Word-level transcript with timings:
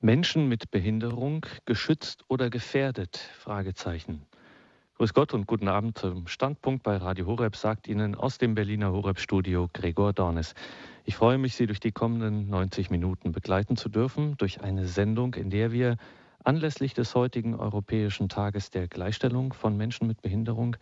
Menschen 0.00 0.48
mit 0.48 0.70
Behinderung 0.70 1.44
geschützt 1.64 2.24
oder 2.28 2.50
gefährdet? 2.50 3.16
Fragezeichen. 3.16 4.22
Grüß 4.94 5.12
Gott 5.12 5.34
und 5.34 5.48
guten 5.48 5.66
Abend 5.66 5.98
zum 5.98 6.28
Standpunkt 6.28 6.84
bei 6.84 6.96
Radio 6.98 7.26
Horeb, 7.26 7.56
sagt 7.56 7.88
Ihnen 7.88 8.14
aus 8.14 8.38
dem 8.38 8.54
Berliner 8.54 8.92
Horeb-Studio 8.92 9.68
Gregor 9.72 10.12
Dornes. 10.12 10.54
Ich 11.04 11.16
freue 11.16 11.36
mich, 11.36 11.56
Sie 11.56 11.66
durch 11.66 11.80
die 11.80 11.90
kommenden 11.90 12.48
90 12.48 12.90
Minuten 12.90 13.32
begleiten 13.32 13.76
zu 13.76 13.88
dürfen, 13.88 14.36
durch 14.36 14.60
eine 14.60 14.86
Sendung, 14.86 15.34
in 15.34 15.50
der 15.50 15.72
wir 15.72 15.96
anlässlich 16.44 16.94
des 16.94 17.16
heutigen 17.16 17.56
Europäischen 17.56 18.28
Tages 18.28 18.70
der 18.70 18.86
Gleichstellung 18.86 19.52
von 19.52 19.76
Menschen 19.76 20.06
mit 20.06 20.22
Behinderung 20.22 20.76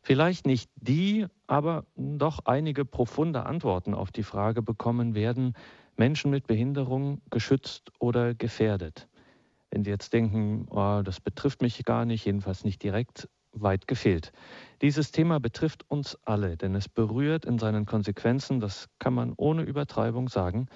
vielleicht 0.00 0.46
nicht 0.46 0.70
die, 0.76 1.26
aber 1.46 1.84
doch 1.96 2.40
einige 2.46 2.86
profunde 2.86 3.44
Antworten 3.44 3.92
auf 3.92 4.10
die 4.10 4.22
Frage 4.22 4.62
bekommen 4.62 5.14
werden, 5.14 5.52
Menschen 5.98 6.30
mit 6.30 6.46
Behinderung 6.46 7.20
geschützt 7.30 7.90
oder 7.98 8.34
gefährdet. 8.34 9.08
Wenn 9.70 9.84
Sie 9.84 9.90
jetzt 9.90 10.12
denken, 10.12 10.66
oh, 10.70 11.02
das 11.04 11.20
betrifft 11.20 11.60
mich 11.60 11.84
gar 11.84 12.04
nicht, 12.04 12.24
jedenfalls 12.24 12.64
nicht 12.64 12.82
direkt, 12.82 13.28
weit 13.52 13.86
gefehlt. 13.88 14.32
Dieses 14.82 15.10
Thema 15.10 15.40
betrifft 15.40 15.84
uns 15.88 16.16
alle, 16.24 16.56
denn 16.56 16.74
es 16.74 16.88
berührt 16.88 17.44
in 17.44 17.58
seinen 17.58 17.86
Konsequenzen, 17.86 18.60
das 18.60 18.88
kann 18.98 19.14
man 19.14 19.32
ohne 19.36 19.62
Übertreibung 19.62 20.28
sagen, 20.28 20.66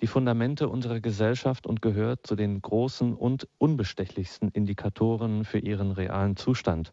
die 0.00 0.06
Fundamente 0.06 0.68
unserer 0.68 1.00
Gesellschaft 1.00 1.66
und 1.66 1.82
gehört 1.82 2.26
zu 2.26 2.34
den 2.34 2.60
großen 2.60 3.14
und 3.14 3.48
unbestechlichsten 3.58 4.48
Indikatoren 4.48 5.44
für 5.44 5.58
ihren 5.58 5.92
realen 5.92 6.36
Zustand. 6.36 6.92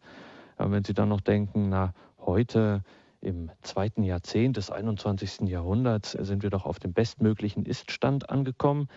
Aber 0.58 0.72
wenn 0.72 0.84
Sie 0.84 0.94
dann 0.94 1.10
noch 1.10 1.22
denken, 1.22 1.70
na, 1.70 1.94
heute 2.20 2.84
im 3.22 3.52
zweiten 3.62 4.04
Jahrzehnt 4.04 4.58
des 4.58 4.72
21. 4.72 5.42
Jahrhunderts 5.42 6.12
sind 6.12 6.44
wir 6.44 6.50
doch 6.50 6.66
auf 6.66 6.80
dem 6.80 6.94
bestmöglichen 6.94 7.66
Iststand 7.66 8.30
angekommen, 8.30 8.88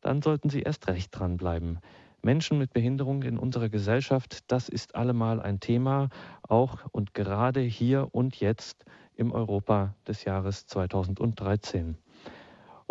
dann 0.00 0.22
sollten 0.22 0.50
Sie 0.50 0.62
erst 0.62 0.88
recht 0.88 1.16
dranbleiben. 1.16 1.78
Menschen 2.22 2.58
mit 2.58 2.72
Behinderung 2.72 3.22
in 3.22 3.38
unserer 3.38 3.68
Gesellschaft, 3.68 4.50
das 4.50 4.68
ist 4.68 4.94
allemal 4.94 5.40
ein 5.40 5.60
Thema, 5.60 6.08
auch 6.42 6.78
und 6.92 7.14
gerade 7.14 7.60
hier 7.60 8.08
und 8.12 8.38
jetzt 8.40 8.84
im 9.16 9.32
Europa 9.32 9.94
des 10.06 10.24
Jahres 10.24 10.66
2013. 10.66 11.96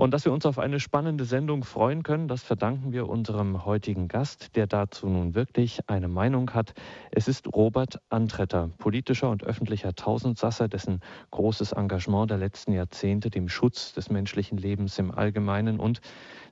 Und 0.02 0.16
dass 0.16 0.26
wir 0.26 0.32
uns 0.32 0.48
auf 0.48 0.58
eine 0.58 0.80
spannende 0.80 1.26
Sendung 1.26 1.64
freuen 1.64 2.02
können, 2.02 2.28
das 2.28 2.42
verdanken 2.42 2.92
wir 2.92 3.08
unserem 3.08 3.66
heutigen 3.66 4.08
Gast, 4.08 4.56
der 4.56 4.66
dazu 4.66 5.08
nun 5.08 5.36
wirklich 5.36 5.88
eine 5.88 6.08
Meinung 6.08 6.56
hat. 6.56 6.74
Es 7.12 7.28
ist 7.28 7.54
Robert 7.54 8.00
Antretter, 8.10 8.72
politischer 8.80 9.30
und 9.30 9.44
öffentlicher 9.44 9.94
Tausendsasser, 9.94 10.68
dessen 10.68 11.02
großes 11.30 11.74
Engagement 11.74 12.32
der 12.32 12.40
letzten 12.40 12.74
Jahrzehnte 12.74 13.30
dem 13.30 13.48
Schutz 13.48 13.94
des 13.94 14.10
menschlichen 14.10 14.58
Lebens 14.58 14.98
im 14.98 15.12
Allgemeinen 15.12 15.80
und 15.80 16.02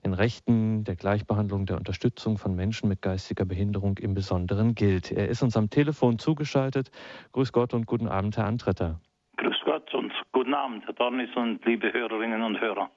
den 0.06 0.14
Rechten, 0.14 0.84
der 0.84 0.96
Gleichbehandlung, 0.96 1.66
der 1.66 1.78
Unterstützung 1.78 2.38
von 2.38 2.56
Menschen 2.56 2.88
mit 2.88 3.02
geistiger 3.02 3.46
Behinderung 3.46 3.98
im 3.98 4.14
Besonderen 4.14 4.76
gilt. 4.76 5.12
Er 5.12 5.28
ist 5.28 5.42
uns 5.42 5.58
am 5.58 5.72
Telefon 5.72 6.20
zugeschaltet. 6.20 6.92
Grüß 7.32 7.52
Gott 7.52 7.74
und 7.74 7.88
guten 7.88 8.10
Abend, 8.10 8.38
Herr 8.38 8.46
Antretter. 8.46 9.00
Grüß 9.38 9.58
Gott 9.66 9.92
und 9.96 10.14
guten 10.34 10.54
Abend, 10.54 10.86
Herr 10.86 10.94
Dornis 10.94 11.32
und 11.36 11.66
liebe 11.66 11.92
Hörerinnen 11.92 12.44
und 12.44 12.62
Hörer. 12.62 12.92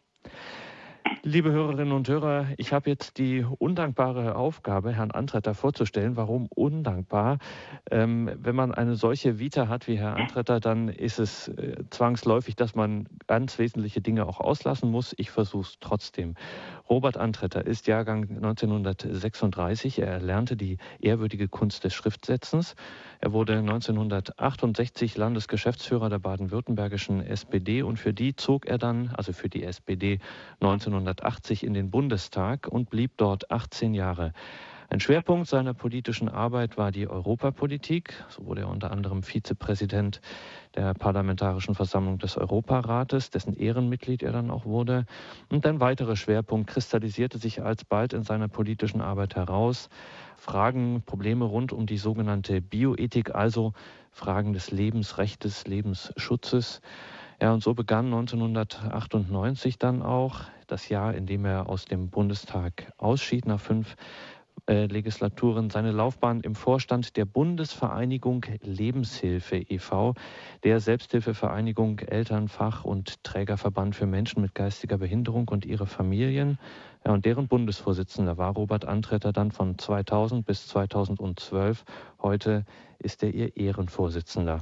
Liebe 1.24 1.52
Hörerinnen 1.52 1.92
und 1.92 2.08
Hörer, 2.08 2.48
ich 2.56 2.72
habe 2.72 2.90
jetzt 2.90 3.16
die 3.18 3.44
undankbare 3.58 4.34
Aufgabe, 4.34 4.92
Herrn 4.92 5.12
Antretter 5.12 5.54
vorzustellen. 5.54 6.16
Warum 6.16 6.46
undankbar? 6.48 7.38
Ähm, 7.90 8.28
wenn 8.34 8.56
man 8.56 8.74
eine 8.74 8.96
solche 8.96 9.38
Vita 9.38 9.68
hat 9.68 9.86
wie 9.86 9.98
Herr 9.98 10.16
Antretter, 10.16 10.58
dann 10.58 10.88
ist 10.88 11.20
es 11.20 11.46
äh, 11.48 11.76
zwangsläufig, 11.90 12.56
dass 12.56 12.74
man 12.74 13.06
ganz 13.28 13.58
wesentliche 13.60 14.00
Dinge 14.00 14.26
auch 14.26 14.40
auslassen 14.40 14.90
muss. 14.90 15.14
Ich 15.16 15.30
versuche 15.30 15.62
es 15.62 15.76
trotzdem. 15.78 16.34
Robert 16.92 17.16
Antretter 17.16 17.66
ist 17.66 17.86
Jahrgang 17.86 18.28
1936. 18.28 19.98
Er 20.00 20.08
erlernte 20.08 20.58
die 20.58 20.76
ehrwürdige 21.00 21.48
Kunst 21.48 21.84
des 21.84 21.94
Schriftsetzens. 21.94 22.74
Er 23.18 23.32
wurde 23.32 23.56
1968 23.56 25.16
Landesgeschäftsführer 25.16 26.10
der 26.10 26.18
baden-württembergischen 26.18 27.24
SPD 27.24 27.80
und 27.80 27.98
für 27.98 28.12
die 28.12 28.36
zog 28.36 28.66
er 28.66 28.76
dann, 28.76 29.08
also 29.16 29.32
für 29.32 29.48
die 29.48 29.64
SPD, 29.64 30.18
1980 30.60 31.64
in 31.64 31.72
den 31.72 31.90
Bundestag 31.90 32.68
und 32.68 32.90
blieb 32.90 33.12
dort 33.16 33.50
18 33.50 33.94
Jahre. 33.94 34.34
Ein 34.92 35.00
Schwerpunkt 35.00 35.48
seiner 35.48 35.72
politischen 35.72 36.28
Arbeit 36.28 36.76
war 36.76 36.92
die 36.92 37.08
Europapolitik. 37.08 38.12
So 38.28 38.44
wurde 38.44 38.60
er 38.60 38.68
unter 38.68 38.90
anderem 38.90 39.22
Vizepräsident 39.22 40.20
der 40.74 40.92
Parlamentarischen 40.92 41.74
Versammlung 41.74 42.18
des 42.18 42.36
Europarates, 42.36 43.30
dessen 43.30 43.56
Ehrenmitglied 43.56 44.22
er 44.22 44.32
dann 44.32 44.50
auch 44.50 44.66
wurde. 44.66 45.06
Und 45.48 45.64
ein 45.64 45.80
weiterer 45.80 46.14
Schwerpunkt 46.14 46.68
kristallisierte 46.68 47.38
sich 47.38 47.62
alsbald 47.62 48.12
in 48.12 48.22
seiner 48.22 48.48
politischen 48.48 49.00
Arbeit 49.00 49.34
heraus. 49.34 49.88
Fragen, 50.36 51.00
Probleme 51.06 51.46
rund 51.46 51.72
um 51.72 51.86
die 51.86 51.96
sogenannte 51.96 52.60
Bioethik, 52.60 53.34
also 53.34 53.72
Fragen 54.10 54.52
des 54.52 54.72
Lebensrechts, 54.72 55.66
Lebensschutzes. 55.66 56.82
Ja, 57.40 57.54
und 57.54 57.62
so 57.62 57.72
begann 57.72 58.12
1998 58.12 59.78
dann 59.78 60.02
auch 60.02 60.42
das 60.66 60.90
Jahr, 60.90 61.14
in 61.14 61.24
dem 61.24 61.46
er 61.46 61.70
aus 61.70 61.86
dem 61.86 62.10
Bundestag 62.10 62.92
ausschied 62.98 63.46
nach 63.46 63.58
fünf 63.58 63.96
äh, 64.68 64.86
Legislaturen 64.86 65.70
seine 65.70 65.90
Laufbahn 65.90 66.40
im 66.40 66.54
Vorstand 66.54 67.16
der 67.16 67.24
Bundesvereinigung 67.24 68.46
Lebenshilfe 68.62 69.56
e.V., 69.56 70.14
der 70.62 70.78
Selbsthilfevereinigung 70.78 71.98
Elternfach- 71.98 72.84
und 72.84 73.24
Trägerverband 73.24 73.96
für 73.96 74.06
Menschen 74.06 74.40
mit 74.40 74.54
geistiger 74.54 74.98
Behinderung 74.98 75.48
und 75.48 75.66
ihre 75.66 75.86
Familien. 75.86 76.58
Ja, 77.04 77.12
und 77.12 77.24
deren 77.24 77.48
Bundesvorsitzender 77.48 78.38
war 78.38 78.54
Robert 78.54 78.84
Antretter 78.84 79.32
dann 79.32 79.50
von 79.50 79.78
2000 79.78 80.46
bis 80.46 80.68
2012. 80.68 81.84
Heute 82.22 82.64
ist 82.98 83.22
er 83.24 83.34
ihr 83.34 83.56
Ehrenvorsitzender. 83.56 84.60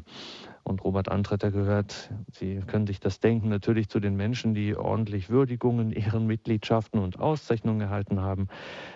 Und 0.71 0.85
Robert 0.85 1.09
Antretter 1.09 1.51
gehört, 1.51 2.13
Sie 2.31 2.61
können 2.65 2.87
sich 2.87 3.01
das 3.01 3.19
denken, 3.19 3.49
natürlich 3.49 3.89
zu 3.89 3.99
den 3.99 4.15
Menschen, 4.15 4.55
die 4.55 4.77
ordentlich 4.77 5.29
Würdigungen, 5.29 5.91
Ehrenmitgliedschaften 5.91 7.01
und 7.01 7.19
Auszeichnungen 7.19 7.81
erhalten 7.81 8.21
haben. 8.21 8.47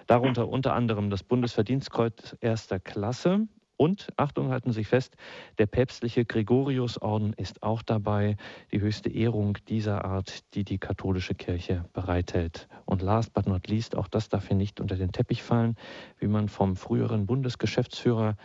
Darunter 0.06 0.48
unter 0.48 0.72
anderem 0.72 1.10
das 1.10 1.24
Bundesverdienstkreuz 1.24 2.36
erster 2.40 2.78
Klasse. 2.78 3.48
Und, 3.76 4.06
Achtung, 4.16 4.50
halten 4.50 4.70
Sie 4.70 4.80
sich 4.80 4.86
fest, 4.86 5.16
der 5.58 5.66
päpstliche 5.66 6.24
Gregoriusorden 6.24 7.32
ist 7.32 7.64
auch 7.64 7.82
dabei, 7.82 8.36
die 8.70 8.80
höchste 8.80 9.10
Ehrung 9.10 9.58
dieser 9.66 10.04
Art, 10.04 10.54
die 10.54 10.62
die 10.62 10.78
katholische 10.78 11.34
Kirche 11.34 11.84
bereithält. 11.92 12.68
Und 12.84 13.02
last 13.02 13.34
but 13.34 13.48
not 13.48 13.66
least, 13.66 13.96
auch 13.96 14.06
das 14.06 14.28
darf 14.28 14.46
hier 14.46 14.56
nicht 14.56 14.80
unter 14.80 14.94
den 14.94 15.10
Teppich 15.10 15.42
fallen, 15.42 15.74
wie 16.20 16.28
man 16.28 16.48
vom 16.48 16.76
früheren 16.76 17.26
Bundesgeschäftsführer 17.26 18.36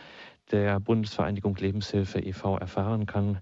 der 0.52 0.80
Bundesvereinigung 0.80 1.56
Lebenshilfe 1.56 2.20
e.V. 2.20 2.58
erfahren 2.58 3.06
kann, 3.06 3.38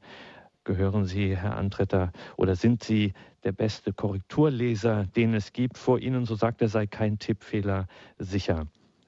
gehören 0.64 1.04
Sie, 1.04 1.36
Herr 1.36 1.56
Antretter, 1.56 2.12
oder 2.36 2.54
sind 2.54 2.84
Sie 2.84 3.14
der 3.44 3.52
beste 3.52 3.92
Korrekturleser, 3.92 5.06
den 5.16 5.34
es 5.34 5.52
gibt? 5.52 5.78
Vor 5.78 5.98
Ihnen, 5.98 6.24
so 6.26 6.34
sagt 6.34 6.60
er, 6.60 6.68
sei 6.68 6.86
kein 6.86 7.18
Tippfehler 7.18 7.86
sicher. 8.18 8.66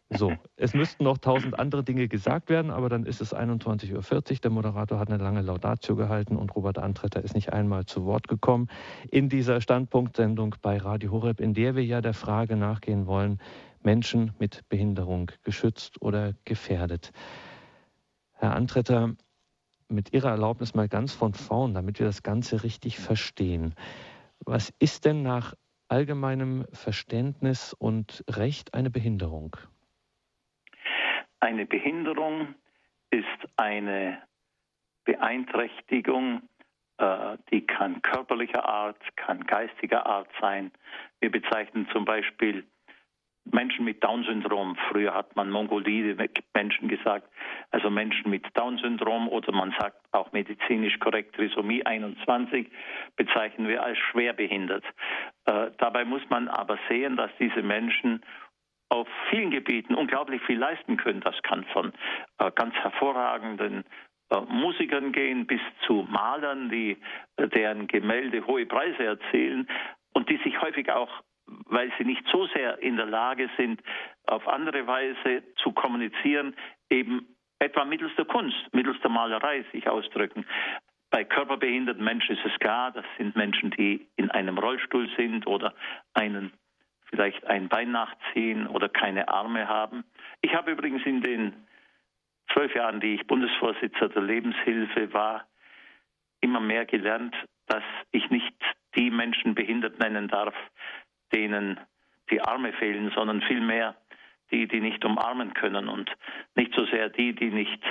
So, 0.09 0.33
es 0.57 0.75
müssten 0.75 1.05
noch 1.05 1.19
tausend 1.19 1.59
andere 1.59 1.85
Dinge 1.85 2.09
gesagt 2.09 2.49
werden, 2.49 2.71
aber 2.71 2.89
dann 2.89 3.05
ist 3.05 3.21
es 3.21 3.35
21.40 3.35 3.95
Uhr. 3.95 4.39
Der 4.43 4.51
Moderator 4.51 4.99
hat 4.99 5.09
eine 5.09 5.23
lange 5.23 5.43
Laudatio 5.43 5.97
gehalten 5.97 6.37
und 6.37 6.55
Robert 6.57 6.79
Antretter 6.79 7.23
ist 7.23 7.35
nicht 7.35 7.53
einmal 7.53 7.87
zu 7.87 8.05
Wort 8.07 8.27
gekommen 8.27 8.69
in 9.11 9.29
dieser 9.29 9.61
Standpunktsendung 9.61 10.57
bei 10.63 10.79
Radio 10.79 11.13
Horeb, 11.13 11.41
in 11.41 11.55
der 11.55 11.77
wir 11.77 11.85
ja 11.85 12.01
der 12.01 12.15
Frage 12.15 12.57
nachgehen 12.57 13.07
wollen, 13.07 13.39
Menschen 13.83 14.33
mit 14.39 14.69
Behinderung 14.69 15.31
geschützt 15.43 16.03
oder 16.03 16.35
gefährdet. 16.45 17.13
Herr 18.41 18.57
Antretter, 18.57 19.17
mit 19.91 20.15
Ihrer 20.15 20.31
Erlaubnis 20.31 20.75
mal 20.75 20.89
ganz 20.89 21.13
von 21.13 21.35
vorn, 21.35 21.75
damit 21.75 21.99
wir 21.99 22.07
das 22.07 22.23
Ganze 22.23 22.63
richtig 22.63 22.99
verstehen. 22.99 23.75
Was 24.47 24.73
ist 24.79 25.05
denn 25.05 25.23
nach 25.23 25.55
allgemeinem 25.89 26.65
Verständnis 26.73 27.75
und 27.75 28.25
Recht 28.31 28.73
eine 28.73 28.89
Behinderung? 28.89 29.57
Eine 31.41 31.67
Behinderung 31.67 32.55
ist 33.11 33.27
eine 33.57 34.23
Beeinträchtigung, 35.05 36.41
äh, 36.97 37.37
die 37.51 37.67
kann 37.67 38.01
körperlicher 38.01 38.65
Art, 38.65 38.97
kann 39.17 39.45
geistiger 39.45 40.07
Art 40.07 40.29
sein. 40.41 40.71
Wir 41.19 41.31
bezeichnen 41.31 41.87
zum 41.93 42.07
Beispiel 42.07 42.65
Menschen 43.45 43.85
mit 43.85 44.03
Down-Syndrom. 44.05 44.77
Früher 44.91 45.15
hat 45.15 45.35
man 45.37 45.51
mongolide 45.51 46.17
Menschen 46.55 46.89
gesagt, 46.89 47.29
also 47.71 47.91
Menschen 47.91 48.31
mit 48.31 48.47
Down-Syndrom 48.55 49.29
oder 49.29 49.53
man 49.53 49.75
sagt 49.79 49.97
auch 50.13 50.33
medizinisch 50.33 50.99
korrekt 50.99 51.35
Trisomie 51.35 51.85
21 51.85 52.71
bezeichnen 53.17 53.69
wir 53.69 53.83
als 53.83 53.99
schwerbehindert. 53.99 54.85
Äh, 55.47 55.71
dabei 55.79 56.05
muss 56.05 56.23
man 56.29 56.49
aber 56.49 56.79
sehen, 56.89 57.17
dass 57.17 57.31
diese 57.39 57.63
Menschen 57.63 58.23
auf 58.91 59.09
vielen 59.31 59.51
Gebieten 59.51 59.95
unglaublich 59.95 60.43
viel 60.43 60.59
leisten 60.59 60.97
können. 60.97 61.21
Das 61.21 61.41
kann 61.43 61.65
von 61.73 61.93
äh, 62.39 62.51
ganz 62.55 62.75
hervorragenden 62.75 63.85
äh, 64.31 64.41
Musikern 64.41 65.13
gehen 65.13 65.47
bis 65.47 65.61
zu 65.87 66.07
Malern, 66.11 66.71
die, 66.71 66.99
äh, 67.37 67.49
deren 67.49 67.87
Gemälde 67.87 68.47
hohe 68.47 68.67
Preise 68.67 69.05
erzielen 69.05 69.69
und 70.13 70.29
die 70.29 70.39
sich 70.39 70.61
häufig 70.61 70.91
auch 70.91 71.23
weil 71.67 71.93
sie 71.99 72.05
nicht 72.05 72.25
so 72.31 72.47
sehr 72.49 72.79
in 72.83 72.97
der 72.97 73.07
Lage 73.07 73.51
sind, 73.57 73.83
auf 74.27 74.47
andere 74.49 74.87
Weise 74.87 75.43
zu 75.57 75.73
kommunizieren, 75.73 76.55
eben 76.89 77.27
etwa 77.59 77.85
mittels 77.85 78.15
der 78.17 78.25
Kunst, 78.25 78.57
mittels 78.73 79.01
der 79.01 79.11
Malerei 79.11 79.65
sich 79.73 79.89
ausdrücken. 79.89 80.47
Bei 81.11 81.25
körperbehinderten 81.25 82.05
Menschen 82.05 82.37
ist 82.37 82.45
es 82.45 82.59
klar, 82.61 82.93
das 82.93 83.05
sind 83.19 83.37
Menschen, 83.37 83.71
die 83.71 84.07
in 84.17 84.31
einem 84.31 84.59
Rollstuhl 84.59 85.09
sind 85.17 85.47
oder 85.47 85.75
einen 86.15 86.53
vielleicht 87.07 87.45
ein 87.47 87.69
Bein 87.69 87.91
nachziehen 87.91 88.69
oder 88.69 88.89
keine 88.89 89.29
Arme 89.29 89.69
haben. 89.69 90.05
Ich 90.41 90.55
habe 90.55 90.71
übrigens 90.71 91.05
in 91.05 91.21
den 91.21 91.67
zwölf 92.53 92.75
Jahren, 92.75 93.01
die 93.01 93.15
ich 93.15 93.27
Bundesvorsitzender 93.27 94.09
der 94.09 94.23
Lebenshilfe 94.23 95.13
war, 95.13 95.47
immer 96.41 96.61
mehr 96.61 96.87
gelernt, 96.87 97.35
dass 97.67 97.83
ich 98.13 98.31
nicht 98.31 98.55
die 98.97 99.11
Menschen 99.11 99.55
behindert 99.55 99.99
nennen 99.99 100.29
darf, 100.29 100.55
denen 101.33 101.79
die 102.31 102.41
Arme 102.41 102.73
fehlen, 102.73 103.11
sondern 103.15 103.43
vielmehr 103.43 103.97
die, 104.51 104.67
die 104.67 104.81
nicht 104.81 105.05
umarmen 105.05 105.55
können 105.55 105.89
und 105.89 106.11
nicht 106.55 106.75
so 106.75 106.85
sehr 106.87 107.09
die, 107.09 107.35
die 107.35 107.51
nicht 107.51 107.83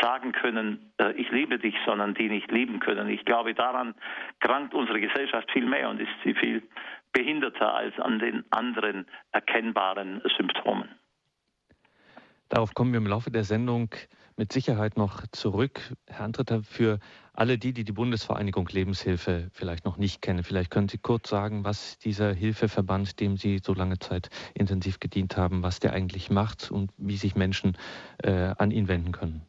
sagen 0.00 0.32
können, 0.32 0.92
äh, 0.98 1.12
ich 1.12 1.30
liebe 1.30 1.58
dich, 1.58 1.74
sondern 1.84 2.14
die 2.14 2.28
nicht 2.28 2.50
lieben 2.50 2.80
können. 2.80 3.08
Ich 3.08 3.24
glaube, 3.24 3.54
daran 3.54 3.94
krankt 4.40 4.72
unsere 4.74 5.00
Gesellschaft 5.00 5.50
viel 5.50 5.66
mehr 5.66 5.90
und 5.90 6.00
ist 6.00 6.10
sie 6.24 6.34
viel 6.34 6.62
behinderter 7.12 7.74
als 7.74 7.98
an 7.98 8.18
den 8.18 8.44
anderen 8.50 9.06
erkennbaren 9.32 10.22
Symptomen. 10.36 10.88
Darauf 12.48 12.74
kommen 12.74 12.92
wir 12.92 12.98
im 12.98 13.06
Laufe 13.06 13.30
der 13.30 13.44
Sendung 13.44 13.90
mit 14.40 14.54
Sicherheit 14.54 14.96
noch 14.96 15.26
zurück. 15.32 15.82
Herr 16.08 16.24
Antritter, 16.24 16.62
für 16.62 16.98
alle 17.34 17.58
die, 17.58 17.74
die 17.74 17.84
die 17.84 17.92
Bundesvereinigung 17.92 18.66
Lebenshilfe 18.72 19.50
vielleicht 19.52 19.84
noch 19.84 19.98
nicht 19.98 20.22
kennen, 20.22 20.42
vielleicht 20.44 20.70
können 20.70 20.88
Sie 20.88 20.96
kurz 20.96 21.28
sagen, 21.28 21.62
was 21.62 21.98
dieser 21.98 22.32
Hilfeverband, 22.32 23.20
dem 23.20 23.36
Sie 23.36 23.58
so 23.58 23.74
lange 23.74 23.98
Zeit 23.98 24.30
intensiv 24.54 24.98
gedient 24.98 25.36
haben, 25.36 25.62
was 25.62 25.78
der 25.78 25.92
eigentlich 25.92 26.30
macht 26.30 26.70
und 26.70 26.90
wie 26.96 27.18
sich 27.18 27.36
Menschen 27.36 27.76
äh, 28.24 28.54
an 28.56 28.70
ihn 28.70 28.88
wenden 28.88 29.12
können. 29.12 29.42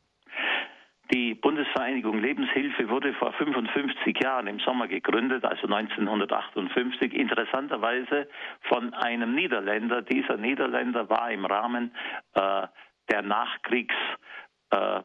Die 1.13 1.35
Bundesvereinigung 1.35 2.19
Lebenshilfe 2.19 2.89
wurde 2.89 3.13
vor 3.13 3.31
55 3.31 4.21
Jahren 4.21 4.47
im 4.47 4.59
Sommer 4.59 4.89
gegründet, 4.89 5.45
also 5.45 5.67
1958, 5.67 7.13
interessanterweise 7.13 8.27
von 8.63 8.93
einem 8.93 9.35
Niederländer. 9.35 10.01
Dieser 10.01 10.35
Niederländer 10.35 11.09
war 11.09 11.31
im 11.31 11.45
Rahmen 11.45 11.95
äh, 12.33 12.67
der 13.09 13.21
Nachkriegsarbeiten 13.21 14.40
äh, 14.71 15.01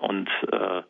und 0.00 0.28
äh, 0.52 0.82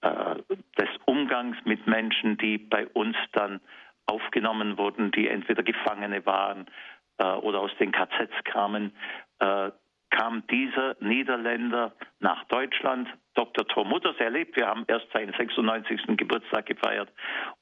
äh, 0.00 0.36
des 0.78 0.88
Umgangs 1.06 1.56
mit 1.64 1.86
Menschen, 1.86 2.36
die 2.38 2.58
bei 2.58 2.86
uns 2.88 3.16
dann 3.32 3.60
aufgenommen 4.06 4.78
wurden, 4.78 5.10
die 5.10 5.28
entweder 5.28 5.62
Gefangene 5.62 6.24
waren 6.24 6.66
äh, 7.18 7.24
oder 7.24 7.60
aus 7.60 7.72
den 7.78 7.92
KZs 7.92 8.44
kamen, 8.44 8.92
äh, 9.40 9.70
kam 10.10 10.46
dieser 10.46 10.96
Niederländer 11.00 11.92
nach 12.20 12.44
Deutschland. 12.44 13.08
Dr. 13.34 13.66
Tom 13.68 13.88
Mutters, 13.88 14.16
er 14.18 14.30
lebt, 14.30 14.56
wir 14.56 14.66
haben 14.66 14.84
erst 14.88 15.06
seinen 15.12 15.32
96. 15.34 16.16
Geburtstag 16.16 16.66
gefeiert. 16.66 17.12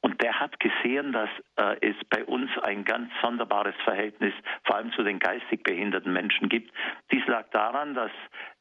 Und 0.00 0.22
der 0.22 0.38
hat 0.38 0.58
gesehen, 0.60 1.12
dass 1.12 1.28
äh, 1.56 1.76
es 1.80 1.96
bei 2.08 2.24
uns 2.24 2.50
ein 2.62 2.84
ganz 2.84 3.10
sonderbares 3.22 3.74
Verhältnis 3.84 4.32
vor 4.64 4.76
allem 4.76 4.92
zu 4.92 5.02
den 5.02 5.18
geistig 5.18 5.64
behinderten 5.64 6.12
Menschen 6.12 6.48
gibt. 6.48 6.72
Dies 7.10 7.26
lag 7.26 7.50
daran, 7.50 7.94
dass 7.94 8.12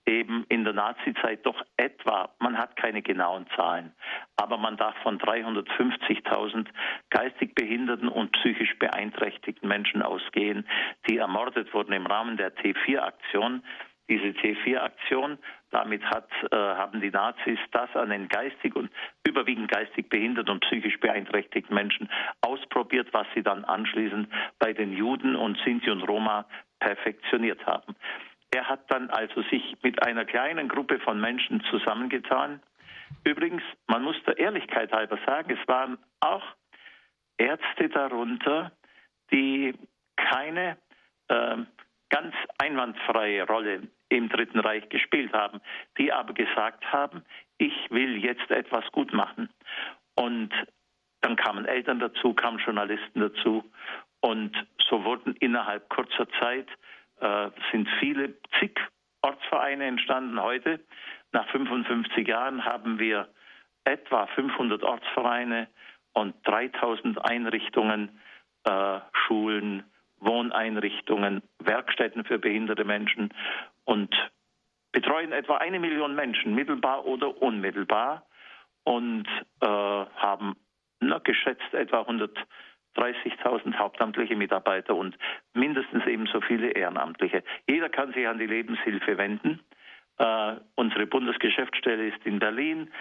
eben 0.06 0.46
in 0.50 0.64
der 0.64 0.74
Nazizeit 0.74 1.46
doch 1.46 1.62
etwa, 1.78 2.30
man 2.40 2.58
hat 2.58 2.76
keine 2.76 3.02
genauen 3.02 3.48
Zahlen, 3.56 3.94
aber 4.36 4.58
man 4.58 4.78
darf 4.78 4.96
von 5.04 5.20
350.000 5.20 6.68
geistig 7.10 7.56
behinderten 7.56 8.08
und 8.08 8.32
psychisch 8.34 8.78
beeinträchtigten 8.78 9.68
Menschen 9.68 10.02
ausgehen, 10.02 10.68
die 11.10 11.18
ermordet 11.18 11.74
wurden 11.74 11.94
im 11.94 12.06
Rahmen 12.06 12.38
der 12.38 12.56
T4-Aktion. 12.56 13.64
Diese 14.08 14.28
T4-Aktion, 14.28 15.40
damit 15.72 16.04
hat, 16.06 16.30
äh, 16.52 16.56
haben 16.56 17.02
die 17.02 17.10
Nazis 17.10 17.58
das 17.72 17.90
an 17.96 18.12
den 18.12 18.28
geistig 18.28 18.76
und 18.76 18.92
überwiegend 19.28 19.72
geistig 19.72 20.10
behinderten 20.10 20.52
und 20.52 20.60
psychisch 20.62 21.00
beeinträchtigten 21.00 21.74
Menschen 21.74 22.08
ausprobiert, 22.42 23.08
was 23.14 23.26
sie 23.34 23.42
dann 23.42 23.66
anschließend 23.66 24.30
bei 24.60 24.74
den 24.74 24.94
Juden 24.94 25.36
und 25.36 25.58
Sinti 25.66 25.90
und 25.90 26.04
Roma 26.04 26.46
perfektioniert 26.80 27.66
haben. 27.66 27.96
Er 28.52 28.70
hat 28.70 28.90
dann 28.92 29.10
also 29.10 29.42
sich 29.44 29.76
mit 29.84 30.02
einer 30.04 30.26
kleinen 30.26 30.68
Gruppe 30.70 31.00
von 31.00 31.20
Menschen 31.20 31.64
zusammengetan. 31.70 32.62
Übrigens, 33.24 33.64
man 33.88 34.04
muss 34.04 34.16
der 34.26 34.38
Ehrlichkeit 34.38 34.92
halber 34.92 35.18
sagen, 35.26 35.58
es 35.60 35.68
waren 35.68 35.98
auch 36.20 36.44
Ärzte 37.38 37.90
darunter, 37.90 38.72
die 39.32 39.74
keine 40.16 40.78
äh, 41.28 41.58
ganz 42.10 42.36
einwandfreie 42.58 43.46
Rolle 43.48 43.88
im 44.10 44.30
Dritten 44.30 44.60
Reich 44.60 44.88
gespielt 44.90 45.34
haben, 45.34 45.60
die 45.98 46.14
aber 46.14 46.34
gesagt 46.34 46.86
haben, 46.92 47.24
ich 47.58 47.74
will 47.90 48.24
jetzt 48.24 48.50
etwas 48.52 48.86
gut 48.92 49.14
machen. 49.14 49.50
Und 50.16 50.52
dann 51.22 51.36
kamen 51.36 51.66
Eltern 51.66 52.00
dazu, 52.00 52.34
kamen 52.34 52.60
Journalisten 52.60 53.20
dazu 53.20 53.64
und 54.22 54.56
so 54.90 55.04
wurden 55.04 55.36
innerhalb 55.38 55.90
kurzer 55.90 56.28
Zeit 56.40 56.68
äh, 57.20 57.50
sind 57.72 57.88
viele 58.00 58.36
zig 58.60 58.80
Ortsvereine 59.22 59.86
entstanden. 59.86 60.42
Heute, 60.42 60.80
nach 61.32 61.48
55 61.50 62.28
Jahren, 62.28 62.66
haben 62.66 63.00
wir 63.00 63.28
etwa 63.84 64.28
500 64.28 64.84
Ortsvereine 64.84 65.68
und 66.14 66.36
3000 66.44 67.24
Einrichtungen, 67.24 68.20
äh, 68.64 69.00
Schulen, 69.14 69.84
Wohneinrichtungen, 70.20 71.42
Werkstätten 71.60 72.26
für 72.26 72.40
behinderte 72.40 72.84
Menschen 72.84 73.34
und 73.84 74.16
betreuen 74.92 75.34
etwa 75.34 75.58
eine 75.58 75.80
Million 75.80 76.16
Menschen, 76.16 76.56
mittelbar 76.56 77.06
oder 77.06 77.42
unmittelbar, 77.42 78.26
und 78.86 79.28
äh, 79.62 79.66
haben 79.68 80.56
na, 81.02 81.18
geschätzt 81.20 81.74
etwa 81.74 82.02
100 82.02 82.38
30.000 82.96 83.76
hauptamtliche 83.76 84.36
Mitarbeiter 84.36 84.96
und 84.96 85.18
mindestens 85.54 86.06
ebenso 86.06 86.42
viele 86.42 86.72
Ehrenamtliche. 86.72 87.44
Jeder 87.68 87.90
kann 87.90 88.14
sich 88.14 88.28
an 88.28 88.40
die 88.40 88.48
Lebenshilfe 88.48 89.18
wenden. 89.18 89.60
Äh, 90.18 90.56
unsere 90.76 91.06
Bundesgeschäftsstelle 91.08 92.08
ist 92.08 92.26
in 92.26 92.40
Berlin. 92.40 92.92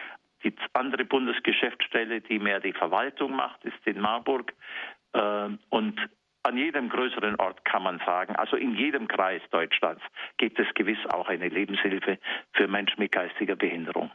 Die 0.43 0.55
andere 0.73 1.05
Bundesgeschäftsstelle, 1.05 2.21
die 2.21 2.39
mehr 2.39 2.61
die 2.61 2.73
Verwaltung 2.73 3.35
macht, 3.35 3.65
ist 3.65 3.87
in 3.87 4.01
Marburg. 4.01 4.53
Äh, 5.13 5.49
und 5.71 6.01
an 6.43 6.59
jedem 6.59 6.91
größeren 6.91 7.37
Ort 7.37 7.65
kann 7.65 7.83
man 7.83 8.01
sagen, 8.05 8.37
also 8.37 8.57
in 8.57 8.75
jedem 8.75 9.09
Kreis 9.09 9.41
Deutschlands 9.51 10.03
gibt 10.37 10.59
es 10.59 10.67
gewiss 10.75 10.99
auch 11.09 11.29
eine 11.29 11.49
Lebenshilfe 11.49 12.19
für 12.53 12.69
Menschen 12.69 13.01
mit 13.01 13.13
geistiger 13.13 13.57
Behinderung. 13.57 14.11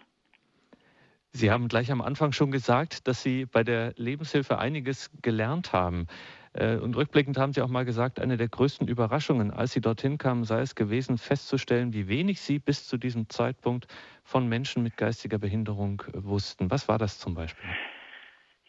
Sie 1.32 1.52
haben 1.52 1.68
gleich 1.68 1.92
am 1.92 2.02
Anfang 2.02 2.32
schon 2.32 2.52
gesagt, 2.52 3.08
dass 3.08 3.22
Sie 3.22 3.46
bei 3.46 3.64
der 3.64 3.94
Lebenshilfe 3.98 4.58
einiges 4.58 5.12
gelernt 5.22 5.74
haben. 5.74 6.08
Äh, 6.54 6.78
und 6.78 6.96
rückblickend 6.96 7.38
haben 7.38 7.54
Sie 7.54 7.62
auch 7.62 7.68
mal 7.70 7.86
gesagt, 7.86 8.20
eine 8.20 8.38
der 8.38 8.48
größten 8.48 8.88
Überraschungen, 8.88 9.52
als 9.52 9.74
Sie 9.74 9.82
dorthin 9.82 10.18
kamen, 10.18 10.44
sei 10.44 10.62
es 10.62 10.74
gewesen, 10.74 11.18
festzustellen, 11.18 11.94
wie 11.94 12.08
wenig 12.08 12.42
Sie 12.42 12.58
bis 12.58 12.88
zu 12.88 12.98
diesem 12.98 13.30
Zeitpunkt 13.30 13.88
von 14.24 14.48
Menschen 14.50 14.82
mit 14.82 14.98
geistiger 14.98 15.38
Behinderung 15.38 16.02
wussten. 16.14 16.72
Was 16.72 16.88
war 16.88 16.98
das 16.98 17.20
zum 17.20 17.36
Beispiel? 17.36 17.70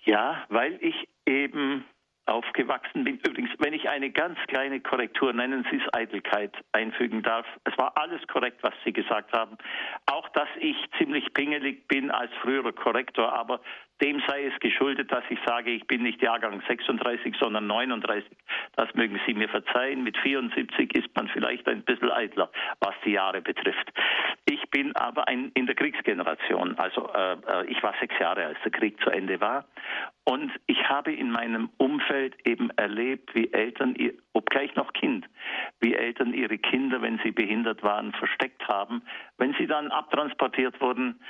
Ja, 0.04 0.44
weil 0.50 0.78
ich 0.82 1.08
eben 1.26 1.84
aufgewachsen 2.30 3.04
bin. 3.04 3.18
Übrigens, 3.18 3.50
wenn 3.58 3.74
ich 3.74 3.88
eine 3.88 4.10
ganz 4.10 4.38
kleine 4.46 4.80
Korrektur 4.80 5.32
nennen 5.32 5.66
Sie 5.70 5.76
es 5.76 5.94
Eitelkeit 5.94 6.54
einfügen 6.72 7.22
darf, 7.22 7.46
es 7.64 7.76
war 7.76 7.96
alles 7.96 8.26
korrekt, 8.28 8.62
was 8.62 8.74
Sie 8.84 8.92
gesagt 8.92 9.32
haben. 9.32 9.56
Auch, 10.06 10.28
dass 10.30 10.48
ich 10.58 10.76
ziemlich 10.98 11.32
pingelig 11.34 11.86
bin 11.88 12.10
als 12.10 12.32
früherer 12.42 12.72
Korrektor, 12.72 13.32
aber 13.32 13.60
dem 14.02 14.22
sei 14.26 14.46
es 14.46 14.58
geschuldet, 14.60 15.12
dass 15.12 15.24
ich 15.28 15.38
sage, 15.46 15.70
ich 15.70 15.86
bin 15.86 16.02
nicht 16.02 16.22
Jahrgang 16.22 16.62
36, 16.66 17.34
sondern 17.38 17.66
39. 17.66 18.30
Das 18.76 18.92
mögen 18.94 19.20
Sie 19.26 19.34
mir 19.34 19.48
verzeihen. 19.48 20.02
Mit 20.02 20.16
74 20.18 20.94
ist 20.94 21.08
man 21.14 21.28
vielleicht 21.28 21.68
ein 21.68 21.82
bisschen 21.82 22.10
eitler, 22.10 22.50
was 22.80 22.94
die 23.04 23.12
Jahre 23.12 23.42
betrifft. 23.42 23.92
Ich 24.48 24.70
bin 24.70 24.94
aber 24.96 25.28
ein, 25.28 25.50
in 25.54 25.66
der 25.66 25.74
Kriegsgeneration. 25.74 26.78
Also 26.78 27.12
äh, 27.12 27.32
äh 27.32 27.66
ich 27.66 27.82
war 27.82 27.94
sechs 28.00 28.18
Jahre, 28.18 28.46
als 28.46 28.58
der 28.64 28.72
Krieg 28.72 29.00
zu 29.02 29.10
Ende 29.10 29.40
war. 29.40 29.66
Und 30.24 30.52
ich 30.66 30.88
habe 30.88 31.12
in 31.12 31.30
meinem 31.30 31.70
Umfeld 31.76 32.36
eben 32.46 32.70
erlebt, 32.70 33.34
wie 33.34 33.52
Eltern, 33.52 33.96
obgleich 34.32 34.74
noch 34.76 34.92
Kind, 34.92 35.26
wie 35.80 35.94
Eltern 35.94 36.34
ihre 36.34 36.58
Kinder, 36.58 37.02
wenn 37.02 37.18
sie 37.24 37.32
behindert 37.32 37.82
waren, 37.82 38.12
versteckt 38.12 38.66
haben. 38.68 39.02
Wenn 39.38 39.54
sie 39.54 39.66
dann 39.66 39.90
abtransportiert 39.90 40.80
wurden, 40.80 41.20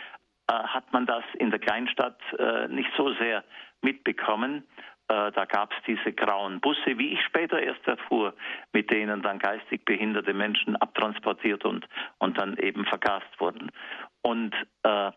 hat 0.53 0.93
man 0.93 1.07
das 1.07 1.25
in 1.39 1.51
der 1.51 1.61
Kleinstadt 1.61 2.21
äh, 2.39 2.69
nicht 2.69 2.91
so 2.97 3.13
sehr 3.15 3.45
mitbekommen. 3.83 4.65
Äh, 5.09 5.33
da 5.33 5.45
gab 5.45 5.73
es 5.73 5.79
diese 5.87 6.13
grauen 6.13 6.61
Busse, 6.61 6.99
wie 6.99 7.13
ich 7.13 7.21
später 7.25 7.61
erst 7.61 7.87
erfuhr, 7.87 8.35
mit 8.73 8.91
denen 8.91 9.23
dann 9.23 9.39
geistig 9.39 9.85
behinderte 9.85 10.33
Menschen 10.35 10.77
abtransportiert 10.77 11.65
und, 11.65 11.89
und 12.19 12.39
dann 12.39 12.57
eben 12.59 12.85
vergast 12.87 13.29
wurden. 13.39 13.71
Und 14.23 14.55
äh, 14.83 15.11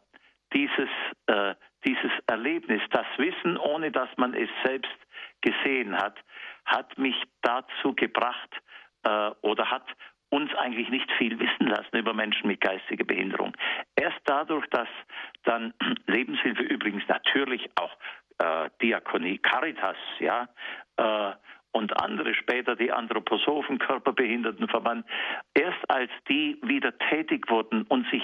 dieses, 0.53 0.89
äh, 1.27 1.55
dieses 1.85 2.11
Erlebnis, 2.27 2.81
das 2.91 3.05
Wissen, 3.17 3.57
ohne 3.57 3.91
dass 3.91 4.09
man 4.17 4.33
es 4.33 4.49
selbst 4.63 4.97
gesehen 5.41 5.97
hat, 5.97 6.17
hat 6.65 6.97
mich 6.97 7.15
dazu 7.41 7.93
gebracht 7.93 8.49
äh, 9.03 9.31
oder 9.41 9.69
hat 9.69 9.85
uns 10.29 10.53
eigentlich 10.55 10.89
nicht 10.89 11.11
viel 11.19 11.39
wissen 11.39 11.67
lassen 11.67 11.95
über 11.95 12.13
Menschen 12.13 12.47
mit 12.47 12.61
geistiger 12.61 13.03
Behinderung. 13.03 13.55
Erst 13.95 14.19
dadurch, 14.25 14.65
dass 14.71 14.87
dann 15.43 15.73
Lebenshilfe 16.07 16.63
übrigens 16.63 17.03
natürlich 17.07 17.69
auch 17.75 17.95
äh, 18.39 18.69
Diakonie, 18.81 19.37
Caritas, 19.37 19.97
ja, 20.19 20.47
äh, 20.97 21.33
und 21.71 21.99
andere 21.99 22.35
später 22.35 22.75
die 22.75 22.91
Anthroposophen, 22.91 23.79
Körperbehindertenverband, 23.79 25.05
erst 25.55 25.89
als 25.89 26.11
die 26.29 26.59
wieder 26.61 26.95
tätig 27.09 27.49
wurden 27.49 27.81
und 27.83 28.07
sich 28.11 28.23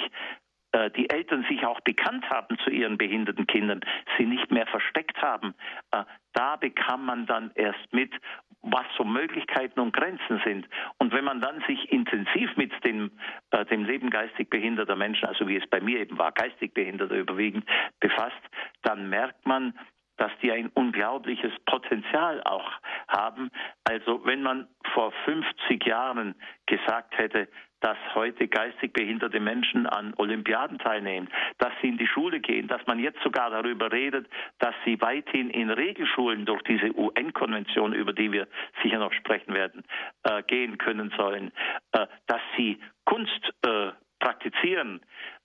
äh, 0.72 0.92
die 0.92 1.10
Eltern 1.10 1.46
sich 1.50 1.66
auch 1.66 1.80
bekannt 1.82 2.30
haben 2.30 2.58
zu 2.60 2.70
ihren 2.70 2.98
behinderten 2.98 3.48
Kindern, 3.48 3.82
sie 4.18 4.26
nicht 4.26 4.52
mehr 4.52 4.68
versteckt 4.68 5.22
haben, 5.22 5.56
äh, 5.92 6.04
da 6.34 6.56
bekam 6.58 7.06
man 7.06 7.26
dann 7.26 7.52
erst 7.56 7.92
mit, 7.92 8.14
was 8.62 8.86
so 8.98 9.04
Möglichkeiten 9.04 9.80
und 9.80 9.94
Grenzen 9.94 10.42
sind. 10.46 10.68
Und 10.98 11.14
wenn 11.14 11.24
man 11.24 11.42
dann 11.42 11.64
sich 11.68 11.92
intensiv 11.92 12.56
mit 12.56 12.72
dem, 12.84 13.12
äh, 13.52 13.66
dem 13.66 13.86
Leben 13.86 14.10
geistig 14.10 14.50
behinderter 14.50 14.96
Menschen, 14.96 15.28
also 15.28 15.48
wie 15.48 15.58
es 15.58 15.68
bei 15.70 15.82
mir 15.82 16.00
eben 16.00 16.18
war, 16.18 16.32
geistig 16.32 16.74
behinderter 16.74 17.16
überwiegend, 17.16 17.66
befasst, 18.00 18.42
dann 18.84 19.10
merkt 19.10 19.46
man, 19.46 19.74
dass 20.18 20.32
die 20.44 20.52
ein 20.52 20.68
unglaubliches 20.68 21.54
Potenzial 21.66 22.44
auch 22.44 22.70
haben. 23.08 23.50
Also 23.86 24.26
wenn 24.26 24.44
man 24.44 24.68
vor 24.94 25.14
50 25.26 25.86
Jahren 25.86 26.36
gesagt 26.66 27.18
hätte, 27.18 27.48
dass 27.82 27.98
heute 28.16 28.48
geistig 28.48 28.94
behinderte 28.94 29.40
Menschen 29.40 29.88
an 29.88 30.14
Olympiaden 30.18 30.80
teilnehmen, 30.80 31.30
dass 31.58 31.72
sie 31.82 31.90
in 31.90 31.98
die 31.98 32.08
Schule 32.08 32.40
gehen, 32.40 32.68
dass 32.68 32.86
man 32.88 33.00
jetzt 33.00 33.22
sogar 33.24 33.50
darüber 33.50 33.92
redet, 33.92 34.28
dass 34.60 34.76
sie 34.86 35.00
weithin 35.02 35.50
in 35.50 35.70
Regelschulen 35.70 36.46
durch 36.46 36.62
diese 36.64 36.96
UN-Konvention, 36.96 37.94
über 37.94 38.14
die 38.14 38.32
wir 38.32 38.48
sicher 38.84 39.00
noch 39.00 39.14
sprechen 39.14 39.54
werden, 39.54 39.84
äh, 40.24 40.44
gehen 40.44 40.78
können 40.78 41.12
sollen, 41.18 41.52
äh, 41.94 42.06
dass 42.28 42.42
sie 42.58 42.80
Kunst 43.06 43.54
äh, 43.66 43.92
praktizieren. 44.20 45.02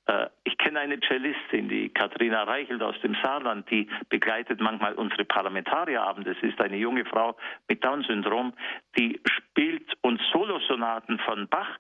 Äh, 0.07 0.27
ich 0.45 0.59
kenne 0.59 0.81
eine 0.81 1.01
Cellistin, 1.01 1.69
die 1.69 1.89
Katharina 1.89 2.43
Reichelt 2.43 2.83
aus 2.83 3.01
dem 3.01 3.17
Saarland, 3.23 3.71
die 3.71 3.89
begleitet 4.09 4.61
manchmal 4.61 4.95
unsere 4.95 5.25
Parlamentarierabende. 5.25 6.35
Das 6.35 6.43
ist 6.43 6.61
eine 6.61 6.77
junge 6.77 7.05
Frau 7.05 7.37
mit 7.69 7.85
Down-Syndrom, 7.85 8.53
die 8.99 9.21
spielt 9.27 9.91
uns 10.03 10.21
Solosonaten 10.33 11.19
von 11.21 11.49
Bach 11.49 11.79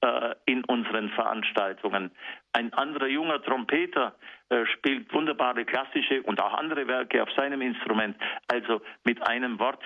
äh, 0.00 0.34
in 0.46 0.64
unseren 0.64 1.10
Veranstaltungen. 1.10 2.10
Ein 2.52 2.72
anderer 2.72 3.08
junger 3.08 3.42
Trompeter 3.42 4.14
äh, 4.48 4.64
spielt 4.66 5.12
wunderbare 5.12 5.64
klassische 5.64 6.22
und 6.22 6.40
auch 6.40 6.54
andere 6.54 6.86
Werke 6.86 7.22
auf 7.22 7.30
seinem 7.32 7.62
Instrument. 7.62 8.16
Also 8.46 8.80
mit 9.04 9.20
einem 9.26 9.58
Wort, 9.58 9.82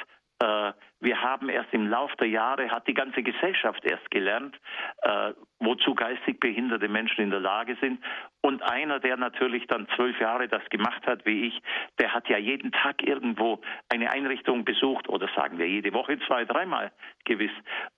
wir 1.00 1.20
haben 1.20 1.48
erst 1.48 1.72
im 1.72 1.88
Lauf 1.88 2.14
der 2.16 2.28
Jahre, 2.28 2.70
hat 2.70 2.86
die 2.86 2.94
ganze 2.94 3.22
Gesellschaft 3.22 3.84
erst 3.84 4.10
gelernt, 4.10 4.58
äh, 5.02 5.32
wozu 5.58 5.94
geistig 5.94 6.40
behinderte 6.40 6.88
Menschen 6.88 7.22
in 7.22 7.30
der 7.30 7.40
Lage 7.40 7.76
sind. 7.80 8.02
Und 8.40 8.62
einer, 8.62 9.00
der 9.00 9.16
natürlich 9.16 9.66
dann 9.66 9.88
zwölf 9.96 10.18
Jahre 10.20 10.48
das 10.48 10.62
gemacht 10.70 11.06
hat, 11.06 11.26
wie 11.26 11.48
ich, 11.48 11.62
der 11.98 12.12
hat 12.14 12.28
ja 12.28 12.38
jeden 12.38 12.72
Tag 12.72 13.02
irgendwo 13.02 13.60
eine 13.88 14.10
Einrichtung 14.10 14.64
besucht 14.64 15.08
oder 15.08 15.28
sagen 15.36 15.58
wir 15.58 15.68
jede 15.68 15.92
Woche 15.92 16.18
zwei, 16.26 16.44
dreimal 16.44 16.92
gewiss 17.24 17.52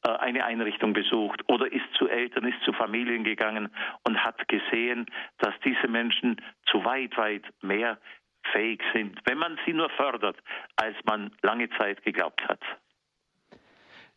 äh, 0.07 0.11
eine 0.11 0.45
Einrichtung 0.45 0.93
besucht 0.93 1.43
oder 1.49 1.71
ist 1.71 1.93
zu 1.99 2.09
Eltern, 2.09 2.45
ist 2.47 2.63
zu 2.63 2.73
Familien 2.73 3.25
gegangen 3.25 3.71
und 4.07 4.23
hat 4.23 4.49
gesehen, 4.49 5.07
dass 5.39 5.55
diese 5.65 5.89
Menschen 5.89 6.41
zu 6.67 6.85
weit, 6.85 7.17
weit 7.17 7.45
mehr 7.63 7.99
fähig 8.53 8.83
sind, 8.93 9.21
wenn 9.25 9.39
man 9.39 9.59
sie 9.65 9.73
nur 9.73 9.91
fördert, 9.91 10.37
als 10.77 10.97
man 11.05 11.31
lange 11.43 11.69
Zeit 11.71 12.03
geglaubt 12.03 12.43
hat. 12.49 12.61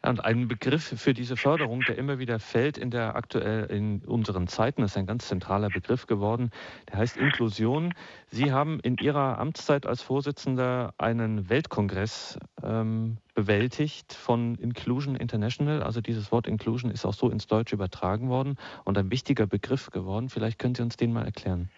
Und 0.03 0.23
ein 0.23 0.47
Begriff 0.47 0.93
für 1.01 1.13
diese 1.13 1.35
Förderung, 1.35 1.81
der 1.81 1.97
immer 1.97 2.19
wieder 2.19 2.39
fällt 2.39 2.77
in 2.77 2.91
der 2.91 3.15
aktuell 3.15 3.65
in 3.65 4.03
unseren 4.05 4.47
Zeiten, 4.47 4.83
ist 4.83 4.95
ein 4.95 5.07
ganz 5.07 5.27
zentraler 5.27 5.69
Begriff 5.69 6.05
geworden. 6.05 6.51
Der 6.89 6.99
heißt 6.99 7.17
Inklusion. 7.17 7.93
Sie 8.27 8.51
haben 8.51 8.79
in 8.79 8.97
Ihrer 8.97 9.39
Amtszeit 9.39 9.87
als 9.87 10.03
Vorsitzender 10.03 10.93
einen 10.99 11.49
Weltkongress 11.49 12.37
ähm, 12.63 13.17
bewältigt 13.33 14.13
von 14.13 14.55
Inclusion 14.55 15.15
International. 15.15 15.81
Also 15.81 15.99
dieses 15.99 16.31
Wort 16.31 16.47
Inclusion 16.47 16.91
ist 16.91 17.03
auch 17.03 17.13
so 17.13 17.29
ins 17.29 17.47
Deutsche 17.47 17.75
übertragen 17.75 18.29
worden 18.29 18.57
und 18.85 18.97
ein 18.99 19.09
wichtiger 19.09 19.47
Begriff 19.47 19.89
geworden. 19.89 20.29
Vielleicht 20.29 20.59
können 20.59 20.75
Sie 20.75 20.83
uns 20.83 20.95
den 20.95 21.11
mal 21.11 21.25
erklären. 21.25 21.69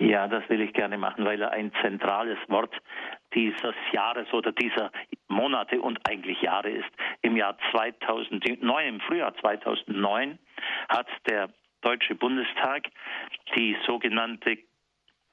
Ja, 0.00 0.26
das 0.26 0.48
will 0.48 0.60
ich 0.60 0.72
gerne 0.72 0.98
machen, 0.98 1.24
weil 1.24 1.40
er 1.40 1.52
ein 1.52 1.70
zentrales 1.80 2.38
Wort 2.48 2.74
dieses 3.32 3.76
Jahres 3.92 4.32
oder 4.32 4.50
dieser 4.52 4.90
Monate 5.28 5.80
und 5.80 6.00
eigentlich 6.08 6.42
Jahre 6.42 6.70
ist. 6.70 6.90
Im 7.22 7.36
Jahr 7.36 7.56
2009, 7.70 8.86
im 8.86 8.98
Frühjahr 9.00 9.36
2009 9.36 10.36
hat 10.88 11.06
der 11.28 11.48
Deutsche 11.80 12.16
Bundestag 12.16 12.88
die 13.54 13.76
sogenannte 13.86 14.58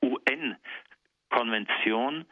UN-Konvention 0.03 2.25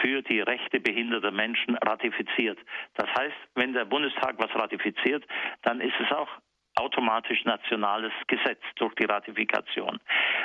für 0.00 0.22
die 0.22 0.40
Rechte 0.40 0.80
behinderter 0.80 1.32
Menschen 1.32 1.76
ratifiziert. 1.76 2.58
Das 2.94 3.08
heißt, 3.18 3.36
wenn 3.54 3.72
der 3.72 3.86
Bundestag 3.86 4.36
was 4.38 4.54
ratifiziert, 4.54 5.24
dann 5.62 5.80
ist 5.80 5.98
es 6.00 6.12
auch 6.12 6.28
automatisch 6.76 7.44
nationales 7.44 8.12
Gesetz 8.26 8.62
durch 8.76 8.94
die 8.94 9.04
Ratifikation. 9.04 10.00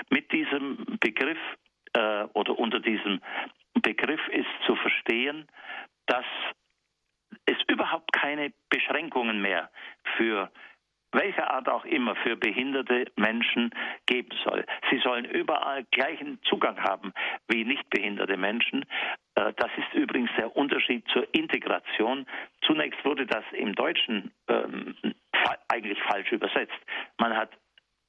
Mit 0.09 0.31
diesem 0.31 0.85
Begriff 0.99 1.39
äh, 1.93 2.23
oder 2.33 2.57
unter 2.57 2.79
diesem 2.79 3.21
Begriff 3.81 4.25
ist 4.29 4.49
zu 4.65 4.75
verstehen, 4.75 5.47
dass 6.07 6.25
es 7.45 7.57
überhaupt 7.67 8.11
keine 8.13 8.51
Beschränkungen 8.69 9.41
mehr 9.41 9.69
für 10.17 10.51
welcher 11.13 11.49
Art 11.51 11.69
auch 11.69 11.85
immer 11.85 12.15
für 12.17 12.35
behinderte 12.35 13.05
Menschen 13.15 13.71
geben 14.05 14.35
soll. 14.43 14.65
Sie 14.91 14.99
sollen 14.99 15.25
überall 15.25 15.85
gleichen 15.91 16.39
Zugang 16.43 16.77
haben 16.83 17.13
wie 17.47 17.63
nicht 17.63 17.89
behinderte 17.89 18.37
Menschen. 18.37 18.85
Äh, 19.35 19.53
das 19.55 19.71
ist 19.77 19.93
übrigens 19.93 20.29
der 20.37 20.55
Unterschied 20.55 21.07
zur 21.13 21.27
Integration. 21.33 22.25
Zunächst 22.65 23.03
wurde 23.05 23.25
das 23.25 23.43
im 23.53 23.73
Deutschen 23.73 24.31
ähm, 24.47 24.95
eigentlich 25.67 26.01
falsch 26.03 26.31
übersetzt. 26.31 26.77
Man 27.17 27.35
hat 27.35 27.49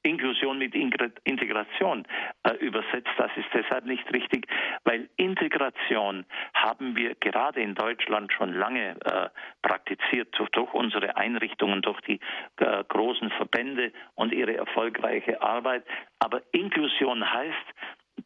Inklusion 0.03 0.59
mit 0.59 0.75
Integration 0.75 2.07
äh, 2.45 2.55
übersetzt. 2.55 3.11
Das 3.17 3.31
ist 3.37 3.49
deshalb 3.53 3.85
nicht 3.85 4.11
richtig, 4.13 4.47
weil 4.85 5.09
Integration 5.17 6.25
haben 6.55 6.97
wir 6.97 7.15
gerade 7.17 7.61
in 7.61 7.75
Deutschland 7.75 8.33
schon 8.33 8.55
lange 8.55 8.97
äh, 9.05 9.29
praktiziert 9.63 10.29
durch, 10.39 10.51
durch, 10.51 10.73
unsere 10.73 11.17
Einrichtungen, 11.17 11.83
durch 11.83 12.01
die 12.03 12.21
äh, 12.59 12.85
großen 12.85 13.31
Verbände 13.31 13.93
und 14.15 14.33
ihre 14.33 14.57
erfolgreiche 14.57 15.43
Arbeit. 15.43 15.85
Aber 16.21 16.43
Inklusion 16.53 17.31
heißt, 17.31 17.67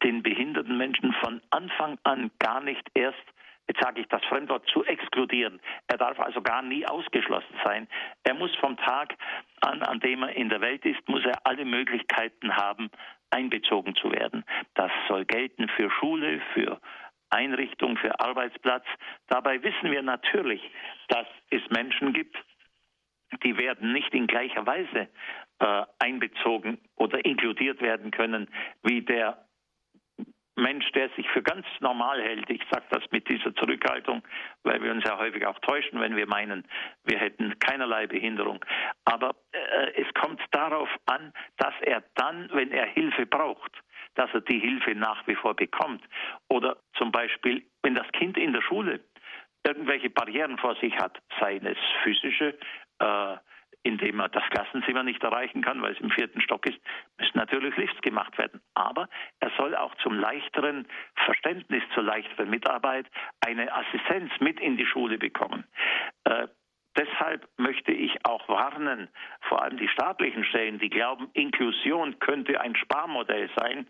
den 0.02 0.22
behinderten 0.22 0.76
Menschen 0.76 1.12
von 1.14 1.40
Anfang 1.50 1.98
an 2.04 2.30
gar 2.38 2.60
nicht 2.60 2.86
erst 2.94 3.24
jetzt 3.68 3.80
sage 3.80 4.00
ich 4.00 4.08
das 4.08 4.24
Fremdwort, 4.24 4.66
zu 4.68 4.84
exkludieren. 4.84 5.60
Er 5.86 5.98
darf 5.98 6.18
also 6.20 6.42
gar 6.42 6.62
nie 6.62 6.86
ausgeschlossen 6.86 7.54
sein. 7.64 7.88
Er 8.24 8.34
muss 8.34 8.54
vom 8.56 8.76
Tag 8.76 9.14
an, 9.60 9.82
an 9.82 10.00
dem 10.00 10.22
er 10.22 10.34
in 10.36 10.48
der 10.48 10.60
Welt 10.60 10.84
ist, 10.84 11.08
muss 11.08 11.24
er 11.24 11.46
alle 11.46 11.64
Möglichkeiten 11.64 12.56
haben, 12.56 12.90
einbezogen 13.30 13.94
zu 13.96 14.12
werden. 14.12 14.44
Das 14.74 14.90
soll 15.08 15.24
gelten 15.24 15.68
für 15.68 15.90
Schule, 15.90 16.40
für 16.54 16.80
Einrichtung, 17.30 17.96
für 17.96 18.20
Arbeitsplatz. 18.20 18.84
Dabei 19.28 19.62
wissen 19.62 19.90
wir 19.90 20.02
natürlich, 20.02 20.62
dass 21.08 21.26
es 21.50 21.62
Menschen 21.70 22.12
gibt, 22.12 22.36
die 23.42 23.56
werden 23.56 23.92
nicht 23.92 24.12
in 24.12 24.26
gleicher 24.26 24.66
Weise 24.66 25.08
äh, 25.58 25.84
einbezogen 25.98 26.78
oder 26.96 27.24
inkludiert 27.24 27.80
werden 27.80 28.10
können 28.10 28.48
wie 28.82 29.00
der 29.00 29.46
Mensch, 30.62 30.90
der 30.92 31.10
sich 31.10 31.28
für 31.30 31.42
ganz 31.42 31.66
normal 31.80 32.22
hält. 32.22 32.48
Ich 32.48 32.62
sage 32.70 32.84
das 32.90 33.02
mit 33.10 33.28
dieser 33.28 33.54
Zurückhaltung, 33.54 34.22
weil 34.62 34.82
wir 34.82 34.92
uns 34.92 35.04
ja 35.04 35.18
häufig 35.18 35.44
auch 35.46 35.58
täuschen, 35.60 36.00
wenn 36.00 36.16
wir 36.16 36.26
meinen, 36.26 36.64
wir 37.04 37.18
hätten 37.18 37.58
keinerlei 37.58 38.06
Behinderung. 38.06 38.64
Aber 39.04 39.34
äh, 39.52 40.00
es 40.00 40.12
kommt 40.14 40.40
darauf 40.52 40.88
an, 41.06 41.32
dass 41.58 41.74
er 41.82 42.02
dann, 42.14 42.48
wenn 42.52 42.70
er 42.70 42.86
Hilfe 42.86 43.26
braucht, 43.26 43.72
dass 44.14 44.32
er 44.32 44.40
die 44.42 44.58
Hilfe 44.58 44.94
nach 44.94 45.26
wie 45.26 45.34
vor 45.34 45.54
bekommt. 45.54 46.02
Oder 46.48 46.76
zum 46.94 47.12
Beispiel, 47.12 47.64
wenn 47.82 47.94
das 47.94 48.10
Kind 48.12 48.36
in 48.38 48.52
der 48.52 48.62
Schule 48.62 49.00
irgendwelche 49.64 50.10
Barrieren 50.10 50.58
vor 50.58 50.76
sich 50.76 50.96
hat, 50.96 51.18
seien 51.40 51.66
es 51.66 51.78
physische, 52.02 52.58
äh, 52.98 53.36
indem 53.82 54.20
er 54.20 54.28
das 54.28 54.44
Klassenzimmer 54.50 55.02
nicht 55.02 55.22
erreichen 55.22 55.62
kann, 55.62 55.82
weil 55.82 55.92
es 55.92 56.00
im 56.00 56.10
vierten 56.10 56.40
Stock 56.40 56.66
ist, 56.66 56.78
müssen 57.18 57.38
natürlich 57.38 57.76
Lifts 57.76 58.00
gemacht 58.02 58.36
werden. 58.38 58.60
Aber 58.74 59.08
er 59.40 59.50
soll 59.56 59.74
auch 59.74 59.94
zum 59.96 60.14
leichteren 60.14 60.86
Verständnis, 61.24 61.82
zur 61.94 62.04
leichteren 62.04 62.50
Mitarbeit 62.50 63.06
eine 63.40 63.72
Assistenz 63.72 64.32
mit 64.40 64.60
in 64.60 64.76
die 64.76 64.86
Schule 64.86 65.18
bekommen. 65.18 65.64
Äh, 66.24 66.48
Deshalb 66.96 67.48
möchte 67.56 67.92
ich 67.92 68.24
auch 68.26 68.46
warnen, 68.48 69.08
vor 69.48 69.62
allem 69.62 69.78
die 69.78 69.88
staatlichen 69.88 70.44
Stellen, 70.44 70.78
die 70.78 70.90
glauben, 70.90 71.30
Inklusion 71.32 72.18
könnte 72.18 72.60
ein 72.60 72.76
Sparmodell 72.76 73.48
sein. 73.56 73.86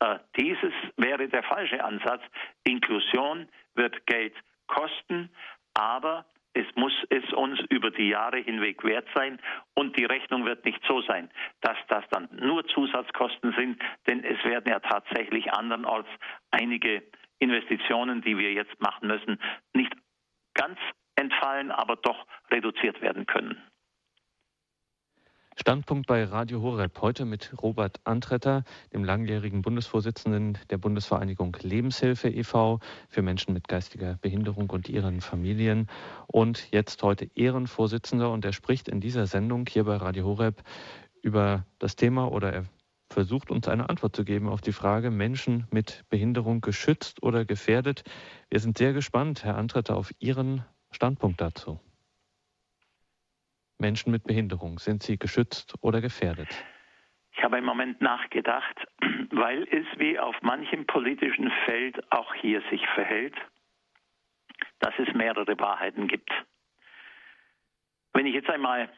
Äh, 0.00 0.18
dieses 0.38 0.72
wäre 0.96 1.28
der 1.28 1.42
falsche 1.42 1.84
Ansatz. 1.84 2.22
Inklusion 2.64 3.48
wird 3.74 4.06
Geld 4.06 4.34
kosten, 4.68 5.30
aber 5.74 6.24
es 6.56 6.66
muss 6.74 6.94
es 7.10 7.32
uns 7.34 7.60
über 7.68 7.90
die 7.90 8.08
Jahre 8.08 8.38
hinweg 8.38 8.82
wert 8.82 9.06
sein 9.14 9.38
und 9.74 9.96
die 9.98 10.06
Rechnung 10.06 10.46
wird 10.46 10.64
nicht 10.64 10.82
so 10.88 11.02
sein, 11.02 11.30
dass 11.60 11.76
das 11.88 12.04
dann 12.10 12.28
nur 12.32 12.66
Zusatzkosten 12.66 13.52
sind, 13.52 13.82
denn 14.06 14.24
es 14.24 14.42
werden 14.44 14.70
ja 14.70 14.80
tatsächlich 14.80 15.52
andernorts 15.52 16.08
einige 16.50 17.02
Investitionen, 17.38 18.22
die 18.22 18.38
wir 18.38 18.52
jetzt 18.54 18.80
machen 18.80 19.08
müssen, 19.08 19.38
nicht 19.74 19.92
ganz 20.54 20.78
entfallen, 21.16 21.70
aber 21.70 21.96
doch 21.96 22.26
reduziert 22.50 23.02
werden 23.02 23.26
können. 23.26 23.62
Standpunkt 25.58 26.06
bei 26.06 26.22
Radio 26.22 26.60
Horeb 26.60 27.00
heute 27.00 27.24
mit 27.24 27.50
Robert 27.62 27.98
Antretter, 28.04 28.62
dem 28.92 29.04
langjährigen 29.04 29.62
Bundesvorsitzenden 29.62 30.58
der 30.68 30.76
Bundesvereinigung 30.76 31.56
Lebenshilfe 31.62 32.28
e.V. 32.28 32.78
für 33.08 33.22
Menschen 33.22 33.54
mit 33.54 33.66
geistiger 33.66 34.18
Behinderung 34.20 34.68
und 34.68 34.90
ihren 34.90 35.22
Familien 35.22 35.88
und 36.26 36.70
jetzt 36.72 37.02
heute 37.02 37.30
Ehrenvorsitzender 37.34 38.30
und 38.30 38.44
er 38.44 38.52
spricht 38.52 38.86
in 38.86 39.00
dieser 39.00 39.26
Sendung 39.26 39.64
hier 39.66 39.84
bei 39.84 39.96
Radio 39.96 40.26
Horeb 40.26 40.62
über 41.22 41.64
das 41.78 41.96
Thema 41.96 42.30
oder 42.30 42.52
er 42.52 42.64
versucht 43.08 43.50
uns 43.50 43.66
eine 43.66 43.88
Antwort 43.88 44.14
zu 44.14 44.26
geben 44.26 44.50
auf 44.50 44.60
die 44.60 44.72
Frage 44.72 45.10
Menschen 45.10 45.66
mit 45.70 46.04
Behinderung 46.10 46.60
geschützt 46.60 47.22
oder 47.22 47.46
gefährdet. 47.46 48.04
Wir 48.50 48.60
sind 48.60 48.76
sehr 48.76 48.92
gespannt, 48.92 49.42
Herr 49.42 49.56
Antretter, 49.56 49.96
auf 49.96 50.12
Ihren 50.18 50.66
Standpunkt 50.90 51.40
dazu. 51.40 51.80
Menschen 53.78 54.10
mit 54.10 54.24
Behinderung? 54.24 54.78
Sind 54.78 55.02
sie 55.02 55.18
geschützt 55.18 55.74
oder 55.80 56.00
gefährdet? 56.00 56.48
Ich 57.32 57.42
habe 57.42 57.58
im 57.58 57.64
Moment 57.64 58.00
nachgedacht, 58.00 58.86
weil 59.30 59.64
es 59.64 59.86
wie 59.98 60.18
auf 60.18 60.40
manchem 60.42 60.86
politischen 60.86 61.50
Feld 61.64 62.00
auch 62.10 62.34
hier 62.34 62.62
sich 62.70 62.86
verhält, 62.94 63.34
dass 64.78 64.94
es 64.98 65.12
mehrere 65.14 65.58
Wahrheiten 65.58 66.08
gibt. 66.08 66.30
Wenn 68.14 68.26
ich 68.26 68.34
jetzt 68.34 68.48
einmal, 68.48 68.90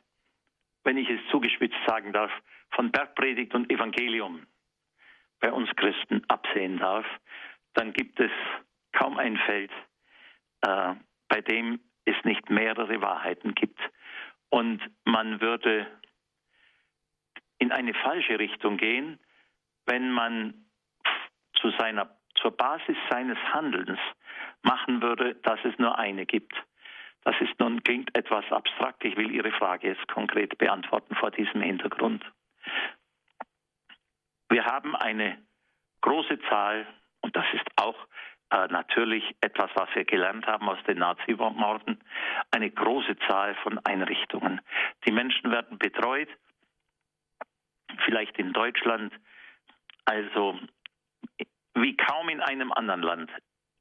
wenn 0.84 0.96
ich 0.96 1.10
es 1.10 1.20
zugespitzt 1.30 1.78
sagen 1.86 2.12
darf, 2.12 2.30
von 2.70 2.92
Bergpredigt 2.92 3.54
und 3.54 3.70
Evangelium 3.72 4.46
bei 5.40 5.52
uns 5.52 5.68
Christen 5.76 6.22
absehen 6.28 6.78
darf, 6.78 7.06
dann 7.74 7.92
gibt 7.92 8.20
es 8.20 8.30
kaum 8.92 9.18
ein 9.18 9.36
Feld, 9.38 9.72
äh, 10.62 10.94
bei 11.28 11.40
dem 11.40 11.80
es 12.04 12.16
nicht 12.24 12.48
mehrere 12.50 13.00
Wahrheiten 13.00 13.54
gibt 13.54 13.80
und 14.50 14.80
man 15.04 15.40
würde 15.40 15.86
in 17.58 17.72
eine 17.72 17.94
falsche 17.94 18.38
Richtung 18.38 18.76
gehen, 18.76 19.18
wenn 19.86 20.10
man 20.10 20.66
zu 21.60 21.70
seiner, 21.78 22.16
zur 22.40 22.56
Basis 22.56 22.96
seines 23.10 23.38
Handelns 23.52 23.98
machen 24.62 25.02
würde, 25.02 25.34
dass 25.36 25.58
es 25.64 25.76
nur 25.78 25.98
eine 25.98 26.26
gibt. 26.26 26.54
Das 27.24 27.34
ist 27.40 27.58
nun 27.58 27.82
klingt 27.82 28.16
etwas 28.16 28.44
abstrakt. 28.50 29.04
Ich 29.04 29.16
will 29.16 29.30
Ihre 29.30 29.52
Frage 29.52 29.88
jetzt 29.88 30.06
konkret 30.08 30.56
beantworten 30.58 31.14
vor 31.16 31.30
diesem 31.30 31.60
Hintergrund. 31.60 32.24
Wir 34.48 34.64
haben 34.64 34.96
eine 34.96 35.36
große 36.00 36.38
Zahl, 36.48 36.86
und 37.20 37.36
das 37.36 37.44
ist 37.52 37.66
auch 37.76 37.96
äh, 38.50 38.66
natürlich 38.68 39.36
etwas, 39.42 39.70
was 39.74 39.88
wir 39.94 40.04
gelernt 40.04 40.46
haben 40.46 40.68
aus 40.68 40.78
den 40.86 40.98
Nazi-Morden, 40.98 41.98
eine 42.50 42.70
große 42.70 43.16
Zahl 43.26 43.54
von 43.56 43.78
Einrichtungen. 43.84 44.60
Die 45.06 45.12
Menschen 45.12 45.50
werden 45.50 45.78
betreut, 45.78 46.28
vielleicht 48.04 48.38
in 48.38 48.54
Deutschland, 48.54 49.12
also 50.06 50.58
wie 51.74 51.96
kaum 51.96 52.30
in 52.30 52.40
einem 52.40 52.72
anderen 52.72 53.02
Land. 53.02 53.30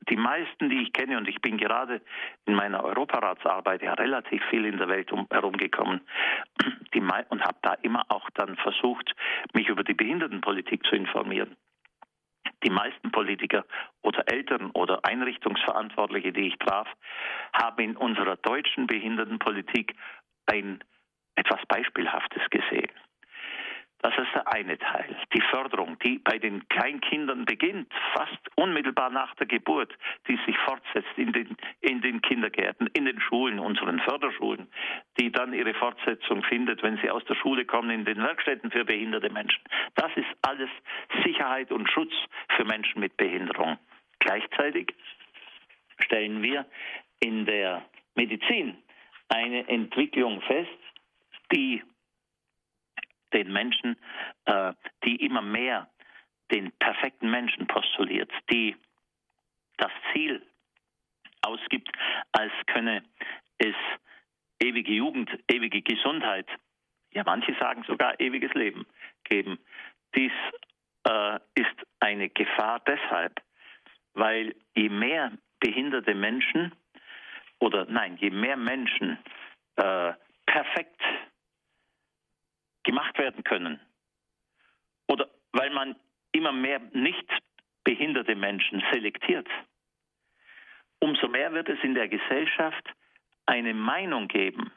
Die 0.09 0.17
meisten, 0.17 0.69
die 0.69 0.83
ich 0.83 0.93
kenne, 0.93 1.17
und 1.17 1.27
ich 1.27 1.41
bin 1.41 1.57
gerade 1.57 2.01
in 2.45 2.53
meiner 2.53 2.83
Europaratsarbeit 2.83 3.81
ja 3.81 3.93
relativ 3.93 4.43
viel 4.49 4.65
in 4.65 4.77
der 4.77 4.87
Welt 4.89 5.11
herumgekommen 5.31 6.01
und 7.29 7.43
habe 7.43 7.57
da 7.61 7.73
immer 7.81 8.05
auch 8.09 8.29
dann 8.31 8.57
versucht, 8.57 9.13
mich 9.53 9.69
über 9.69 9.83
die 9.83 9.93
Behindertenpolitik 9.93 10.85
zu 10.85 10.95
informieren 10.95 11.55
die 12.63 12.69
meisten 12.69 13.11
Politiker 13.11 13.65
oder 14.01 14.23
Eltern 14.31 14.71
oder 14.71 15.03
Einrichtungsverantwortliche, 15.03 16.31
die 16.31 16.47
ich 16.47 16.57
traf, 16.57 16.87
haben 17.53 17.83
in 17.83 17.97
unserer 17.97 18.37
deutschen 18.37 18.87
Behindertenpolitik 18.87 19.95
ein 20.45 20.83
etwas 21.35 21.59
Beispielhaftes 21.67 22.41
gesehen. 22.49 22.91
Das 24.01 24.15
ist 24.17 24.33
der 24.35 24.47
eine 24.53 24.77
Teil. 24.77 25.15
Die 25.33 25.41
Förderung, 25.41 25.97
die 25.99 26.19
bei 26.19 26.37
den 26.37 26.67
Kleinkindern 26.69 27.45
beginnt, 27.45 27.91
fast 28.13 28.37
unmittelbar 28.55 29.09
nach 29.09 29.33
der 29.35 29.47
Geburt, 29.47 29.91
die 30.27 30.37
sich 30.45 30.55
fortsetzt 30.59 31.17
in 31.17 31.33
den, 31.33 31.57
in 31.81 32.01
den 32.01 32.21
Kindergärten, 32.21 32.87
in 32.93 33.05
den 33.05 33.19
Schulen, 33.19 33.59
unseren 33.59 33.99
Förderschulen, 34.01 34.67
die 35.19 35.31
dann 35.31 35.53
ihre 35.53 35.73
Fortsetzung 35.73 36.43
findet, 36.43 36.83
wenn 36.83 36.97
sie 36.97 37.09
aus 37.09 37.25
der 37.25 37.35
Schule 37.35 37.65
kommen, 37.65 37.89
in 37.89 38.05
den 38.05 38.21
Werkstätten 38.21 38.69
für 38.69 38.85
behinderte 38.85 39.31
Menschen. 39.31 39.63
Das 39.95 40.11
ist 40.15 40.27
alles 40.43 40.69
Sicherheit 41.23 41.71
und 41.71 41.89
Schutz 41.89 42.13
für 42.55 42.65
Menschen 42.65 42.99
mit 42.99 43.17
Behinderung. 43.17 43.79
Gleichzeitig 44.19 44.93
stellen 45.99 46.43
wir 46.43 46.65
in 47.19 47.45
der 47.45 47.83
Medizin 48.15 48.77
eine 49.29 49.67
Entwicklung 49.67 50.41
fest, 50.41 50.69
die 51.51 51.81
den 53.33 53.51
Menschen, 53.51 53.97
äh, 54.45 54.73
die 55.03 55.17
immer 55.17 55.41
mehr 55.41 55.89
den 56.51 56.71
perfekten 56.79 57.29
Menschen 57.29 57.67
postuliert, 57.67 58.31
die 58.51 58.75
das 59.77 59.91
Ziel 60.11 60.45
ausgibt, 61.41 61.89
als 62.31 62.51
könne 62.67 63.03
es 63.57 63.75
ewige 64.59 64.93
Jugend, 64.93 65.29
ewige 65.49 65.81
Gesundheit, 65.81 66.47
ja 67.11 67.23
manche 67.25 67.55
sagen 67.59 67.83
sogar 67.87 68.19
ewiges 68.19 68.53
Leben 68.53 68.85
geben. 69.23 69.59
Dies 70.15 70.31
äh, 71.07 71.39
ist 71.55 71.75
eine 71.99 72.29
Gefahr 72.29 72.79
deshalb, 72.81 73.41
weil 74.13 74.55
je 74.75 74.89
mehr 74.89 75.31
behinderte 75.59 76.15
Menschen 76.15 76.73
oder 77.59 77.85
nein, 77.85 78.17
je 78.17 78.29
mehr 78.29 78.57
Menschen 78.57 79.17
äh, 79.75 80.13
perfekt 80.45 81.01
gemacht 82.87 83.17
werden 83.19 83.43
können. 83.43 83.79
Oder 85.07 85.29
weil 85.51 85.69
man 85.69 85.95
immer 86.31 86.53
mehr 86.53 86.79
nicht 86.93 87.29
behinderte 87.83 88.35
Menschen 88.35 88.83
selektiert. 88.91 89.47
Umso 90.99 91.27
mehr 91.27 91.53
wird 91.53 91.69
es 91.69 91.79
in 91.83 91.93
der 91.93 92.07
Gesellschaft 92.07 92.85
eine 93.45 93.73
Meinung 93.73 94.27
geben, 94.27 94.71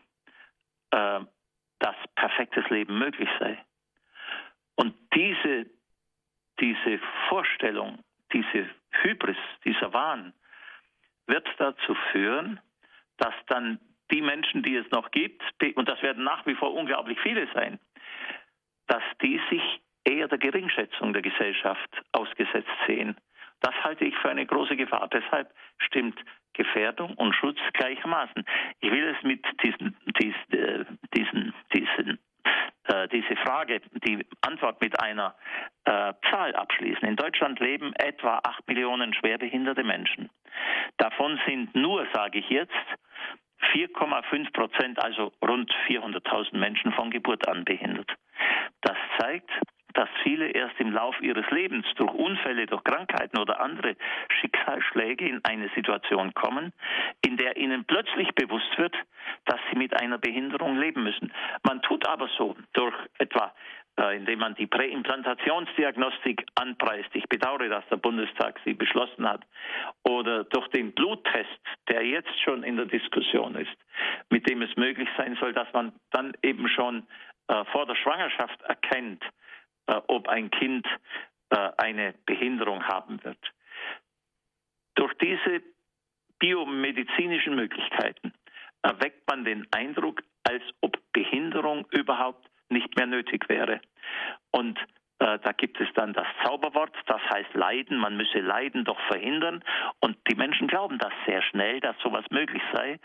äh, 0.91 1.21
dass 1.79 1.97
perfektes 2.17 2.69
Leben 2.69 2.99
möglich 2.99 3.29
sei. 3.39 3.65
Und 4.75 4.95
diese, 5.15 5.67
diese 6.61 7.01
Vorstellung, 7.29 8.05
diese 8.33 8.69
Hybris, 9.03 9.39
dieser 9.65 9.93
Wahn, 9.93 10.33
wird 11.27 11.49
dazu 11.59 11.95
führen, 12.11 12.61
dass 13.19 13.35
dann 13.47 13.79
die 14.11 14.21
Menschen, 14.21 14.63
die 14.63 14.77
es 14.77 14.91
noch 14.91 15.11
gibt, 15.13 15.43
und 15.77 15.89
das 15.89 16.03
werden 16.03 16.25
nach 16.25 16.45
wie 16.47 16.55
vor 16.55 16.75
unglaublich 16.75 17.19
viele 17.21 17.49
sein, 17.55 17.79
dass 18.91 19.05
die 19.23 19.41
sich 19.49 19.63
eher 20.05 20.27
der 20.27 20.39
Geringschätzung 20.39 21.13
der 21.13 21.23
Gesellschaft 21.23 21.91
ausgesetzt 22.11 22.69
sehen. 22.89 23.17
Das 23.61 23.75
halte 23.85 24.05
ich 24.05 24.17
für 24.17 24.31
eine 24.31 24.45
große 24.45 24.77
Gefahr. 24.77 25.09
Deshalb 25.13 25.49
stimmt 25.79 26.19
Gefährdung 26.55 27.15
und 27.15 27.35
Schutz 27.35 27.59
gleichermaßen. 27.75 28.45
Ich 28.81 28.91
will 28.91 29.15
es 29.15 29.23
mit 29.23 29.45
diesen, 29.63 29.97
diesen, 30.21 30.53
äh, 30.53 30.85
diesen, 31.15 31.55
diesen 31.73 32.19
äh, 32.85 33.07
diese 33.09 33.37
Frage, 33.37 33.81
die 34.05 34.27
Antwort 34.41 34.81
mit 34.81 35.01
einer 35.01 35.37
äh, 35.85 36.13
Zahl 36.29 36.57
abschließen. 36.57 37.07
In 37.07 37.15
Deutschland 37.15 37.61
leben 37.61 37.93
etwa 37.95 38.41
8 38.43 38.67
Millionen 38.67 39.15
schwerbehinderte 39.15 39.85
Menschen. 39.85 40.31
Davon 40.97 41.39
sind 41.47 41.75
nur, 41.77 42.09
sage 42.13 42.41
ich 42.41 42.49
jetzt, 42.49 42.73
4,5 43.73 44.53
Prozent, 44.53 45.05
also 45.05 45.33
rund 45.47 45.71
400.000 45.87 46.57
Menschen 46.57 46.93
von 46.93 47.11
Geburt 47.11 47.47
an 47.47 47.65
behindert. 47.65 48.11
Das 48.83 48.97
zeigt, 49.19 49.51
dass 49.95 50.09
viele 50.23 50.49
erst 50.49 50.79
im 50.79 50.93
Lauf 50.93 51.21
ihres 51.21 51.49
Lebens 51.51 51.87
durch 51.97 52.13
Unfälle, 52.13 52.67
durch 52.67 52.83
Krankheiten 52.85 53.39
oder 53.39 53.61
andere 53.61 53.97
Schicksalsschläge 54.41 55.29
in 55.29 55.45
eine 55.45 55.69
Situation 55.75 56.33
kommen, 56.35 56.73
in 57.25 57.37
der 57.37 57.57
ihnen 57.57 57.85
plötzlich 57.85 58.33
bewusst 58.35 58.79
wird, 58.79 58.95
dass 59.47 59.59
sie 59.71 59.79
mit 59.79 60.01
einer 60.01 60.19
Behinderung 60.19 60.79
leben 60.79 61.03
müssen. 61.03 61.33
Man 61.65 61.83
tut 61.83 62.07
aber 62.07 62.29
so 62.39 62.57
durch 62.73 62.95
etwa 63.19 63.53
äh, 64.01 64.17
indem 64.17 64.39
man 64.39 64.55
die 64.55 64.67
Präimplantationsdiagnostik 64.67 66.47
anpreist. 66.55 67.11
Ich 67.13 67.29
bedauere, 67.29 67.69
dass 67.69 67.87
der 67.89 67.97
Bundestag 67.97 68.59
sie 68.65 68.73
beschlossen 68.73 69.29
hat. 69.29 69.43
Oder 70.05 70.45
durch 70.45 70.69
den 70.69 70.93
Bluttest, 70.93 71.61
der 71.89 72.07
jetzt 72.07 72.41
schon 72.43 72.63
in 72.63 72.77
der 72.77 72.87
Diskussion 72.87 73.57
ist, 73.57 73.77
mit 74.31 74.49
dem 74.49 74.63
es 74.63 74.75
möglich 74.77 75.09
sein 75.19 75.37
soll, 75.41 75.53
dass 75.53 75.71
man 75.73 75.93
dann 76.13 76.33
eben 76.43 76.69
schon 76.69 77.07
äh, 77.51 77.65
vor 77.73 77.85
der 77.85 77.97
Schwangerschaft 77.97 78.63
erkennt, 78.63 79.25
äh, 79.87 80.01
ob 80.07 80.29
ein 80.29 80.51
Kind 80.53 80.87
äh, 81.51 81.71
eine 81.79 82.15
Behinderung 82.25 82.85
haben 82.85 83.23
wird. 83.25 83.39
Durch 84.95 85.13
diese 85.15 85.63
biomedizinischen 86.39 87.57
Möglichkeiten 87.57 88.33
erweckt 88.83 89.29
man 89.29 89.45
den 89.45 89.67
Eindruck, 89.73 90.23
als 90.45 90.63
ob 90.81 90.97
Behinderung 91.13 91.87
überhaupt 91.91 92.49
nicht 92.69 92.97
mehr 92.97 93.07
nötig 93.07 93.49
wäre. 93.49 93.81
Und 94.53 94.79
äh, 95.19 95.39
da 95.41 95.53
gibt 95.53 95.81
es 95.81 95.89
dann 95.95 96.13
das 96.13 96.27
Zauberwort, 96.45 96.97
das 97.07 97.21
heißt 97.35 97.53
Leiden, 97.55 97.99
man 97.99 98.17
müsse 98.17 98.39
Leiden 98.39 98.85
doch 98.85 99.01
verhindern. 99.09 99.65
Und 99.99 100.17
die 100.31 100.37
Menschen 100.37 100.69
glauben 100.69 100.99
das 100.99 101.13
sehr 101.27 101.43
schnell, 101.43 101.81
dass 101.81 101.99
sowas 101.99 102.25
möglich 102.31 102.63
sei. 102.73 103.01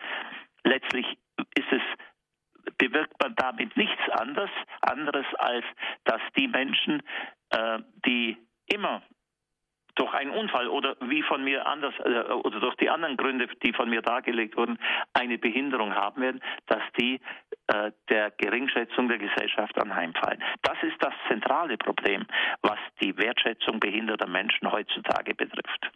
Letztlich 0.63 1.17
ist 1.55 1.71
es 1.71 1.81
bewirkt 2.77 3.13
man 3.21 3.35
damit 3.35 3.75
nichts 3.77 4.09
anderes, 4.11 4.49
anderes 4.81 5.25
als 5.37 5.65
dass 6.03 6.21
die 6.37 6.47
Menschen, 6.47 7.01
äh, 7.51 7.79
die 8.05 8.37
immer 8.67 9.01
durch 9.95 10.13
einen 10.13 10.31
Unfall 10.31 10.67
oder 10.67 10.97
wie 11.01 11.23
von 11.23 11.43
mir 11.43 11.65
anders 11.65 11.93
äh, 11.99 12.31
oder 12.33 12.59
durch 12.59 12.75
die 12.75 12.89
anderen 12.89 13.17
Gründe, 13.17 13.47
die 13.63 13.73
von 13.73 13.89
mir 13.89 14.01
dargelegt 14.01 14.57
wurden, 14.57 14.77
eine 15.13 15.37
Behinderung 15.37 15.95
haben 15.95 16.21
werden, 16.21 16.41
dass 16.67 16.83
die 16.99 17.21
äh, 17.67 17.91
der 18.09 18.31
Geringschätzung 18.31 19.07
der 19.07 19.17
Gesellschaft 19.17 19.79
anheimfallen. 19.81 20.43
Das 20.61 20.77
ist 20.83 20.97
das 20.99 21.13
zentrale 21.29 21.77
Problem, 21.77 22.25
was 22.61 22.79
die 23.01 23.17
Wertschätzung 23.17 23.79
behinderter 23.79 24.27
Menschen 24.27 24.71
heutzutage 24.71 25.33
betrifft. 25.33 25.91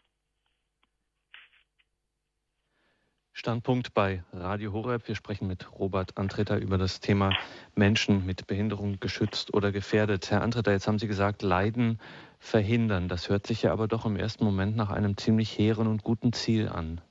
Standpunkt 3.33 3.93
bei 3.93 4.23
Radio 4.33 4.73
Horeb. 4.73 5.07
Wir 5.07 5.15
sprechen 5.15 5.47
mit 5.47 5.71
Robert 5.71 6.17
Antreter 6.17 6.57
über 6.59 6.77
das 6.77 6.99
Thema 6.99 7.31
Menschen 7.75 8.25
mit 8.25 8.47
Behinderung 8.47 8.99
geschützt 8.99 9.53
oder 9.53 9.71
gefährdet. 9.71 10.29
Herr 10.31 10.41
Antreter, 10.41 10.71
jetzt 10.71 10.87
haben 10.87 10.99
Sie 10.99 11.07
gesagt, 11.07 11.41
Leiden 11.41 11.99
verhindern. 12.39 13.07
Das 13.07 13.29
hört 13.29 13.47
sich 13.47 13.63
ja 13.63 13.71
aber 13.71 13.87
doch 13.87 14.05
im 14.05 14.15
ersten 14.15 14.43
Moment 14.43 14.75
nach 14.75 14.89
einem 14.89 15.15
ziemlich 15.17 15.57
hehren 15.57 15.87
und 15.87 16.03
guten 16.03 16.33
Ziel 16.33 16.67
an. 16.69 17.01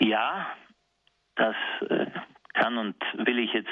Ja, 0.00 0.46
das 1.36 1.56
äh, 1.88 2.06
kann 2.54 2.78
und 2.78 2.96
will 3.14 3.38
ich 3.38 3.52
jetzt 3.52 3.68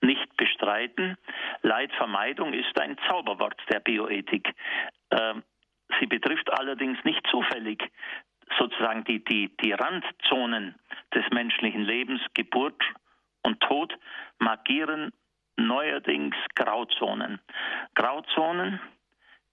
nicht 0.00 0.36
bestreiten. 0.36 1.16
Leidvermeidung 1.62 2.52
ist 2.52 2.78
ein 2.80 2.96
Zauberwort 3.08 3.60
der 3.72 3.80
Bioethik. 3.80 4.54
Äh, 5.10 5.34
sie 5.98 6.06
betrifft 6.06 6.50
allerdings 6.58 6.98
nicht 7.04 7.26
zufällig 7.30 7.82
sozusagen 8.58 9.04
die, 9.04 9.24
die, 9.24 9.54
die 9.58 9.72
Randzonen 9.72 10.74
des 11.14 11.24
menschlichen 11.30 11.82
Lebens, 11.82 12.20
Geburt 12.34 12.82
und 13.42 13.60
Tod, 13.60 13.96
markieren 14.38 15.12
neuerdings 15.56 16.36
Grauzonen. 16.54 17.40
Grauzonen, 17.94 18.80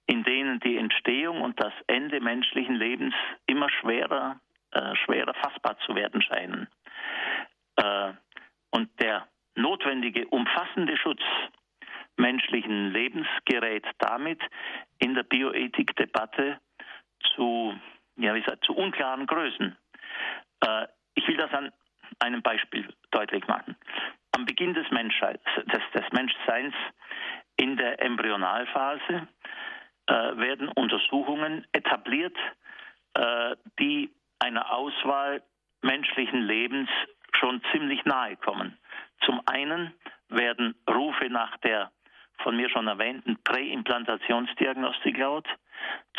in 0.06 0.24
denen 0.24 0.60
die 0.60 0.78
Entstehung 0.78 1.42
und 1.42 1.60
das 1.60 1.74
Ende 1.88 2.22
menschlichen 2.22 2.76
Lebens 2.76 3.16
immer 3.48 3.70
schwerer, 3.70 4.40
äh, 4.72 4.96
schwerer 4.96 5.34
fassbar 5.34 5.78
zu 5.80 5.96
werden 5.96 6.22
scheinen. 6.22 6.68
Äh, 7.78 8.14
und 8.72 8.90
der 9.02 9.28
notwendige, 9.56 10.28
umfassende 10.28 10.98
Schutz 10.98 11.22
menschlichen 12.18 12.92
Lebens 12.92 13.28
gerät 13.46 13.86
damit 14.00 14.42
in 15.00 15.16
der 15.16 15.24
Bioethikdebatte 15.24 16.60
zu 17.36 17.74
ja, 18.18 18.34
wie 18.34 18.42
gesagt, 18.42 18.66
zu 18.66 18.74
unklaren 18.76 19.26
Größen. 19.26 19.76
Äh, 20.62 20.88
ich 21.16 21.28
will 21.28 21.38
das 21.38 21.54
an 21.54 21.72
einem 22.20 22.42
Beispiel 22.42 22.88
deutlich 23.12 23.48
machen. 23.48 23.76
Am 24.32 24.46
Beginn 24.46 24.74
des, 24.74 24.88
des, 24.90 25.82
des 25.94 26.12
Menschseins 26.12 26.74
in 27.58 27.78
der 27.78 28.02
Embryonalphase 28.02 29.28
äh, 30.08 30.14
werden 30.14 30.68
Untersuchungen 30.70 31.66
etabliert, 31.72 32.38
äh, 33.14 33.56
die 33.80 34.14
einer 34.40 34.72
Auswahl 34.72 35.42
menschlichen 35.82 36.42
Lebens 36.42 36.90
schon 37.40 37.62
ziemlich 37.72 38.04
nahe 38.06 38.36
kommen. 38.38 38.78
Zum 39.26 39.42
einen 39.46 39.94
werden 40.30 40.76
Rufe 40.90 41.30
nach 41.30 41.58
der 41.58 41.92
von 42.44 42.56
mir 42.56 42.70
schon 42.70 42.88
erwähnten 42.88 43.38
Präimplantationsdiagnostik 43.44 45.18
laut. 45.18 45.48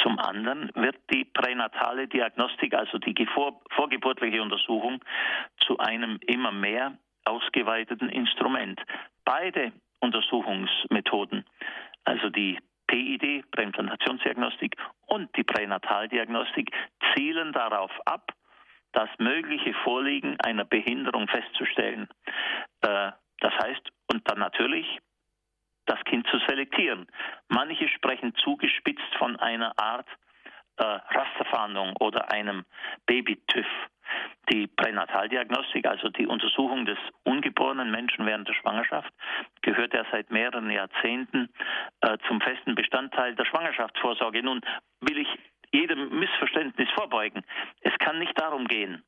Zum 0.02 0.18
anderen 0.18 0.70
wird 0.74 0.96
die 1.12 1.24
pränatale 1.24 2.08
Diagnostik, 2.08 2.74
also 2.74 2.98
die 2.98 3.26
vor, 3.26 3.60
vorgeburtliche 3.70 4.42
Untersuchung, 4.42 5.02
zu 5.66 5.78
einem 5.78 6.18
immer 6.26 6.52
mehr 6.52 6.98
ausgeweiteten 7.24 8.08
Instrument. 8.08 8.80
Beide 9.24 9.72
Untersuchungsmethoden, 10.00 11.44
also 12.04 12.28
die 12.30 12.58
PID, 12.86 13.50
Präimplantationsdiagnostik 13.50 14.76
und 15.06 15.34
die 15.36 15.42
Pränataldiagnostik, 15.42 16.70
zielen 17.14 17.52
darauf 17.52 17.90
ab, 18.04 18.32
das 18.92 19.08
mögliche 19.18 19.74
Vorliegen 19.84 20.38
einer 20.40 20.64
Behinderung 20.64 21.28
festzustellen. 21.28 22.08
Äh, 22.82 23.10
das 23.40 23.52
heißt, 23.62 23.90
und 24.10 24.28
dann 24.30 24.38
natürlich 24.38 24.86
das 25.86 26.02
Kind 26.04 26.26
zu 26.28 26.38
selektieren. 26.46 27.06
Manche 27.48 27.88
sprechen 27.88 28.34
zugespitzt 28.36 29.14
von 29.18 29.36
einer 29.36 29.72
Art 29.78 30.08
äh, 30.76 30.84
Rasterfahndung 30.84 31.94
oder 32.00 32.30
einem 32.30 32.64
Baby-TÜV. 33.06 33.66
Die 34.52 34.68
Pränataldiagnostik, 34.68 35.86
also 35.86 36.08
die 36.10 36.26
Untersuchung 36.26 36.86
des 36.86 36.98
ungeborenen 37.24 37.90
Menschen 37.90 38.24
während 38.24 38.48
der 38.48 38.54
Schwangerschaft, 38.54 39.12
gehört 39.62 39.94
ja 39.94 40.04
seit 40.12 40.30
mehreren 40.30 40.70
Jahrzehnten 40.70 41.48
äh, 42.02 42.16
zum 42.28 42.40
festen 42.40 42.76
Bestandteil 42.76 43.34
der 43.34 43.46
Schwangerschaftsvorsorge. 43.46 44.42
Nun 44.42 44.60
will 45.00 45.18
ich 45.18 45.28
jedem 45.72 46.18
Missverständnis 46.18 46.88
vorbeugen. 46.90 47.42
Es 47.80 47.92
kann 47.98 48.18
nicht 48.18 48.38
darum 48.40 48.68
gehen, 48.68 49.02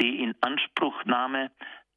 die 0.00 0.22
Inanspruchnahme 0.22 1.50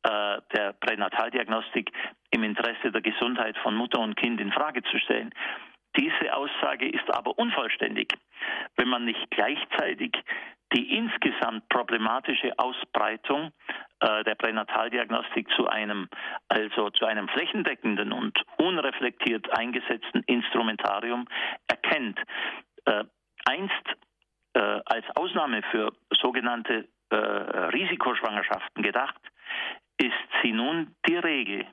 äh, 0.06 0.42
der 0.54 0.74
Pränataldiagnostik 0.74 1.92
im 2.30 2.44
Interesse 2.44 2.92
der 2.92 3.02
Gesundheit 3.02 3.58
von 3.58 3.76
Mutter 3.76 4.00
und 4.00 4.16
Kind 4.16 4.40
in 4.40 4.52
Frage 4.52 4.84
zu 4.84 5.00
stellen. 5.00 5.34
Diese 5.98 6.36
Aussage 6.36 6.88
ist 6.88 7.10
aber 7.10 7.38
unvollständig, 7.40 8.14
wenn 8.76 8.90
man 8.90 9.06
nicht 9.06 9.32
gleichzeitig 9.32 10.12
die 10.74 10.96
insgesamt 10.98 11.68
problematische 11.70 12.52
Ausbreitung 12.58 13.52
äh, 14.02 14.24
der 14.26 14.36
Pränataldiagnostik 14.36 15.48
zu 15.56 15.68
einem, 15.68 16.10
also 16.50 16.90
zu 16.92 17.06
einem 17.06 17.28
flächendeckenden 17.30 18.12
und 18.12 18.38
unreflektiert 18.58 19.58
eingesetzten 19.58 20.22
Instrumentarium 20.28 21.28
erkennt. 21.68 22.20
Äh, 22.86 23.06
einst 23.46 23.86
äh, 24.54 24.60
als 24.86 25.06
Ausnahme 25.16 25.62
für 25.72 25.94
sogenannte 26.22 26.88
äh, 27.10 27.16
Risikoschwangerschaften 27.16 28.84
gedacht, 28.84 29.22
ist 29.98 30.14
sie 30.42 30.52
nun 30.52 30.96
die 31.08 31.18
Regel. 31.18 31.66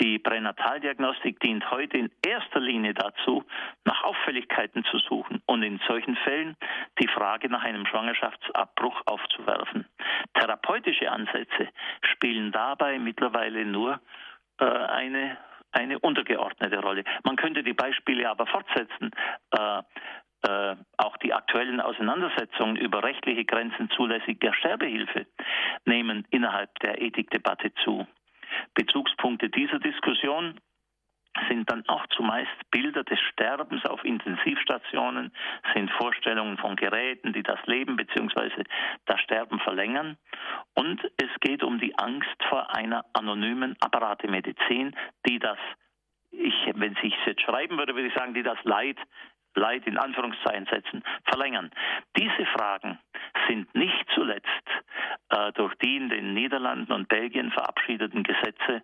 Die 0.00 0.18
Pränataldiagnostik 0.18 1.38
dient 1.40 1.70
heute 1.70 1.98
in 1.98 2.10
erster 2.26 2.60
Linie 2.60 2.94
dazu, 2.94 3.44
nach 3.84 4.02
Auffälligkeiten 4.02 4.84
zu 4.84 4.98
suchen 4.98 5.42
und 5.46 5.62
in 5.62 5.80
solchen 5.86 6.16
Fällen 6.16 6.56
die 6.98 7.08
Frage 7.08 7.48
nach 7.48 7.62
einem 7.62 7.86
Schwangerschaftsabbruch 7.86 9.02
aufzuwerfen. 9.06 9.86
Therapeutische 10.34 11.10
Ansätze 11.10 11.68
spielen 12.02 12.52
dabei 12.52 12.98
mittlerweile 12.98 13.64
nur 13.64 14.00
äh, 14.58 14.64
eine 14.64 15.36
eine 15.74 15.98
untergeordnete 15.98 16.78
Rolle. 16.80 17.02
Man 17.24 17.36
könnte 17.36 17.62
die 17.62 17.72
Beispiele 17.72 18.28
aber 18.28 18.46
fortsetzen. 18.46 19.10
Äh, 19.52 19.82
äh, 20.42 20.76
auch 20.96 21.16
die 21.18 21.32
aktuellen 21.32 21.80
Auseinandersetzungen 21.80 22.76
über 22.76 23.02
rechtliche 23.02 23.44
Grenzen 23.44 23.90
zulässiger 23.90 24.52
Sterbehilfe 24.54 25.26
nehmen 25.84 26.26
innerhalb 26.30 26.78
der 26.80 27.00
Ethikdebatte 27.00 27.72
zu. 27.84 28.06
Bezugspunkte 28.74 29.48
dieser 29.48 29.78
Diskussion 29.78 30.60
sind 31.48 31.70
dann 31.70 31.88
auch 31.88 32.06
zumeist 32.08 32.50
Bilder 32.70 33.04
des 33.04 33.18
Sterbens 33.32 33.84
auf 33.86 34.04
Intensivstationen, 34.04 35.32
sind 35.74 35.90
Vorstellungen 35.92 36.58
von 36.58 36.76
Geräten, 36.76 37.32
die 37.32 37.42
das 37.42 37.58
Leben 37.66 37.96
bzw. 37.96 38.64
das 39.06 39.20
Sterben 39.20 39.58
verlängern. 39.60 40.18
Und 40.74 41.00
es 41.16 41.30
geht 41.40 41.62
um 41.62 41.78
die 41.78 41.96
Angst 41.98 42.36
vor 42.48 42.74
einer 42.74 43.04
anonymen 43.14 43.76
Apparatemedizin, 43.80 44.94
die 45.26 45.38
das 45.38 45.58
ich, 46.32 46.54
wenn 46.74 46.96
ich 47.02 47.14
es 47.20 47.26
jetzt 47.26 47.42
schreiben 47.42 47.76
würde, 47.76 47.94
würde 47.94 48.08
ich 48.08 48.14
sagen, 48.14 48.32
die 48.32 48.42
das 48.42 48.56
Leid 48.64 48.96
Leid 49.54 49.86
in 49.86 49.98
Anführungszeichen 49.98 50.66
setzen, 50.70 51.02
verlängern. 51.24 51.70
Diese 52.16 52.46
Fragen 52.46 52.98
sind 53.48 53.74
nicht 53.74 54.06
zuletzt 54.14 54.48
äh, 55.30 55.52
durch 55.52 55.74
die 55.76 55.96
in 55.96 56.08
den 56.08 56.34
Niederlanden 56.34 56.92
und 56.92 57.08
Belgien 57.08 57.50
verabschiedeten 57.50 58.22
Gesetze 58.22 58.82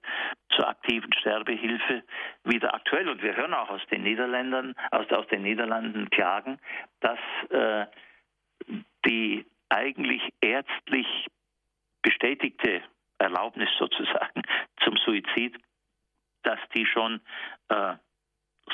zur 0.51 0.69
aktiven 0.69 1.13
Sterbehilfe 1.15 2.03
wieder 2.45 2.75
aktuell. 2.75 3.09
Und 3.09 3.23
wir 3.23 3.37
hören 3.37 3.55
auch 3.55 3.71
aus 3.71 3.85
den 3.91 4.03
Niederländern, 4.03 4.75
aus, 4.91 5.11
aus 5.11 5.27
den 5.29 5.43
Niederlanden 5.43 6.11
klagen, 6.11 6.59
dass 7.01 7.19
äh, 7.51 7.87
die 9.07 9.47
eigentlich 9.69 10.23
ärztlich 10.41 11.07
bestätigte 12.03 12.83
Erlaubnis 13.19 13.69
sozusagen 13.79 14.43
zum 14.85 14.97
Suizid, 14.99 15.57
dass 16.43 16.59
die 16.75 16.87
schon 16.87 17.21
äh, 17.69 17.95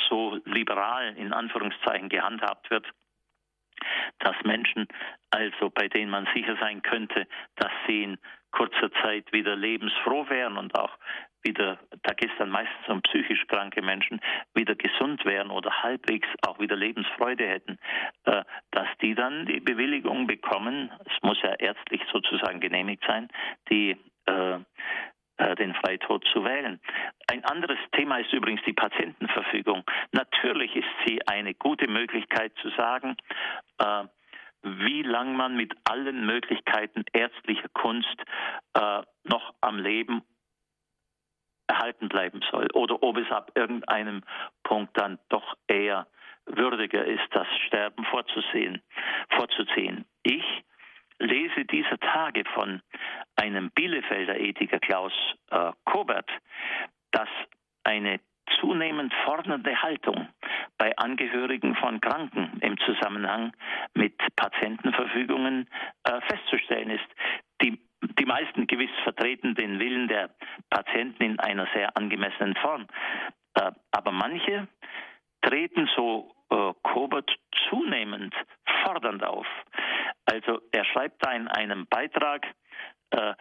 so 0.09 0.40
liberal 0.44 1.16
in 1.16 1.33
Anführungszeichen 1.33 2.09
gehandhabt 2.09 2.70
wird, 2.70 2.87
dass 4.20 4.37
Menschen, 4.44 4.87
also 5.30 5.70
bei 5.70 5.88
denen 5.88 6.11
man 6.11 6.28
sicher 6.35 6.57
sein 6.61 6.83
könnte, 6.83 7.26
dass 7.57 7.72
sie 7.87 8.04
in 8.04 8.18
kurzer 8.52 8.90
Zeit 9.02 9.33
wieder 9.33 9.57
lebensfroh 9.57 10.28
wären 10.28 10.57
und 10.57 10.78
auch 10.78 10.96
wieder, 11.42 11.78
da 12.02 12.14
geht 12.14 12.30
es 12.30 12.38
dann 12.38 12.50
meistens 12.50 12.88
um 12.88 13.02
psychisch 13.02 13.46
kranke 13.48 13.83
Menschen, 13.83 14.20
wieder 14.54 14.74
gesund 14.74 15.24
wären 15.24 15.50
oder 15.50 15.83
halbwegs 15.83 16.28
auch 16.46 16.59
wieder 16.59 16.76
Lebensfreude 16.76 17.46
hätten, 17.46 17.78
äh, 18.24 18.44
dass 18.70 18.88
die 19.02 19.14
dann 19.14 19.44
die 19.46 19.61
Bewilligung 19.61 20.26
bekommen, 20.26 20.90
es 21.04 21.22
muss 21.22 21.40
ja 21.42 21.54
ärztlich 21.54 22.00
sozusagen 22.12 22.61
genehmigt 22.61 23.04
sein, 23.07 23.28
die 23.68 23.96
äh, 24.26 24.59
den 25.59 25.75
Freitod 25.75 26.25
zu 26.33 26.44
wählen. 26.44 26.81
Ein 27.31 27.44
anderes 27.44 27.79
Thema 27.92 28.18
ist 28.18 28.33
übrigens 28.33 28.62
die 28.66 28.73
Patientenverfügung. 28.73 29.85
Natürlich 30.12 30.75
ist 30.77 30.88
sie 31.05 31.27
eine 31.27 31.55
gute 31.55 31.88
Möglichkeit 31.88 32.53
zu 32.62 32.70
sagen, 32.70 33.16
äh, 33.79 34.05
wie 34.62 35.03
lang 35.03 35.37
man 35.37 35.57
mit 35.57 35.75
allen 35.85 36.25
Möglichkeiten 36.25 37.05
ärztlicher 37.12 37.68
Kunst 37.75 38.16
äh, 38.75 39.03
noch 39.25 39.55
am 39.61 39.79
Leben 39.79 40.23
erhalten 41.66 42.09
bleiben 42.09 42.40
soll 42.51 42.68
oder 42.75 43.03
ob 43.03 43.16
es 43.18 43.31
ab 43.31 43.51
irgendeinem 43.55 44.23
Punkt 44.62 44.97
dann 44.99 45.18
doch 45.29 45.55
eher 45.66 46.07
würdiger 46.47 47.05
ist, 47.05 47.25
das 47.31 47.47
Sterben 47.66 48.05
vorzusehen, 48.05 48.83
vorzuziehen. 49.31 50.05
Ich 50.23 50.44
lese 51.18 51.64
dieser 51.64 51.98
Tage 51.98 52.44
von 52.55 52.83
einem 53.37 53.70
Bielefelder 53.70 54.38
Ethiker 54.38 54.79
Klaus 54.79 55.12
äh, 55.50 55.72
Kobert, 55.85 56.31
dass 57.12 57.29
eine 57.85 58.20
zunehmend 58.61 59.12
fordernde 59.24 59.83
Haltung 59.83 60.29
bei 60.79 60.96
Angehörigen 60.98 61.74
von 61.77 62.00
Kranken 62.00 62.59
im 62.61 62.79
Zusammenhang 62.79 63.53
mit 63.94 64.14
Patientenverfügungen 64.37 65.68
äh, 66.05 66.20
festzustellen 66.22 66.90
ist. 66.90 67.07
Die, 67.62 67.79
die 68.18 68.27
meisten 68.27 68.66
gewiss 68.66 68.90
vertreten 69.03 69.55
den 69.55 69.79
Willen 69.79 70.09
der 70.09 70.31
Patienten 70.70 71.22
in 71.22 71.40
einer 71.40 71.66
sehr 71.74 71.96
angemessenen 71.96 72.55
Form. 72.57 72.87
Äh, 73.55 73.72
aber 73.92 74.12
manche 74.12 74.68
treten 75.42 75.88
so 75.96 76.35
äh, 76.50 76.72
Kobert 76.83 77.31
zunehmend 77.68 78.35
fordernd 78.83 79.22
auf. 79.24 79.46
Also 80.26 80.60
er 80.72 80.84
schreibt 80.84 81.24
da 81.24 81.32
in 81.32 81.48
einem 81.48 81.87
Beitrag, 81.87 82.46
äh, 83.10 83.34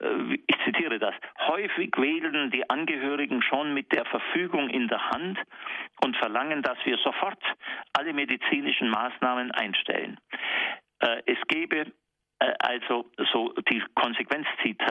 äh, 0.00 0.38
ich 0.46 0.56
zitiere 0.64 0.98
das, 0.98 1.14
häufig 1.46 1.92
wählen 1.96 2.50
die 2.50 2.68
Angehörigen 2.68 3.42
schon 3.42 3.74
mit 3.74 3.92
der 3.92 4.04
Verfügung 4.06 4.68
in 4.68 4.88
der 4.88 5.10
Hand 5.10 5.38
und 6.02 6.16
verlangen, 6.16 6.62
dass 6.62 6.78
wir 6.84 6.98
sofort 6.98 7.42
alle 7.92 8.12
medizinischen 8.12 8.90
Maßnahmen 8.90 9.50
einstellen. 9.52 10.18
Äh, 11.00 11.22
es 11.26 11.38
gebe 11.48 11.92
äh, 12.38 12.52
also 12.58 13.10
so 13.32 13.54
die 13.70 13.82
Konsequenz 13.94 14.46
zieht 14.62 14.82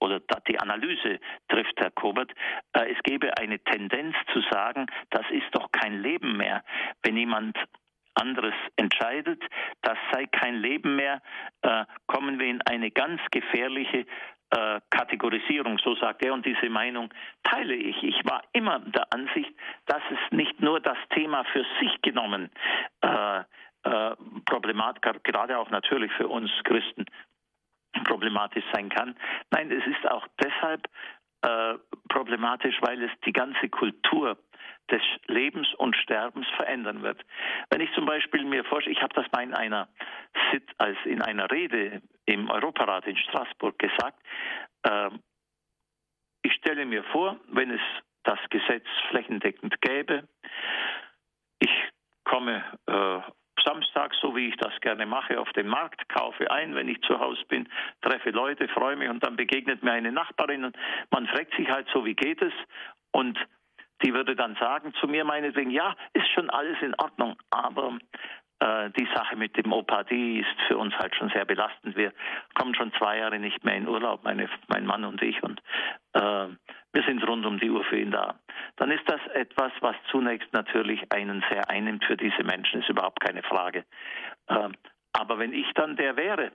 oder 0.00 0.20
die 0.48 0.58
Analyse 0.60 1.18
trifft 1.48 1.74
Herr 1.78 1.90
Kobert, 1.90 2.32
es 2.72 2.98
gebe 3.02 3.36
eine 3.38 3.58
Tendenz 3.60 4.14
zu 4.32 4.40
sagen, 4.50 4.86
das 5.10 5.24
ist 5.30 5.48
doch 5.52 5.70
kein 5.72 6.00
Leben 6.00 6.36
mehr, 6.36 6.62
wenn 7.02 7.16
jemand 7.16 7.56
anderes 8.16 8.54
entscheidet, 8.76 9.42
das 9.82 9.96
sei 10.12 10.26
kein 10.26 10.56
Leben 10.56 10.96
mehr, 10.96 11.20
kommen 12.06 12.38
wir 12.38 12.46
in 12.46 12.62
eine 12.62 12.90
ganz 12.90 13.20
gefährliche 13.30 14.06
äh, 14.50 14.80
Kategorisierung, 14.90 15.78
so 15.78 15.96
sagt 15.96 16.24
er, 16.24 16.32
und 16.32 16.46
diese 16.46 16.68
Meinung 16.70 17.12
teile 17.42 17.74
ich. 17.74 18.00
Ich 18.04 18.24
war 18.24 18.42
immer 18.52 18.78
der 18.78 19.12
Ansicht, 19.12 19.52
dass 19.86 20.02
es 20.10 20.36
nicht 20.36 20.60
nur 20.60 20.78
das 20.80 20.98
Thema 21.10 21.44
für 21.52 21.64
sich 21.80 22.00
genommen 22.02 22.50
äh, 23.00 23.40
äh, 23.40 24.16
problematisch, 24.44 25.02
gerade 25.24 25.58
auch 25.58 25.70
natürlich 25.70 26.12
für 26.12 26.28
uns 26.28 26.50
Christen 26.62 27.06
problematisch 28.04 28.64
sein 28.72 28.88
kann. 28.88 29.16
Nein, 29.50 29.72
es 29.72 29.84
ist 29.84 30.08
auch 30.08 30.26
deshalb 30.40 30.86
äh, 31.42 31.74
problematisch, 32.08 32.76
weil 32.82 33.02
es 33.02 33.10
die 33.24 33.32
ganze 33.32 33.68
Kultur 33.68 34.38
des 34.90 35.02
Lebens 35.26 35.72
und 35.74 35.96
Sterbens 35.96 36.46
verändern 36.56 37.02
wird. 37.02 37.20
Wenn 37.70 37.80
ich 37.80 37.92
zum 37.94 38.06
Beispiel 38.06 38.44
mir 38.44 38.64
vorstelle, 38.64 38.94
ich 38.94 39.02
habe 39.02 39.14
das 39.14 39.30
mal 39.32 39.42
in 39.42 39.54
einer 39.54 39.88
Sit 40.50 40.68
als 40.78 40.96
in 41.04 41.22
einer 41.22 41.50
Rede 41.50 42.02
im 42.26 42.50
Europarat 42.50 43.06
in 43.06 43.16
Straßburg 43.16 43.78
gesagt, 43.78 44.18
äh, 44.82 45.10
ich 46.42 46.52
stelle 46.54 46.86
mir 46.86 47.02
vor, 47.04 47.38
wenn 47.48 47.70
es 47.70 47.80
das 48.22 48.38
Gesetz 48.50 48.86
flächendeckend 49.10 49.80
gäbe, 49.80 50.28
ich 51.58 51.70
komme 52.24 52.62
äh, 52.86 53.20
Samstag, 53.64 54.14
so 54.20 54.36
wie 54.36 54.48
ich 54.48 54.56
das 54.56 54.72
gerne 54.80 55.06
mache, 55.06 55.40
auf 55.40 55.50
den 55.52 55.66
Markt, 55.66 56.08
kaufe 56.08 56.50
ein, 56.50 56.74
wenn 56.74 56.88
ich 56.88 57.00
zu 57.02 57.18
Hause 57.18 57.42
bin, 57.48 57.68
treffe 58.02 58.30
Leute, 58.30 58.68
freue 58.68 58.96
mich 58.96 59.08
und 59.08 59.24
dann 59.24 59.36
begegnet 59.36 59.82
mir 59.82 59.92
eine 59.92 60.12
Nachbarin 60.12 60.64
und 60.64 60.76
man 61.10 61.26
fragt 61.26 61.54
sich 61.56 61.68
halt 61.68 61.88
so, 61.92 62.04
wie 62.04 62.14
geht 62.14 62.42
es? 62.42 62.52
Und 63.12 63.38
die 64.02 64.12
würde 64.14 64.36
dann 64.36 64.56
sagen 64.56 64.92
zu 65.00 65.06
mir 65.06 65.24
meinetwegen, 65.24 65.70
ja, 65.70 65.94
ist 66.12 66.28
schon 66.34 66.50
alles 66.50 66.76
in 66.82 66.94
Ordnung, 66.98 67.36
aber 67.50 67.98
äh, 68.58 68.90
die 68.90 69.08
Sache 69.14 69.36
mit 69.36 69.56
dem 69.56 69.72
Opa, 69.72 70.04
die 70.04 70.40
ist 70.40 70.60
für 70.68 70.78
uns 70.78 70.94
halt 70.94 71.14
schon 71.14 71.28
sehr 71.30 71.44
belastend. 71.44 71.96
Wir 71.96 72.12
kommen 72.54 72.74
schon 72.74 72.92
zwei 72.94 73.18
Jahre 73.18 73.38
nicht 73.38 73.64
mehr 73.64 73.76
in 73.76 73.88
Urlaub, 73.88 74.24
meine, 74.24 74.48
mein 74.68 74.86
Mann 74.86 75.04
und 75.04 75.20
ich, 75.22 75.42
und 75.42 75.60
äh, 76.14 76.48
wir 76.92 77.02
sind 77.06 77.26
rund 77.26 77.44
um 77.44 77.58
die 77.58 77.70
Uhr 77.70 77.84
für 77.84 77.98
ihn 77.98 78.10
da. 78.10 78.38
Dann 78.76 78.90
ist 78.90 79.04
das 79.06 79.20
etwas, 79.34 79.72
was 79.80 79.96
zunächst 80.10 80.52
natürlich 80.52 81.12
einen 81.12 81.44
sehr 81.50 81.68
einnimmt 81.68 82.04
für 82.04 82.16
diese 82.16 82.44
Menschen, 82.44 82.80
ist 82.80 82.88
überhaupt 82.88 83.20
keine 83.20 83.42
Frage. 83.42 83.84
Äh, 84.48 84.68
aber 85.12 85.38
wenn 85.38 85.52
ich 85.52 85.70
dann 85.74 85.96
der 85.96 86.16
wäre, 86.16 86.52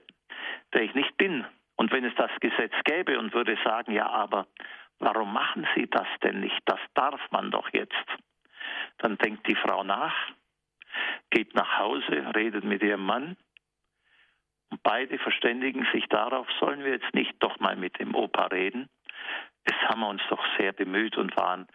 der 0.74 0.82
ich 0.82 0.94
nicht 0.94 1.16
bin, 1.16 1.44
und 1.76 1.90
wenn 1.90 2.04
es 2.04 2.14
das 2.16 2.30
Gesetz 2.40 2.74
gäbe 2.84 3.18
und 3.18 3.34
würde 3.34 3.56
sagen, 3.64 3.92
ja, 3.92 4.08
aber 4.08 4.46
warum 5.02 5.32
machen 5.32 5.66
Sie 5.74 5.88
das 5.88 6.06
denn 6.22 6.40
nicht? 6.40 6.60
Das 6.64 6.80
darf 6.94 7.20
man 7.30 7.50
doch 7.50 7.68
jetzt. 7.72 8.06
Dann 8.98 9.18
denkt 9.18 9.46
die 9.48 9.56
Frau 9.56 9.82
nach, 9.84 10.14
geht 11.30 11.54
nach 11.54 11.78
Hause, 11.78 12.32
redet 12.34 12.64
mit 12.64 12.82
ihrem 12.82 13.04
Mann 13.04 13.36
und 14.70 14.82
beide 14.82 15.18
verständigen 15.18 15.86
sich 15.92 16.06
darauf, 16.08 16.46
sollen 16.60 16.84
wir 16.84 16.92
jetzt 16.92 17.14
nicht 17.14 17.34
doch 17.40 17.58
mal 17.60 17.76
mit 17.76 17.98
dem 17.98 18.14
Opa 18.14 18.46
reden? 18.46 18.88
Es 19.64 19.76
haben 19.88 20.00
wir 20.00 20.08
uns 20.08 20.22
doch 20.28 20.42
sehr 20.58 20.72
bemüht 20.72 21.16
und 21.16 21.36
waren 21.36 21.66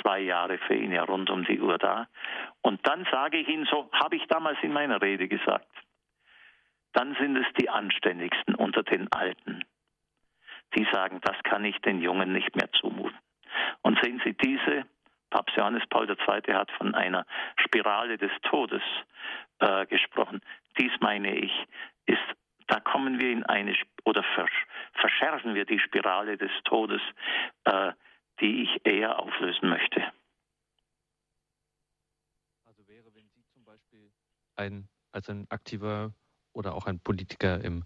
zwei 0.00 0.20
Jahre 0.20 0.58
für 0.58 0.74
ihn 0.74 0.92
ja 0.92 1.04
rund 1.04 1.30
um 1.30 1.44
die 1.44 1.60
Uhr 1.60 1.78
da. 1.78 2.08
Und 2.62 2.86
dann 2.86 3.06
sage 3.10 3.38
ich 3.38 3.48
Ihnen 3.48 3.66
so, 3.66 3.90
habe 3.92 4.16
ich 4.16 4.26
damals 4.28 4.58
in 4.62 4.72
meiner 4.72 5.00
Rede 5.00 5.28
gesagt, 5.28 5.68
dann 6.92 7.16
sind 7.16 7.36
es 7.36 7.46
die 7.60 7.68
Anständigsten 7.68 8.54
unter 8.54 8.82
den 8.82 9.12
Alten, 9.12 9.64
die 10.76 10.86
sagen, 10.92 11.20
das 11.22 11.36
kann 11.44 11.64
ich 11.64 11.78
den 11.80 12.00
Jungen 12.00 12.32
nicht 12.32 12.54
mehr 12.56 12.70
zumuten. 12.72 13.18
Und 13.82 14.00
sehen 14.02 14.20
Sie, 14.24 14.34
diese 14.34 14.84
Papst 15.30 15.56
Johannes 15.56 15.82
Paul 15.88 16.08
II. 16.08 16.54
hat 16.54 16.70
von 16.72 16.94
einer 16.94 17.26
Spirale 17.56 18.18
des 18.18 18.30
Todes 18.42 18.82
äh, 19.58 19.86
gesprochen. 19.86 20.40
Dies 20.78 20.92
meine 21.00 21.36
ich, 21.36 21.52
ist, 22.06 22.22
da 22.68 22.80
kommen 22.80 23.20
wir 23.20 23.30
in 23.30 23.44
eine 23.44 23.74
oder 24.04 24.22
versch 24.34 24.66
verschärfen 24.92 25.54
wir 25.54 25.64
die 25.64 25.80
Spirale 25.80 26.36
des 26.36 26.50
Todes, 26.64 27.00
äh, 27.64 27.92
die 28.40 28.62
ich 28.62 28.86
eher 28.86 29.18
auflösen 29.18 29.68
möchte. 29.68 30.02
Also 32.64 32.86
wäre, 32.86 33.14
wenn 33.14 33.28
Sie 33.28 33.44
zum 33.52 33.64
Beispiel 33.64 34.10
ein, 34.56 34.88
als 35.12 35.28
ein 35.28 35.46
aktiver 35.50 36.12
oder 36.52 36.74
auch 36.74 36.86
ein 36.86 37.00
Politiker 37.00 37.62
im 37.62 37.84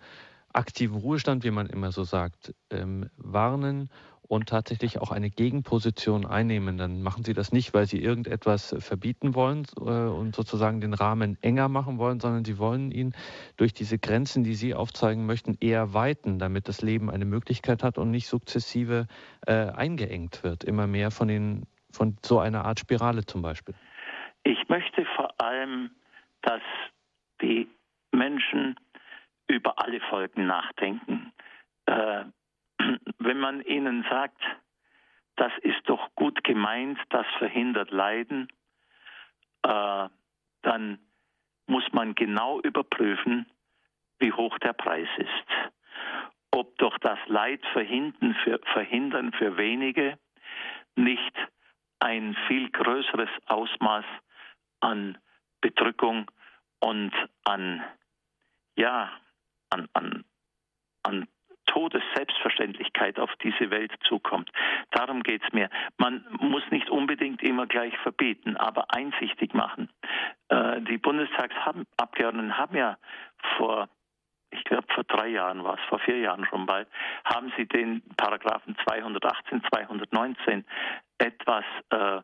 aktiven 0.52 0.96
Ruhestand, 0.96 1.44
wie 1.44 1.50
man 1.50 1.66
immer 1.66 1.92
so 1.92 2.04
sagt, 2.04 2.54
ähm, 2.70 3.10
warnen 3.16 3.90
und 4.28 4.50
tatsächlich 4.50 5.00
auch 5.00 5.10
eine 5.10 5.30
Gegenposition 5.30 6.26
einnehmen, 6.26 6.76
dann 6.76 7.02
machen 7.02 7.24
sie 7.24 7.32
das 7.32 7.50
nicht, 7.50 7.72
weil 7.72 7.86
sie 7.86 8.00
irgendetwas 8.00 8.76
verbieten 8.78 9.34
wollen 9.34 9.66
äh, 9.78 9.80
und 9.80 10.36
sozusagen 10.36 10.80
den 10.80 10.92
Rahmen 10.92 11.38
enger 11.42 11.68
machen 11.68 11.98
wollen, 11.98 12.20
sondern 12.20 12.44
sie 12.44 12.58
wollen 12.58 12.90
ihn 12.90 13.14
durch 13.56 13.72
diese 13.72 13.98
Grenzen, 13.98 14.44
die 14.44 14.54
sie 14.54 14.74
aufzeigen 14.74 15.24
möchten, 15.24 15.56
eher 15.60 15.94
weiten, 15.94 16.38
damit 16.38 16.68
das 16.68 16.82
Leben 16.82 17.10
eine 17.10 17.24
Möglichkeit 17.24 17.82
hat 17.82 17.96
und 17.96 18.10
nicht 18.10 18.28
sukzessive 18.28 19.06
äh, 19.46 19.52
eingeengt 19.52 20.44
wird, 20.44 20.62
immer 20.62 20.86
mehr 20.86 21.10
von, 21.10 21.28
den, 21.28 21.66
von 21.90 22.18
so 22.22 22.38
einer 22.38 22.66
Art 22.66 22.80
Spirale 22.80 23.24
zum 23.24 23.40
Beispiel. 23.40 23.74
Ich 24.44 24.68
möchte 24.68 25.06
vor 25.16 25.32
allem, 25.40 25.90
dass 26.42 26.62
die 27.40 27.66
Menschen 28.12 28.76
über 29.48 29.78
alle 29.78 30.00
Folgen 30.00 30.46
nachdenken. 30.46 31.32
Äh, 31.86 32.24
wenn 33.18 33.38
man 33.38 33.62
ihnen 33.62 34.04
sagt, 34.08 34.40
das 35.36 35.52
ist 35.62 35.80
doch 35.84 36.14
gut 36.14 36.44
gemeint, 36.44 36.98
das 37.10 37.26
verhindert 37.38 37.90
Leiden, 37.90 38.48
äh, 39.62 40.08
dann 40.62 40.98
muss 41.66 41.84
man 41.92 42.14
genau 42.14 42.60
überprüfen, 42.60 43.46
wie 44.18 44.32
hoch 44.32 44.58
der 44.58 44.72
Preis 44.72 45.08
ist. 45.16 45.72
Ob 46.50 46.76
doch 46.78 46.98
das 46.98 47.18
Leid 47.26 47.64
verhindern 47.72 48.34
für, 48.42 48.58
verhindern 48.72 49.32
für 49.32 49.56
wenige 49.56 50.18
nicht 50.96 51.34
ein 52.00 52.36
viel 52.46 52.70
größeres 52.70 53.30
Ausmaß 53.46 54.04
an 54.80 55.18
Bedrückung 55.60 56.30
und 56.80 57.12
an, 57.44 57.84
ja, 58.76 59.10
an, 59.70 59.88
an, 59.92 60.24
an 61.02 61.28
Todesselbstverständlichkeit 61.66 63.18
auf 63.18 63.30
diese 63.42 63.70
Welt 63.70 63.92
zukommt. 64.08 64.50
Darum 64.90 65.22
geht 65.22 65.42
es 65.44 65.52
mir. 65.52 65.68
Man 65.98 66.24
muss 66.40 66.62
nicht 66.70 66.88
unbedingt 66.90 67.42
immer 67.42 67.66
gleich 67.66 67.96
verbieten, 67.98 68.56
aber 68.56 68.92
einsichtig 68.94 69.54
machen. 69.54 69.90
Äh, 70.48 70.80
die 70.82 70.98
Bundestagsabgeordneten 70.98 72.56
haben 72.56 72.76
ja 72.76 72.98
vor 73.56 73.88
ich 74.50 74.64
glaube 74.64 74.86
vor 74.94 75.04
drei 75.04 75.28
Jahren 75.28 75.62
war 75.62 75.74
es, 75.74 75.80
vor 75.90 75.98
vier 75.98 76.18
Jahren 76.18 76.46
schon 76.46 76.64
bald, 76.64 76.88
haben 77.24 77.52
sie 77.58 77.66
den 77.66 78.02
Paragraphen 78.16 78.76
218, 78.88 79.62
219 79.70 80.64
etwas 81.18 81.64
äh, 81.90 82.20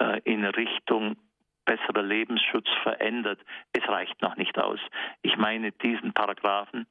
äh, 0.00 0.20
in 0.24 0.44
Richtung 0.44 1.16
besserer 1.68 2.02
Lebensschutz 2.02 2.66
verändert. 2.82 3.38
Es 3.72 3.86
reicht 3.86 4.20
noch 4.22 4.36
nicht 4.36 4.58
aus. 4.58 4.80
Ich 5.22 5.36
meine, 5.36 5.70
diesen 5.70 6.14
Paragraphen, 6.14 6.86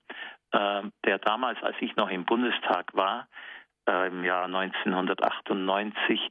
äh, 0.52 0.84
der 1.04 1.18
damals, 1.18 1.62
als 1.64 1.76
ich 1.80 1.96
noch 1.96 2.10
im 2.10 2.26
Bundestag 2.26 2.94
war, 2.94 3.28
äh, 3.90 4.08
im 4.08 4.24
Jahr 4.24 4.48
1998, 4.48 6.22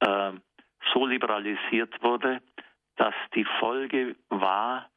äh, 0.00 0.32
so 0.92 1.06
liberalisiert 1.06 2.02
wurde, 2.02 2.40
dass 2.96 3.14
die 3.34 3.44
Folge 3.60 4.16
war, 4.30 4.88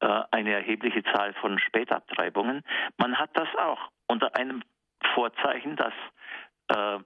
äh, 0.00 0.22
eine 0.30 0.52
erhebliche 0.52 1.02
Zahl 1.04 1.34
von 1.34 1.58
Spätabtreibungen. 1.58 2.62
Man 2.96 3.18
hat 3.18 3.30
das 3.34 3.48
auch 3.58 3.90
unter 4.06 4.34
einem 4.36 4.62
Vorzeichen, 5.14 5.76
das 5.76 5.92
äh, 6.68 6.98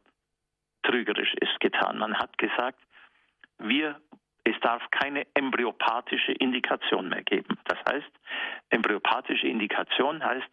trügerisch 0.83 1.35
ist, 1.41 1.59
getan. 1.61 1.99
Man 1.99 2.19
hat 2.19 2.39
gesagt, 2.39 2.79
wir, 3.59 4.01
es 4.47 4.59
darf 4.61 4.81
keine 4.93 5.27
embryopathische 5.35 6.31
Indikation 6.33 7.09
mehr 7.09 7.23
geben. 7.23 7.59
Das 7.65 7.79
heißt, 7.91 8.11
embryopathische 8.71 9.49
Indikation 9.49 10.25
heißt 10.25 10.49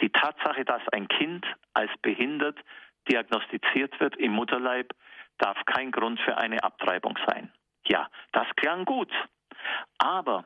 die 0.00 0.10
Tatsache, 0.10 0.64
dass 0.64 0.82
ein 0.92 1.08
Kind 1.08 1.44
als 1.74 1.90
behindert 2.02 2.56
diagnostiziert 3.10 3.98
wird 3.98 4.16
im 4.16 4.30
Mutterleib, 4.30 4.92
darf 5.38 5.58
kein 5.66 5.90
Grund 5.90 6.20
für 6.20 6.38
eine 6.38 6.62
Abtreibung 6.62 7.18
sein. 7.26 7.52
Ja, 7.84 8.08
das 8.30 8.46
klang 8.54 8.84
gut. 8.84 9.10
Aber 9.98 10.44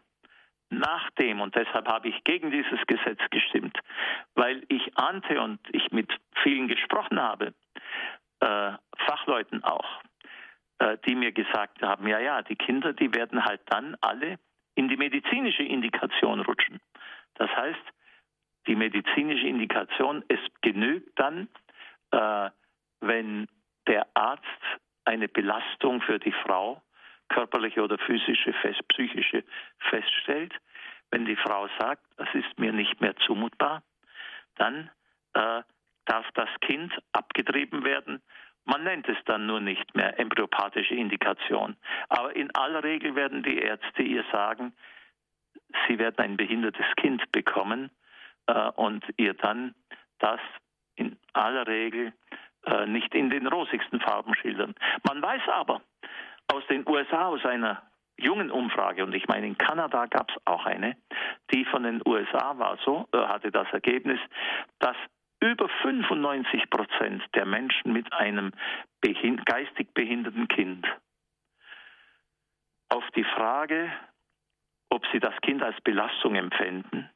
nachdem, 0.71 1.43
und 1.43 1.55
deshalb 1.55 1.87
habe 1.87 2.09
ich 2.09 2.25
gegen 2.25 2.51
dieses 2.51 2.81
Gesetz 2.87 3.21
gestimmt, 3.31 3.79
weil 4.35 4.65
ich 4.69 4.97
ahnte 4.97 5.39
und 5.43 5.61
ich 5.73 5.93
mit 5.93 6.11
vielen 6.43 6.67
gesprochen 6.67 7.21
habe, 7.21 7.53
äh, 8.41 8.73
Fachleuten 9.05 9.63
auch, 9.65 10.01
die 11.07 11.15
mir 11.15 11.33
gesagt 11.33 11.83
haben, 11.83 12.07
ja, 12.07 12.19
ja, 12.19 12.43
die 12.43 12.57
Kinder, 12.57 12.93
die 12.93 13.15
werden 13.15 13.45
halt 13.45 13.63
dann 13.67 13.97
alle 14.01 14.39
in 14.75 14.89
die 14.89 14.97
medizinische 14.97 15.63
Indikation 15.63 16.41
rutschen. 16.41 16.81
Das 17.35 17.51
heißt, 17.51 17.81
die 18.67 18.77
medizinische 18.77 19.47
Indikation, 19.47 20.25
es 20.29 20.41
genügt 20.61 21.19
dann, 21.19 21.49
äh, 22.11 22.51
wenn 23.01 23.49
der 23.87 24.07
Arzt 24.15 24.45
eine 25.05 25.29
Belastung 25.29 26.03
für 26.03 26.19
die 26.19 26.35
Frau 26.45 26.83
körperliche 27.29 27.83
oder 27.83 27.99
physische, 27.99 28.53
fest, 28.55 28.87
psychische 28.89 29.45
feststellt. 29.91 30.55
Wenn 31.11 31.25
die 31.25 31.37
Frau 31.37 31.69
sagt, 31.79 32.05
das 32.17 32.29
ist 32.35 32.59
mir 32.59 32.73
nicht 32.73 33.01
mehr 33.01 33.17
zumutbar, 33.17 33.83
dann 34.57 34.91
äh, 35.35 35.63
darf 36.07 36.27
das 36.35 36.49
Kind 36.61 36.93
abgetrieben 37.13 37.85
werden. 37.85 38.23
Man 38.67 38.83
nennt 38.85 39.09
es 39.09 39.17
dann 39.25 39.47
nur 39.47 39.61
nicht 39.61 39.95
mehr 39.95 40.19
embryopathische 40.19 40.95
Indikation. 40.95 41.77
Aber 42.09 42.35
in 42.35 42.55
aller 42.55 42.83
Regel 42.83 43.15
werden 43.15 43.43
die 43.43 43.59
Ärzte 43.59 44.03
ihr 44.03 44.25
sagen, 44.33 44.73
sie 45.87 45.99
werden 45.99 46.19
ein 46.19 46.37
behindertes 46.37 46.87
Kind 46.97 47.31
bekommen 47.33 47.91
äh, 48.47 48.71
und 48.71 49.05
ihr 49.17 49.35
dann 49.35 49.75
das 50.19 50.41
in 50.97 51.17
aller 51.33 51.67
Regel 51.67 52.13
äh, 52.67 52.87
nicht 52.87 53.15
in 53.15 53.31
den 53.31 53.47
rosigsten 53.47 54.01
Farben 54.01 54.35
schildern. 54.35 54.75
Man 55.07 55.23
weiß 55.23 55.43
aber, 55.53 55.81
aus 56.53 56.67
den 56.69 56.87
USA, 56.89 57.27
aus 57.27 57.45
einer 57.45 57.83
jungen 58.17 58.51
Umfrage, 58.51 59.05
und 59.05 59.15
ich 59.15 59.29
meine, 59.29 59.47
in 59.47 59.59
Kanada 59.59 60.07
gab 60.07 60.31
es 60.31 60.37
auch 60.45 60.67
eine, 60.67 60.97
die 61.53 61.65
von 61.67 61.85
den 61.85 62.03
USA 62.07 62.59
war 62.59 62.79
so, 62.85 63.07
äh, 63.13 63.19
hatte 63.19 63.53
das 63.53 63.69
Ergebnis, 63.73 64.19
dass 64.81 64.97
über 65.41 65.69
95 65.83 66.71
Prozent 66.71 67.23
der 67.35 67.47
Menschen 67.47 67.93
mit 67.93 68.13
einem 68.13 68.53
behind 69.01 69.45
geistig 69.47 69.93
behinderten 69.95 70.49
Kind 70.49 70.87
auf 72.89 73.05
die 73.15 73.25
Frage, 73.25 73.93
ob 74.89 75.05
sie 75.13 75.21
das 75.21 75.35
Kind 75.43 75.63
als 75.63 75.81
Belastung 75.83 76.37
empfänden, 76.37 77.11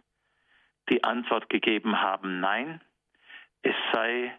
die 0.89 1.05
Antwort 1.05 1.49
gegeben 1.49 2.01
haben, 2.01 2.41
nein, 2.41 2.81
es 3.63 3.75
sei 3.93 4.37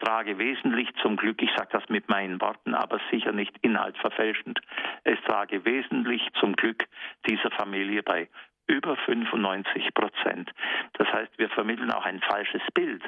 trage 0.00 0.38
wesentlich 0.38 0.88
zum 1.02 1.16
Glück, 1.16 1.40
ich 1.40 1.50
sage 1.56 1.68
das 1.72 1.88
mit 1.88 2.08
meinen 2.08 2.40
Worten, 2.40 2.74
aber 2.74 3.00
sicher 3.10 3.32
nicht 3.32 3.56
inhaltsverfälschend, 3.62 4.60
es 5.04 5.18
trage 5.22 5.64
wesentlich 5.64 6.22
zum 6.40 6.56
Glück 6.56 6.86
dieser 7.26 7.50
Familie 7.52 8.02
bei 8.02 8.28
über 8.66 8.96
95 8.96 9.92
Prozent. 9.94 10.50
Das 10.94 11.08
heißt, 11.12 11.38
wir 11.38 11.48
vermitteln 11.50 11.90
auch 11.90 12.04
ein 12.04 12.20
falsches 12.20 12.62
Bild 12.72 13.02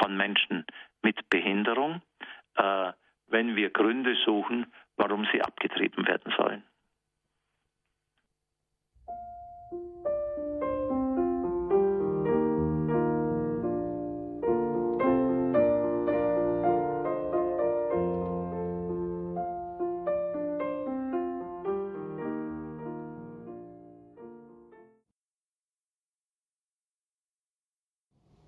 von 0.00 0.16
Menschen 0.16 0.64
mit 1.02 1.28
Behinderung, 1.30 2.02
äh, 2.56 2.92
wenn 3.28 3.56
wir 3.56 3.70
Gründe 3.70 4.16
suchen, 4.24 4.66
warum 4.96 5.26
sie 5.32 5.40
abgetrieben 5.40 6.06
werden 6.06 6.32
sollen. 6.36 6.49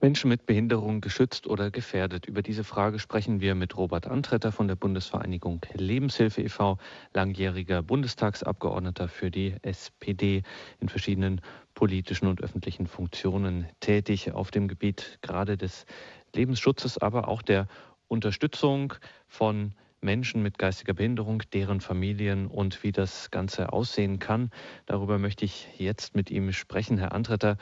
Menschen 0.03 0.31
mit 0.31 0.47
Behinderung 0.47 1.01
geschützt 1.01 1.47
oder 1.47 1.71
gefährdet? 1.71 2.27
Über 2.27 2.43
diese 2.43 2.65
Frage 2.65 2.99
sprechen 2.99 3.41
wir 3.41 3.55
mit 3.55 3.77
Robert 3.77 4.09
Antretter 4.09 4.51
von 4.51 4.67
der 4.67 4.75
Bundesvereinigung 4.75 5.61
Lebenshilfe 5.75 6.43
e.V., 6.43 6.79
langjähriger 7.15 7.85
Bundestagsabgeordneter 7.85 9.07
für 9.07 9.31
die 9.31 9.55
SPD 9.63 10.43
in 10.81 10.89
verschiedenen 10.89 11.41
politischen 11.75 12.27
und 12.27 12.43
öffentlichen 12.43 12.89
Funktionen 12.89 13.69
tätig 13.79 14.33
auf 14.33 14.51
dem 14.51 14.67
Gebiet 14.67 15.21
gerade 15.23 15.57
des 15.57 15.87
Lebensschutzes, 16.35 16.99
aber 16.99 17.29
auch 17.29 17.41
der 17.41 17.69
Unterstützung 18.09 18.95
von 19.29 19.73
Menschen 20.01 20.43
mit 20.43 20.59
geistiger 20.59 20.95
Behinderung, 20.95 21.45
deren 21.53 21.81
Familien 21.81 22.49
und 22.49 22.83
wie 22.83 22.91
das 22.91 23.31
Ganze 23.31 23.73
aussehen 23.73 24.19
kann. 24.19 24.51
Darüber 24.85 25.21
möchte 25.21 25.45
ich 25.45 25.69
jetzt 25.79 26.17
mit 26.17 26.29
ihm 26.29 26.51
sprechen. 26.51 26.99
Herr 26.99 27.13
Antretter, 27.13 27.57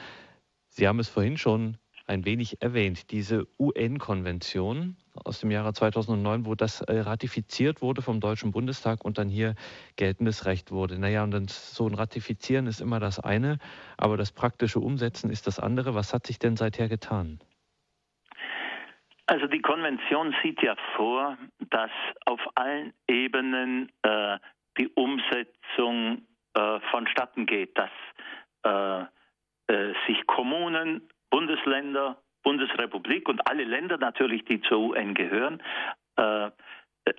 Sie 0.72 0.88
haben 0.88 1.00
es 1.00 1.09
vorhin 1.09 1.37
schon 1.37 1.76
ein 2.11 2.25
wenig 2.25 2.61
erwähnt. 2.61 3.12
Diese 3.12 3.46
UN-Konvention 3.59 4.96
aus 5.25 5.40
dem 5.40 5.51
Jahre 5.51 5.73
2009, 5.73 6.44
wo 6.44 6.55
das 6.57 6.81
äh, 6.83 7.01
ratifiziert 7.01 7.83
wurde 7.83 8.03
vom 8.03 8.20
Deutschen 8.20 8.51
Bundestag 8.51 9.05
und 9.05 9.16
dann 9.16 9.29
hier 9.29 9.55
geltendes 9.96 10.44
Recht 10.44 10.73
wurde. 10.73 10.99
Naja, 10.99 11.23
und 11.23 11.31
dann 11.31 11.46
so 11.49 11.87
ein 11.87 11.94
Ratifizieren 11.94 12.66
ist 12.66 12.81
immer 12.81 12.99
das 12.99 13.20
eine, 13.20 13.59
aber 13.96 14.16
das 14.16 14.33
praktische 14.33 14.81
Umsetzen 14.81 15.31
ist 15.31 15.46
das 15.46 15.61
andere. 15.61 15.94
Was 15.94 16.12
hat 16.12 16.27
sich 16.27 16.38
denn 16.38 16.57
seither 16.57 16.88
getan? 16.88 17.38
Also 19.27 19.46
die 19.46 19.62
Konvention 19.62 20.35
sieht 20.42 20.61
ja 20.62 20.75
vor, 20.96 21.38
dass 21.70 21.92
auf 22.27 22.40
allen 22.57 22.92
Ebenen 23.07 23.92
äh, 24.03 24.38
die 24.77 24.88
Umsetzung 24.88 26.27
äh, 26.55 26.81
vonstatten 26.90 27.46
geht, 27.46 27.79
dass 27.79 27.90
äh, 28.64 29.05
äh 29.73 29.94
sich 30.09 30.27
Kommunen 30.27 31.09
Bundesländer, 31.31 32.20
Bundesrepublik 32.43 33.28
und 33.28 33.47
alle 33.49 33.64
Länder 33.64 33.99
natürlich, 33.99 34.45
die 34.45 34.61
zur 34.62 34.91
UN 34.91 35.14
gehören, 35.14 35.62
äh, 36.16 36.51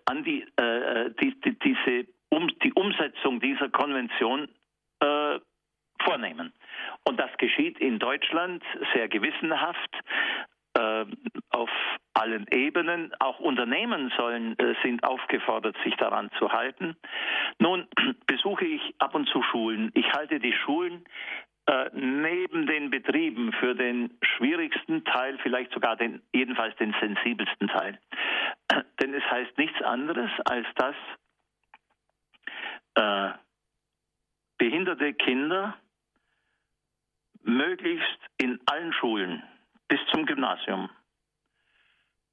an 0.05 0.23
die, 0.23 0.45
äh, 0.57 1.11
die, 1.21 1.39
die, 1.41 1.57
diese, 1.59 2.07
um, 2.29 2.47
die 2.63 2.73
Umsetzung 2.73 3.39
dieser 3.39 3.69
Konvention 3.69 4.47
äh, 4.99 5.39
vornehmen. 6.03 6.53
Und 7.03 7.19
das 7.19 7.31
geschieht 7.37 7.79
in 7.79 7.99
Deutschland 7.99 8.63
sehr 8.93 9.07
gewissenhaft 9.07 9.95
äh, 10.73 11.05
auf 11.49 11.69
allen 12.13 12.47
Ebenen. 12.51 13.11
Auch 13.19 13.39
Unternehmen 13.39 14.11
sollen, 14.17 14.57
äh, 14.59 14.75
sind 14.83 15.03
aufgefordert, 15.03 15.75
sich 15.83 15.95
daran 15.95 16.29
zu 16.37 16.51
halten. 16.51 16.95
Nun 17.59 17.87
besuche 18.27 18.65
ich 18.65 18.95
ab 18.99 19.15
und 19.15 19.27
zu 19.29 19.41
Schulen. 19.43 19.91
Ich 19.93 20.11
halte 20.13 20.39
die 20.39 20.53
Schulen 20.53 21.03
äh, 21.67 21.89
neben 21.93 22.65
den 22.65 22.89
Betrieben 22.89 23.53
für 23.53 23.75
den 23.75 24.17
schwierigsten 24.23 25.03
Teil, 25.05 25.37
vielleicht 25.43 25.71
sogar 25.73 25.95
den, 25.95 26.21
jedenfalls 26.33 26.75
den 26.77 26.93
sensibelsten 26.99 27.67
Teil. 27.67 27.99
Denn 29.01 29.13
es 29.13 29.23
heißt 29.29 29.57
nichts 29.57 29.81
anderes, 29.81 30.31
als 30.45 30.67
dass 30.75 30.95
äh, 32.95 33.37
behinderte 34.57 35.13
Kinder 35.13 35.77
möglichst 37.43 38.19
in 38.37 38.59
allen 38.65 38.93
Schulen 38.93 39.43
bis 39.87 39.99
zum 40.11 40.25
Gymnasium 40.25 40.89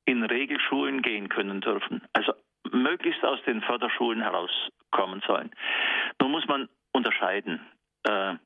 in 0.05 0.25
Regelschulen 0.25 1.03
gehen 1.03 1.29
können 1.29 1.61
dürfen. 1.61 2.03
Also 2.13 2.33
möglichst 2.73 3.25
aus 3.25 3.43
den 3.45 3.61
Förderschulen 3.63 4.23
herauskommen 4.23 5.23
sollen. 5.27 5.51
Nun 6.21 6.31
muss 6.31 6.47
man 6.47 6.69
unterscheiden. 6.93 7.61
Äh, 8.05 8.37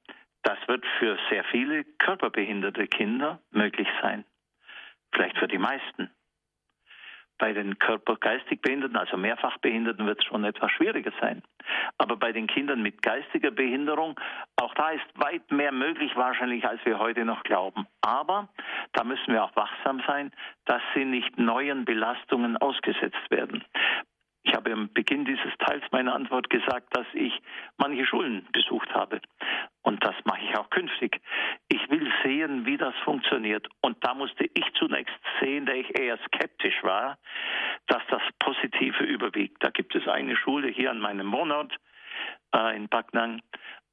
das 0.43 0.59
wird 0.67 0.85
für 0.99 1.19
sehr 1.31 1.45
viele 1.45 1.85
körperbehinderte 1.99 2.87
Kinder 2.87 3.41
möglich 3.51 3.89
sein. 4.01 4.25
Vielleicht 5.13 5.39
für 5.39 5.49
die 5.49 5.59
meisten. 5.59 6.11
Bei 7.39 7.53
den 7.53 7.79
körpergeistig 7.79 8.61
Behinderten, 8.61 8.97
also 8.97 9.17
Mehrfachbehinderten, 9.17 10.07
wird 10.07 10.21
es 10.21 10.27
schon 10.27 10.45
etwas 10.45 10.71
schwieriger 10.71 11.13
sein. 11.21 11.43
Aber 11.99 12.17
bei 12.17 12.31
den 12.31 12.47
Kindern 12.47 12.83
mit 12.83 13.03
geistiger 13.03 13.51
Behinderung, 13.51 14.19
auch 14.57 14.75
da 14.75 14.91
ist 14.91 15.07
weit 15.15 15.51
mehr 15.51 15.73
möglich 15.73 16.15
wahrscheinlich, 16.15 16.65
als 16.65 16.85
wir 16.85 16.99
heute 16.99 17.25
noch 17.25 17.43
glauben. 17.43 17.87
Aber 18.01 18.49
da 18.93 19.03
müssen 19.03 19.33
wir 19.33 19.43
auch 19.43 19.57
wachsam 19.57 20.03
sein, 20.07 20.31
dass 20.67 20.83
sie 20.95 21.05
nicht 21.05 21.37
neuen 21.39 21.85
Belastungen 21.85 22.57
ausgesetzt 22.57 23.31
werden. 23.31 23.65
Ich 24.45 24.55
habe 24.55 24.73
am 24.73 24.93
Beginn 24.93 25.25
dieses 25.25 25.57
Teils 25.59 25.85
meiner 25.93 26.15
Antwort 26.15 26.51
gesagt, 26.51 26.97
dass 26.97 27.07
ich 27.15 27.33
manche 27.77 28.05
Schulen 28.05 28.47
besucht 28.53 28.93
habe. 28.93 29.21
Und 29.83 30.05
das 30.05 30.15
mache 30.25 30.41
ich 30.45 30.57
auch 30.57 30.69
künftig. 30.71 31.21
Ich 31.69 31.91
will 31.91 32.11
sehen, 32.25 32.67
wie 32.67 32.77
das 32.77 32.95
funktioniert. 33.05 33.69
Und 33.83 34.05
da 34.05 34.15
musste 34.15 34.45
ich 34.45 34.65
zunächst 34.75 35.15
sehen, 35.41 35.67
da 35.67 35.73
ich 35.73 35.99
eher 35.99 36.19
skeptisch 36.27 36.83
war, 36.83 37.19
dass 37.87 38.03
das 38.11 38.23
Positive 38.41 39.05
überwiegt. 39.05 39.63
Da 39.63 39.71
gibt 39.71 39.95
es 39.95 40.09
eine 40.09 40.37
Schule 40.37 40.69
hier 40.69 40.91
an 40.91 40.99
meinem 40.99 41.31
Wohnort 41.33 41.73
äh, 42.55 42.77
in 42.77 42.89
Backnang. 42.89 43.43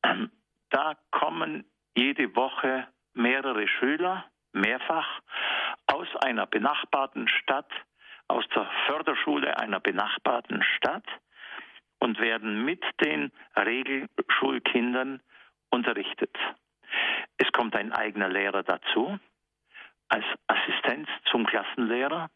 Da 0.72 0.94
kommen 1.10 1.66
jede 1.96 2.36
Woche 2.36 2.88
mehrere 3.16 3.68
Schüler, 3.68 4.26
mehrfach, 4.54 5.20
aus 5.88 6.08
einer 6.18 6.46
benachbarten 6.46 7.28
Stadt 7.28 7.72
aus 8.30 8.46
der 8.56 8.70
Förderschule 8.88 9.58
einer 9.58 9.80
benachbarten 9.80 10.64
Stadt 10.78 11.06
und 12.00 12.20
werden 12.20 12.64
mit 12.64 12.84
den 13.02 13.32
Regelschulkindern 13.56 15.22
unterrichtet. 15.70 16.36
Es 17.38 17.52
kommt 17.52 17.76
ein 17.76 17.92
eigener 17.92 18.30
Lehrer 18.30 18.64
dazu 18.64 19.20
als 20.10 20.26
Assistenz 20.48 21.08
zum 21.30 21.46
Klassenlehrer. 21.46 22.30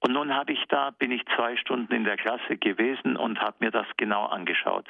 Und 0.00 0.12
nun 0.12 0.34
habe 0.34 0.52
ich 0.52 0.62
da, 0.68 0.90
bin 0.90 1.10
ich 1.10 1.24
zwei 1.36 1.56
Stunden 1.56 1.92
in 1.92 2.04
der 2.04 2.16
Klasse 2.16 2.56
gewesen 2.56 3.16
und 3.16 3.40
habe 3.40 3.56
mir 3.60 3.70
das 3.70 3.86
genau 3.96 4.26
angeschaut. 4.26 4.88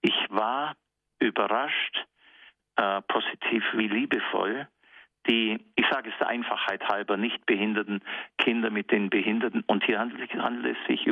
Ich 0.00 0.14
war 0.28 0.74
überrascht, 1.18 2.06
äh, 2.76 3.02
positiv 3.02 3.64
wie 3.74 3.88
liebevoll 3.88 4.68
die, 5.26 5.64
ich 5.74 5.86
sage 5.90 6.10
es 6.10 6.18
der 6.18 6.28
Einfachheit 6.28 6.86
halber, 6.88 7.16
nicht 7.16 7.44
behinderten 7.46 8.02
Kinder 8.38 8.70
mit 8.70 8.90
den 8.90 9.10
Behinderten, 9.10 9.64
und 9.66 9.84
hier 9.84 9.98
handelt, 9.98 10.32
handelt 10.34 10.76
es 10.76 10.86
sich 10.86 11.08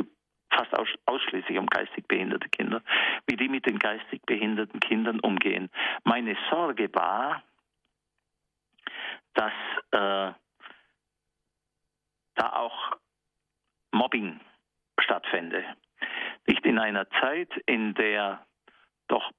fast 0.51 0.73
ausschließlich 1.05 1.57
um 1.57 1.65
geistig 1.65 2.07
behinderte 2.07 2.47
Kinder, 2.49 2.81
wie 3.25 3.35
die 3.35 3.49
mit 3.49 3.65
den 3.65 3.79
geistig 3.79 4.21
behinderten 4.25 4.79
Kindern 4.79 5.19
umgehen. 5.19 5.69
Meine 6.03 6.37
Sorge 6.49 6.93
war, 6.93 7.41
dass 9.33 9.53
äh, 9.91 10.31
da 12.35 12.53
auch 12.53 12.97
Mobbing 13.91 14.39
stattfände. 14.99 15.63
Nicht 16.47 16.65
in 16.65 16.77
einer 16.77 17.09
Zeit, 17.21 17.49
in 17.65 17.93
der 17.95 18.45
doch 19.07 19.31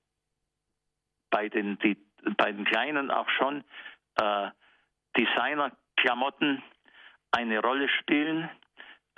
bei 1.31 1.49
den, 1.49 1.79
die, 1.79 1.97
bei 2.37 2.53
den 2.53 2.65
Kleinen 2.65 3.11
auch 3.11 3.29
schon 3.29 3.65
äh, 4.21 4.51
Designerklamotten 5.17 6.63
eine 7.31 7.61
Rolle 7.61 7.89
spielen 7.89 8.49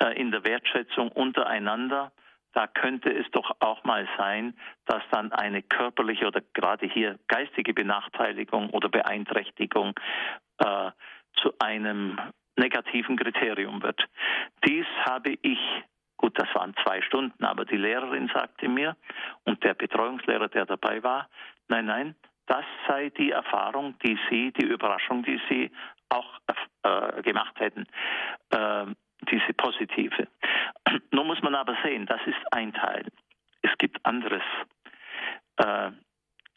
äh, 0.00 0.18
in 0.20 0.30
der 0.30 0.44
Wertschätzung 0.44 1.10
untereinander, 1.12 2.12
da 2.56 2.66
könnte 2.66 3.10
es 3.10 3.30
doch 3.32 3.50
auch 3.60 3.84
mal 3.84 4.08
sein, 4.16 4.58
dass 4.86 5.02
dann 5.10 5.30
eine 5.32 5.62
körperliche 5.62 6.26
oder 6.26 6.40
gerade 6.54 6.86
hier 6.86 7.18
geistige 7.28 7.74
Benachteiligung 7.74 8.70
oder 8.70 8.88
Beeinträchtigung 8.88 9.92
äh, 10.58 10.90
zu 11.42 11.52
einem 11.58 12.18
negativen 12.56 13.18
Kriterium 13.18 13.82
wird. 13.82 14.02
Dies 14.66 14.86
habe 15.04 15.36
ich, 15.42 15.58
gut, 16.16 16.38
das 16.38 16.48
waren 16.54 16.74
zwei 16.82 17.02
Stunden, 17.02 17.44
aber 17.44 17.66
die 17.66 17.76
Lehrerin 17.76 18.30
sagte 18.32 18.68
mir 18.68 18.96
und 19.44 19.62
der 19.62 19.74
Betreuungslehrer, 19.74 20.48
der 20.48 20.64
dabei 20.64 21.02
war, 21.02 21.28
nein, 21.68 21.84
nein, 21.84 22.14
das 22.46 22.64
sei 22.86 23.10
die 23.10 23.30
Erfahrung, 23.30 23.98
die 24.04 24.18
Sie, 24.30 24.52
die 24.52 24.66
Überraschung, 24.66 25.22
die 25.22 25.40
Sie 25.48 25.70
auch 26.08 26.40
äh, 26.82 27.22
gemacht 27.22 27.58
hätten, 27.58 27.86
äh, 28.50 28.86
diese 29.30 29.52
positive. 29.54 30.28
Nun 31.10 31.26
muss 31.26 31.42
man 31.42 31.54
aber 31.54 31.76
sehen, 31.82 32.06
das 32.06 32.20
ist 32.26 32.52
ein 32.52 32.72
Teil. 32.72 33.06
Es 33.62 33.76
gibt 33.78 34.04
anderes. 34.06 34.42
Äh, 35.56 35.90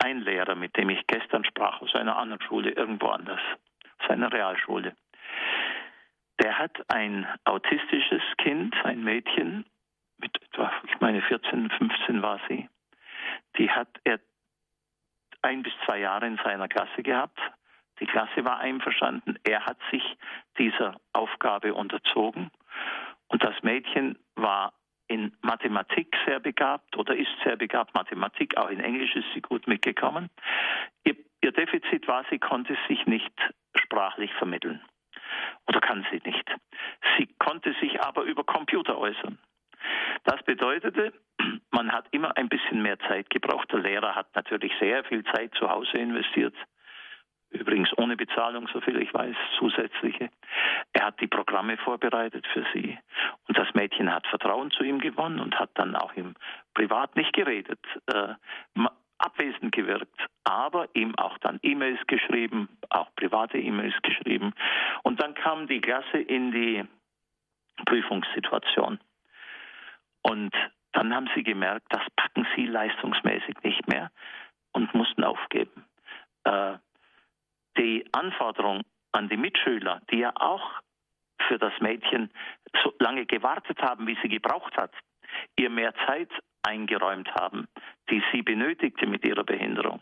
ein 0.02 0.22
Lehrer, 0.22 0.56
mit 0.56 0.78
dem 0.78 0.90
ich 0.90 1.06
gestern 1.08 1.44
sprach, 1.44 1.82
aus 1.82 1.94
einer 1.94 2.18
anderen 2.18 2.42
Schule, 2.42 2.72
irgendwo 2.72 3.08
anders, 3.08 3.42
aus 4.00 4.10
einer 4.10 4.32
Realschule, 4.32 4.96
der 6.42 6.58
hat 6.58 6.72
ein 6.90 7.28
autistisches 7.44 8.22
Kind, 8.38 8.74
ein 8.86 9.04
Mädchen, 9.04 9.66
mit 10.20 10.42
etwa, 10.42 10.72
ich 10.88 11.00
meine 11.02 11.22
14, 11.22 11.70
15 11.70 12.22
war 12.22 12.40
sie, 12.48 12.70
die 13.58 13.70
hat 13.70 13.90
er 14.04 14.20
ein 15.42 15.64
bis 15.64 15.74
zwei 15.86 16.00
Jahre 16.00 16.28
in 16.28 16.40
seiner 16.44 16.68
Klasse 16.68 17.04
gehabt. 17.04 17.40
Die 18.00 18.06
Klasse 18.06 18.46
war 18.46 18.60
einverstanden. 18.60 19.38
Er 19.44 19.66
hat 19.66 19.78
sich 19.92 20.04
dieser 20.58 21.00
Aufgabe 21.14 21.74
unterzogen. 21.74 22.50
Und 23.28 23.44
das 23.44 23.62
Mädchen 23.62 24.18
war 24.36 24.74
in 25.08 25.36
Mathematik 25.42 26.16
sehr 26.26 26.40
begabt 26.40 26.96
oder 26.96 27.16
ist 27.16 27.32
sehr 27.44 27.58
begabt. 27.58 27.94
Mathematik, 27.96 28.58
auch 28.58 28.70
in 28.70 28.80
Englisch 28.80 29.16
ist 29.16 29.26
sie 29.34 29.42
gut 29.42 29.68
mitgekommen. 29.68 30.30
Ihr, 31.04 31.16
ihr 31.42 31.52
Defizit 31.52 32.08
war, 32.08 32.26
sie 32.30 32.40
konnte 32.40 32.78
sich 32.88 33.06
nicht 33.06 33.34
sprachlich 33.76 34.32
vermitteln. 34.36 34.82
Oder 35.68 35.82
kann 35.82 36.06
sie 36.12 36.22
nicht. 36.24 36.50
Sie 37.18 37.28
konnte 37.40 37.76
sich 37.82 38.02
aber 38.02 38.24
über 38.24 38.44
Computer 38.44 38.98
äußern. 38.98 39.38
Das 40.24 40.42
bedeutete, 40.44 41.14
man 41.72 41.92
hat 41.92 42.06
immer 42.12 42.36
ein 42.38 42.50
bisschen 42.50 42.82
mehr 42.82 43.00
Zeit 43.00 43.30
gebraucht. 43.30 43.72
Der 43.72 43.80
Lehrer 43.80 44.16
hat 44.16 44.36
natürlich 44.36 44.74
sehr 44.80 45.04
viel 45.06 45.24
Zeit 45.26 45.54
zu 45.56 45.70
Hause 45.70 45.98
investiert. 45.98 46.56
Übrigens 47.52 47.90
ohne 47.98 48.16
Bezahlung, 48.16 48.68
soviel 48.68 49.02
ich 49.02 49.12
weiß, 49.12 49.36
zusätzliche. 49.58 50.30
Er 50.94 51.06
hat 51.08 51.20
die 51.20 51.28
Programme 51.28 51.78
vorbereitet 51.78 52.46
für 52.54 52.64
sie. 52.74 52.98
Und 53.48 53.58
das 53.58 53.74
Mädchen 53.74 54.14
hat 54.14 54.28
Vertrauen 54.28 54.70
zu 54.70 54.84
ihm 54.84 55.00
gewonnen 55.00 55.40
und 55.40 55.60
hat 55.60 55.72
dann 55.74 55.96
auch 55.96 56.14
im 56.14 56.36
Privat 56.76 57.16
nicht 57.16 57.34
geredet, 57.34 57.80
äh, 58.06 58.36
abwesend 59.18 59.72
gewirkt, 59.72 60.20
aber 60.44 60.88
ihm 60.94 61.16
auch 61.18 61.38
dann 61.40 61.60
E-Mails 61.62 62.00
geschrieben, 62.08 62.70
auch 62.90 63.14
private 63.16 63.58
E-Mails 63.58 63.96
geschrieben. 64.04 64.54
Und 65.04 65.22
dann 65.22 65.34
kam 65.34 65.68
die 65.68 65.82
Klasse 65.82 66.20
in 66.20 66.52
die 66.52 66.86
Prüfungssituation. 67.86 69.00
Und 70.22 70.54
dann 70.92 71.14
haben 71.14 71.30
sie 71.36 71.44
gemerkt, 71.44 71.86
das 71.90 72.02
packen 72.16 72.48
sie 72.56 72.66
leistungsmäßig 72.66 73.56
nicht 73.64 73.88
mehr 73.88 74.12
und 74.72 74.94
mussten 74.94 75.24
aufgeben. 75.24 75.86
Äh, 76.44 76.78
die 77.78 78.06
Anforderung 78.12 78.82
an 79.12 79.30
die 79.30 79.38
Mitschüler, 79.38 80.02
die 80.12 80.20
ja 80.20 80.32
auch 80.36 80.82
für 81.48 81.58
das 81.58 81.74
Mädchen 81.80 82.32
so 82.84 82.94
lange 83.00 83.26
gewartet 83.26 83.82
haben, 83.82 84.08
wie 84.08 84.18
sie 84.22 84.30
gebraucht 84.30 84.76
hat, 84.78 84.92
ihr 85.58 85.70
mehr 85.70 85.94
Zeit 86.06 86.30
eingeräumt 86.64 87.30
haben, 87.36 87.68
die 88.10 88.22
sie 88.32 88.42
benötigte 88.42 89.08
mit 89.08 89.24
ihrer 89.24 89.44
Behinderung. 89.44 90.02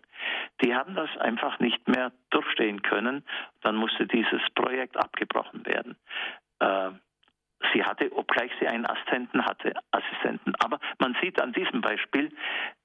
Die 0.61 0.74
haben 0.74 0.95
das 0.95 1.09
einfach 1.18 1.59
nicht 1.59 1.88
mehr 1.88 2.11
durchstehen 2.32 2.82
können. 2.82 3.24
Dann 3.61 3.76
musste 3.76 4.07
dieses 4.07 4.41
Projekt 4.55 4.97
abgebrochen 4.97 5.65
werden. 5.65 5.95
Äh, 6.59 6.91
sie 7.74 7.84
hatte, 7.84 8.11
obgleich 8.11 8.51
sie 8.59 8.68
einen 8.68 8.86
Assistenten 8.86 9.45
hatte, 9.45 9.74
Assistenten. 9.91 10.53
Aber 10.59 10.80
man 10.99 11.15
sieht 11.22 11.41
an 11.41 11.53
diesem 11.53 11.82
Beispiel, 11.82 12.32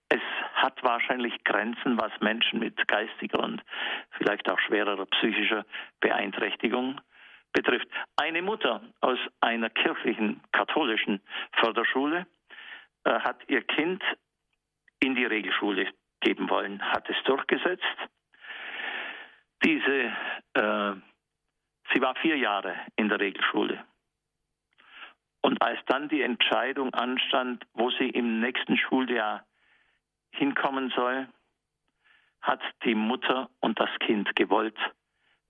es 0.08 0.20
hat 0.54 0.82
wahrscheinlich 0.82 1.42
Grenzen, 1.44 1.98
was 1.98 2.12
Menschen 2.20 2.58
mit 2.58 2.86
geistiger 2.86 3.40
und 3.40 3.62
vielleicht 4.18 4.48
auch 4.50 4.58
schwererer 4.58 5.06
psychischer 5.06 5.64
Beeinträchtigung 6.00 7.00
betrifft. 7.52 7.88
Eine 8.16 8.42
Mutter 8.42 8.82
aus 9.00 9.18
einer 9.40 9.70
kirchlichen 9.70 10.42
katholischen 10.52 11.20
Förderschule 11.54 12.26
äh, 13.04 13.20
hat 13.20 13.40
ihr 13.48 13.62
Kind 13.62 14.02
in 15.00 15.14
die 15.14 15.24
Regelschule 15.24 15.88
geben 16.20 16.48
wollen, 16.50 16.82
hat 16.82 17.08
es 17.08 17.16
durchgesetzt. 17.24 17.82
Diese, 19.64 20.12
äh, 20.54 20.92
sie 21.92 22.00
war 22.00 22.14
vier 22.16 22.36
Jahre 22.36 22.74
in 22.96 23.08
der 23.08 23.20
Regelschule. 23.20 23.84
Und 25.42 25.60
als 25.60 25.78
dann 25.86 26.08
die 26.08 26.22
Entscheidung 26.22 26.94
anstand, 26.94 27.64
wo 27.74 27.90
sie 27.90 28.08
im 28.08 28.40
nächsten 28.40 28.76
Schuljahr 28.76 29.44
hinkommen 30.30 30.90
soll, 30.96 31.28
hat 32.40 32.60
die 32.84 32.94
Mutter 32.94 33.50
und 33.60 33.78
das 33.78 33.90
Kind 34.00 34.34
gewollt, 34.36 34.78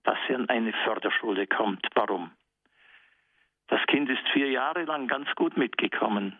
dass 0.03 0.17
sie 0.27 0.35
an 0.35 0.49
eine 0.49 0.73
Förderschule 0.83 1.47
kommt. 1.47 1.87
Warum? 1.95 2.31
Das 3.67 3.81
Kind 3.87 4.09
ist 4.09 4.27
vier 4.33 4.49
Jahre 4.49 4.83
lang 4.83 5.07
ganz 5.07 5.29
gut 5.35 5.57
mitgekommen. 5.57 6.37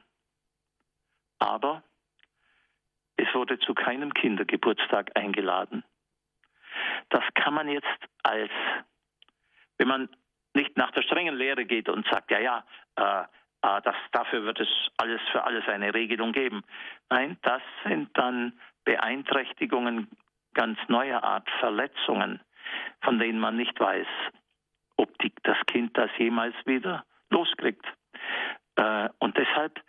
Aber 1.39 1.83
es 3.17 3.33
wurde 3.33 3.59
zu 3.59 3.73
keinem 3.73 4.13
Kindergeburtstag 4.13 5.11
eingeladen. 5.15 5.83
Das 7.09 7.23
kann 7.35 7.53
man 7.53 7.69
jetzt 7.69 7.87
als, 8.23 8.51
wenn 9.77 9.87
man 9.87 10.09
nicht 10.53 10.77
nach 10.77 10.91
der 10.91 11.03
strengen 11.03 11.35
Lehre 11.35 11.65
geht 11.65 11.89
und 11.89 12.05
sagt, 12.07 12.31
ja, 12.31 12.39
ja, 12.39 12.65
äh, 12.95 13.25
äh, 13.63 13.81
das, 13.81 13.95
dafür 14.11 14.43
wird 14.43 14.59
es 14.59 14.69
alles 14.97 15.21
für 15.31 15.43
alles 15.43 15.67
eine 15.67 15.93
Regelung 15.93 16.33
geben. 16.33 16.63
Nein, 17.09 17.37
das 17.41 17.61
sind 17.85 18.09
dann 18.17 18.53
Beeinträchtigungen 18.83 20.09
ganz 20.53 20.77
neuer 20.87 21.23
Art, 21.23 21.49
Verletzungen, 21.59 22.39
von 23.01 23.17
denen 23.17 23.39
man 23.39 23.55
nicht 23.55 23.79
weiß, 23.79 24.07
ob 24.97 25.17
die, 25.19 25.33
das 25.43 25.57
Kind 25.65 25.97
das 25.97 26.11
jemals 26.17 26.55
wieder 26.65 27.05
loskriegt. 27.29 27.85
Äh, 28.75 29.09
und 29.19 29.37
deshalb 29.37 29.81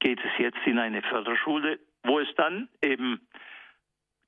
geht 0.00 0.20
es 0.24 0.30
jetzt 0.38 0.58
in 0.64 0.78
eine 0.78 1.02
Förderschule, 1.02 1.78
wo 2.04 2.18
es 2.20 2.28
dann 2.36 2.68
eben 2.82 3.28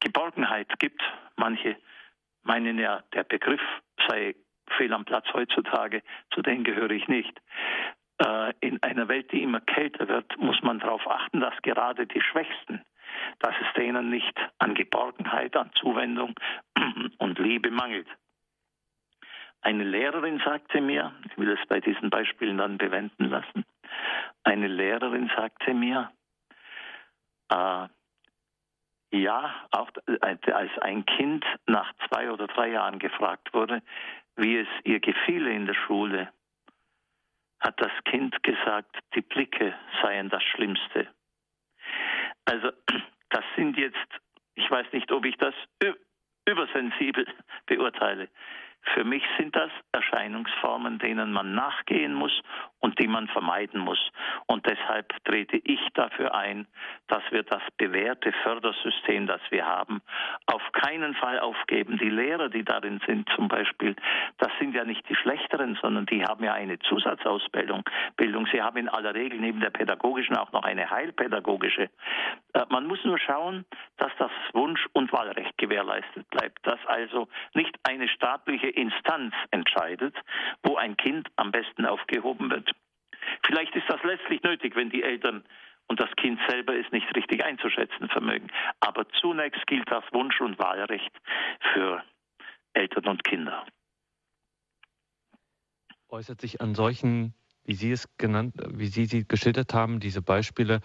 Geborgenheit 0.01 0.79
gibt. 0.79 1.03
Manche 1.37 1.77
meinen 2.43 2.79
ja, 2.79 3.03
der 3.15 3.25
Begriff 3.25 3.61
sei 4.09 4.35
fehl 4.77 4.93
am 4.93 5.05
Platz 5.05 5.27
heutzutage, 5.33 6.03
zu 6.33 6.43
denen 6.43 6.65
gehöre 6.65 6.91
ich 6.91 7.09
nicht. 7.09 7.41
Äh, 8.21 8.53
in 8.61 8.83
einer 8.83 9.09
Welt, 9.09 9.33
die 9.33 9.43
immer 9.43 9.61
kälter 9.61 10.07
wird, 10.09 10.37
muss 10.39 10.61
man 10.63 10.79
darauf 10.79 11.07
achten, 11.07 11.41
dass 11.41 11.55
gerade 11.63 12.07
die 12.07 12.21
Schwächsten, 12.21 12.85
dass 13.39 13.55
es 13.61 13.73
denen 13.75 14.11
nicht 14.11 14.39
an 14.59 14.75
Geborgenheit, 14.75 15.57
an 15.57 15.71
Zuwendung 15.81 16.35
und 17.19 17.39
Liebe 17.39 17.71
mangelt. 17.71 18.09
Eine 19.63 19.85
Lehrerin 19.85 20.41
sagte 20.45 20.81
mir, 20.81 21.13
ich 21.27 21.37
will 21.39 21.51
es 21.51 21.67
bei 21.69 21.81
diesen 21.81 22.11
Beispielen 22.11 22.59
dann 22.59 22.79
bewenden 22.79 23.31
lassen, 23.31 23.65
eine 24.45 24.69
Lehrerin 24.69 25.31
sagte 25.35 25.75
mir, 25.75 26.11
äh, 27.51 27.89
ja, 29.13 29.55
auch 29.71 29.91
als 30.21 30.79
ein 30.79 31.05
Kind 31.05 31.45
nach 31.67 31.93
zwei 32.07 32.31
oder 32.31 32.47
drei 32.47 32.69
Jahren 32.69 32.99
gefragt 32.99 33.53
wurde, 33.53 33.83
wie 34.37 34.59
es 34.59 34.69
ihr 34.85 35.01
gefiele 35.01 35.51
in 35.51 35.67
der 35.67 35.75
Schule, 35.75 36.29
hat 37.61 37.81
das 37.81 37.93
Kind 38.05 38.43
gesagt, 38.43 38.97
die 39.15 39.21
Blicke 39.21 39.75
seien 40.03 40.29
das 40.29 40.43
Schlimmste. 40.43 41.09
Also 42.45 42.71
das 43.31 43.45
sind 43.57 43.77
jetzt, 43.77 43.97
ich 44.55 44.71
weiß 44.71 44.87
nicht, 44.93 45.13
ob 45.13 45.25
ich 45.25 45.37
das 45.37 45.55
übersensibel 46.47 47.27
beurteile. 47.67 48.29
Für 48.95 49.05
mich 49.05 49.23
sind 49.39 49.55
das 49.55 49.71
Erscheinungsformen, 49.93 50.99
denen 50.99 51.33
man 51.33 51.55
nachgehen 51.55 52.15
muss 52.15 52.33
und 52.81 52.99
die 52.99 53.07
man 53.07 53.29
vermeiden 53.29 53.81
muss. 53.81 54.01
Und 54.47 54.67
deshalb 54.67 55.13
trete 55.25 55.59
ich 55.59 55.81
dafür 55.95 56.35
ein, 56.35 56.67
dass 57.09 57.23
wir 57.31 57.43
das 57.43 57.63
bewährte 57.77 58.33
Fördersystem, 58.43 59.27
das 59.27 59.41
wir 59.51 59.67
haben, 59.67 60.01
auf 60.47 60.63
keinen 60.73 61.15
Fall 61.15 61.39
aufgeben. 61.41 61.99
Die 61.99 62.09
Lehrer, 62.09 62.49
die 62.49 62.65
darin 62.65 63.01
sind 63.07 63.29
zum 63.37 63.49
Beispiel, 63.49 63.95
das 64.39 64.51
sind 64.59 64.75
ja 64.75 64.85
nicht 64.85 65.09
die 65.09 65.17
schlechteren, 65.17 65.79
sondern 65.81 66.07
die 66.07 66.25
haben 66.25 66.43
ja 66.43 66.55
eine 66.55 66.79
Zusatzausbildung. 66.79 67.85
Bildung. 68.17 68.47
Sie 68.53 68.63
haben 68.63 68.79
in 68.79 68.89
aller 68.89 69.15
Regel 69.15 69.41
neben 69.41 69.61
der 69.61 69.71
pädagogischen 69.71 70.37
auch 70.37 70.53
noch 70.53 70.63
eine 70.63 70.91
heilpädagogische. 70.91 71.91
Äh, 72.55 72.65
man 72.71 72.87
muss 72.87 73.05
nur 73.05 73.19
schauen, 73.19 73.65
dass 73.99 74.13
das 74.19 74.31
Wunsch- 74.53 74.89
und 74.93 75.13
Wahlrecht 75.13 75.57
gewährleistet 75.59 76.29
bleibt, 76.31 76.67
dass 76.67 76.79
also 76.87 77.29
nicht 77.55 77.77
eine 77.85 78.09
staatliche 78.09 78.70
Instanz 78.71 79.35
entscheidet, 79.51 80.17
wo 80.63 80.77
ein 80.77 80.97
Kind 80.97 81.29
am 81.37 81.53
besten 81.53 81.87
aufgehoben 81.87 82.51
wird. 82.51 82.71
Vielleicht 83.47 83.75
ist 83.77 83.89
das 83.89 84.03
letztlich 84.03 84.43
nötig, 84.43 84.77
wenn 84.77 84.91
die 84.91 85.03
Eltern 85.03 85.45
und 85.89 86.01
das 86.01 86.11
Kind 86.17 86.39
selber 86.49 86.79
es 86.79 86.91
nicht 86.93 87.15
richtig 87.17 87.45
einzuschätzen 87.45 88.09
vermögen. 88.09 88.49
Aber 88.81 89.09
zunächst 89.21 89.67
gilt 89.67 89.91
das 89.91 90.05
Wunsch- 90.13 90.41
und 90.41 90.59
Wahlrecht 90.59 91.13
für 91.73 92.03
Eltern 92.75 93.07
und 93.07 93.25
Kinder. 93.25 93.67
Äußert 96.09 96.41
sich 96.41 96.61
an 96.61 96.75
solchen, 96.75 97.35
wie 97.65 97.75
Sie 97.75 97.91
es 97.91 98.09
genannt, 98.19 98.55
wie 98.69 98.87
Sie 98.87 99.05
sie 99.05 99.27
geschildert 99.27 99.75
haben, 99.75 100.01
diese 100.01 100.23
Beispiele, 100.23 100.81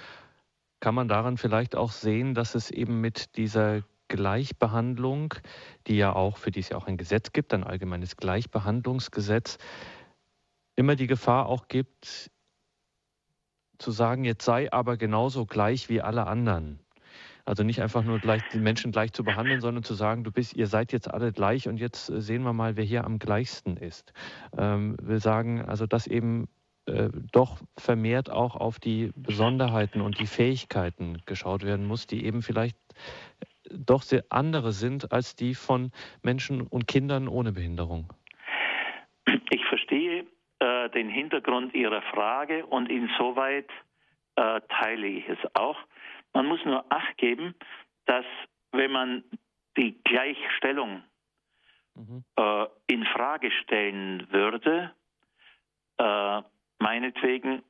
kann 0.79 0.95
man 0.95 1.07
daran 1.07 1.38
vielleicht 1.38 1.75
auch 1.75 1.91
sehen, 1.91 2.33
dass 2.33 2.55
es 2.55 2.69
eben 2.69 3.01
mit 3.01 3.38
dieser 3.38 3.83
Gleichbehandlung, 4.08 5.34
die 5.88 5.97
ja 5.97 6.14
auch, 6.14 6.38
für 6.38 6.51
die 6.51 6.60
es 6.60 6.70
ja 6.70 6.78
auch 6.78 6.88
ein 6.88 6.97
Gesetz 6.97 7.32
gibt, 7.32 7.53
ein 7.53 7.64
allgemeines 7.64 8.18
Gleichbehandlungsgesetz, 8.18 9.58
immer 10.76 10.95
die 10.95 11.08
Gefahr 11.08 11.47
auch 11.47 11.68
gibt, 11.68 12.32
zu 13.78 13.91
sagen, 13.91 14.24
jetzt 14.24 14.45
sei 14.45 14.72
aber 14.72 14.97
genauso 14.97 15.45
gleich 15.45 15.89
wie 15.89 16.01
alle 16.01 16.28
anderen. 16.28 16.80
Also 17.45 17.64
nicht 17.64 17.82
einfach 17.82 18.03
nur 18.03 18.20
gleich 18.20 18.41
die 18.51 18.60
Menschen 18.60 18.91
gleich 18.91 19.14
zu 19.14 19.24
behandeln, 19.24 19.62
sondern 19.62 19.84
zu 19.84 19.93
sagen, 19.93 20.24
du 20.24 20.32
bist, 20.32 20.56
ihr 20.56 20.66
seid 20.66 20.91
jetzt 20.91 21.10
alle 21.10 21.32
gleich 21.32 21.68
und 21.68 21.78
jetzt 21.78 22.08
sehen 22.08 22.41
wir 22.41 22.53
mal, 22.53 22.76
wer 22.76 22.84
hier 22.84 23.03
am 23.03 23.20
gleichsten 23.20 23.78
ist. 23.78 24.14
Ähm, 24.58 24.97
will 24.99 25.20
sagen, 25.20 25.62
also 25.62 25.86
dass 25.86 26.08
eben 26.08 26.47
äh, 26.88 27.10
doch 27.32 27.60
vermehrt 27.78 28.32
auch 28.32 28.56
auf 28.56 28.80
die 28.80 29.12
Besonderheiten 29.16 30.01
und 30.01 30.20
die 30.20 30.26
Fähigkeiten 30.26 31.22
geschaut 31.28 31.64
werden 31.64 31.86
muss, 31.86 32.08
die 32.08 32.26
eben 32.26 32.41
vielleicht 32.41 32.78
doch 33.72 34.01
sehr 34.01 34.24
andere 34.30 34.72
sind 34.72 35.11
als 35.11 35.36
die 35.36 35.55
von 35.55 35.91
Menschen 36.24 36.61
und 36.68 36.88
Kindern 36.88 37.28
ohne 37.28 37.51
Behinderung. 37.51 38.13
Ich 39.49 39.66
verstehe 39.66 40.26
äh, 40.59 40.89
den 40.89 41.09
Hintergrund 41.09 41.74
Ihrer 41.74 42.01
Frage 42.13 42.66
und 42.66 42.89
insoweit 42.89 43.70
äh, 44.36 44.61
teile 44.70 45.07
ich 45.07 45.28
es 45.28 45.39
auch. 45.53 45.78
Man 46.34 46.45
muss 46.47 46.63
nur 46.66 46.86
Acht 46.91 47.18
geben, 47.18 47.55
dass 48.05 48.26
wenn 48.72 48.91
man 48.91 49.24
die 49.78 49.97
Gleichstellung 50.03 51.03
mhm. 51.95 52.24
äh, 52.38 52.66
in 52.88 53.05
Frage 53.05 53.51
stellen 53.63 54.28
würde, 54.32 54.91
äh, 55.97 56.41
meinetwegen, 56.80 57.63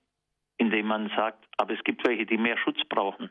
indem 0.58 0.88
man 0.88 1.10
sagt, 1.16 1.46
aber 1.58 1.74
es 1.74 1.84
gibt 1.84 2.08
welche, 2.08 2.26
die 2.26 2.38
mehr 2.38 2.58
Schutz 2.58 2.80
brauchen. 2.90 3.30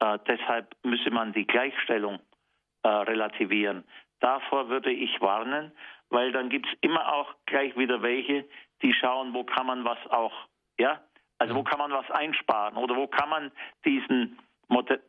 Äh, 0.00 0.18
deshalb 0.26 0.74
müsse 0.82 1.10
man 1.10 1.32
die 1.32 1.46
Gleichstellung 1.46 2.20
äh, 2.82 2.88
relativieren. 2.88 3.84
Davor 4.20 4.68
würde 4.68 4.92
ich 4.92 5.20
warnen, 5.20 5.72
weil 6.10 6.32
dann 6.32 6.48
gibt 6.48 6.66
es 6.66 6.72
immer 6.80 7.12
auch 7.12 7.34
gleich 7.46 7.76
wieder 7.76 8.02
welche, 8.02 8.44
die 8.82 8.92
schauen, 8.92 9.34
wo 9.34 9.44
kann 9.44 9.66
man 9.66 9.84
was 9.84 9.98
auch, 10.10 10.32
ja, 10.78 11.00
also 11.38 11.54
wo 11.54 11.62
kann 11.62 11.78
man 11.78 11.92
was 11.92 12.10
einsparen 12.10 12.76
oder 12.76 12.96
wo 12.96 13.06
kann 13.06 13.28
man 13.28 13.52
diesen, 13.84 14.38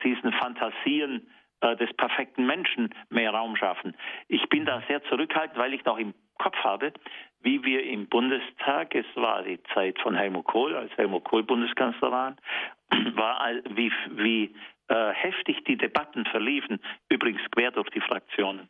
diesen 0.04 0.34
Fantasien 0.34 1.30
äh, 1.62 1.76
des 1.76 1.94
perfekten 1.94 2.46
Menschen 2.46 2.94
mehr 3.10 3.32
Raum 3.32 3.56
schaffen. 3.56 3.96
Ich 4.28 4.48
bin 4.50 4.66
da 4.66 4.82
sehr 4.88 5.04
zurückhaltend, 5.06 5.58
weil 5.58 5.74
ich 5.74 5.84
noch 5.86 5.98
im 5.98 6.14
Kopf 6.38 6.58
habe, 6.58 6.94
wie 7.42 7.64
wir 7.64 7.84
im 7.84 8.08
Bundestag, 8.08 8.94
es 8.94 9.06
war 9.16 9.44
die 9.44 9.62
Zeit 9.74 10.00
von 10.00 10.16
Helmut 10.16 10.46
Kohl, 10.46 10.76
als 10.76 10.96
Helmut 10.98 11.24
Kohl 11.24 11.44
Bundeskanzler 11.44 12.12
war, 12.12 12.36
war 13.16 13.50
wie, 13.70 13.92
wie 14.12 14.56
äh, 14.90 15.14
heftig 15.14 15.64
die 15.66 15.78
Debatten 15.78 16.26
verliefen, 16.26 16.80
übrigens 17.10 17.42
quer 17.52 17.72
durch 17.72 17.90
die 17.90 18.02
Fraktionen, 18.02 18.70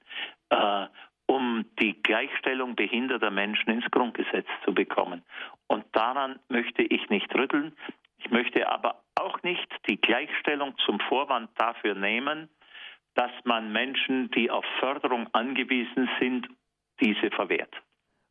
äh, 0.49 0.87
um 1.27 1.65
die 1.79 2.01
Gleichstellung 2.01 2.75
behinderter 2.75 3.31
Menschen 3.31 3.69
ins 3.69 3.89
Grundgesetz 3.91 4.47
zu 4.65 4.73
bekommen. 4.73 5.23
Und 5.67 5.85
daran 5.91 6.39
möchte 6.49 6.83
ich 6.83 7.09
nicht 7.09 7.33
rütteln. 7.35 7.75
Ich 8.17 8.31
möchte 8.31 8.69
aber 8.69 9.03
auch 9.15 9.43
nicht 9.43 9.67
die 9.89 9.99
Gleichstellung 9.99 10.75
zum 10.85 10.99
Vorwand 11.01 11.49
dafür 11.55 11.95
nehmen, 11.95 12.49
dass 13.13 13.31
man 13.43 13.71
Menschen, 13.71 14.31
die 14.31 14.49
auf 14.49 14.65
Förderung 14.79 15.27
angewiesen 15.33 16.09
sind, 16.19 16.47
diese 17.01 17.29
verwehrt. 17.31 17.75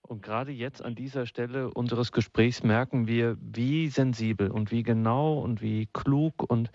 Und 0.02 0.22
gerade 0.22 0.52
jetzt 0.52 0.84
an 0.84 0.94
dieser 0.94 1.26
Stelle 1.26 1.70
unseres 1.74 2.12
Gesprächs 2.12 2.62
merken 2.62 3.08
wir, 3.08 3.36
wie 3.40 3.88
sensibel 3.88 4.50
und 4.50 4.70
wie 4.70 4.84
genau 4.84 5.38
und 5.38 5.60
wie 5.62 5.88
klug 5.92 6.48
und 6.48 6.70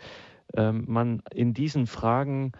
man 0.55 1.21
in 1.33 1.53
diesen 1.53 1.87
Fragen 1.87 2.51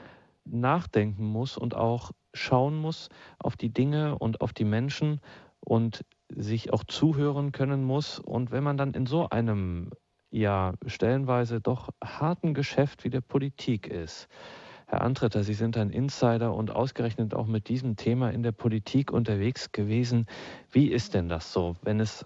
nachdenken 0.45 1.25
muss 1.25 1.57
und 1.57 1.75
auch 1.75 2.11
schauen 2.33 2.77
muss 2.77 3.09
auf 3.39 3.55
die 3.55 3.73
Dinge 3.73 4.17
und 4.17 4.41
auf 4.41 4.53
die 4.53 4.65
Menschen 4.65 5.21
und 5.59 6.05
sich 6.29 6.73
auch 6.73 6.83
zuhören 6.83 7.51
können 7.51 7.83
muss. 7.83 8.19
Und 8.19 8.51
wenn 8.51 8.63
man 8.63 8.77
dann 8.77 8.93
in 8.93 9.05
so 9.05 9.29
einem 9.29 9.91
ja 10.31 10.73
stellenweise 10.85 11.59
doch 11.59 11.89
harten 12.03 12.53
Geschäft 12.53 13.03
wie 13.03 13.09
der 13.09 13.21
Politik 13.21 13.87
ist, 13.87 14.27
Herr 14.87 15.01
Antretter, 15.01 15.43
Sie 15.43 15.53
sind 15.53 15.77
ein 15.77 15.89
Insider 15.89 16.53
und 16.53 16.71
ausgerechnet 16.71 17.33
auch 17.33 17.47
mit 17.47 17.69
diesem 17.69 17.95
Thema 17.95 18.29
in 18.31 18.43
der 18.43 18.51
Politik 18.51 19.11
unterwegs 19.11 19.71
gewesen. 19.71 20.25
Wie 20.69 20.87
ist 20.87 21.13
denn 21.13 21.29
das 21.29 21.53
so, 21.53 21.77
wenn 21.81 22.01
es 22.01 22.25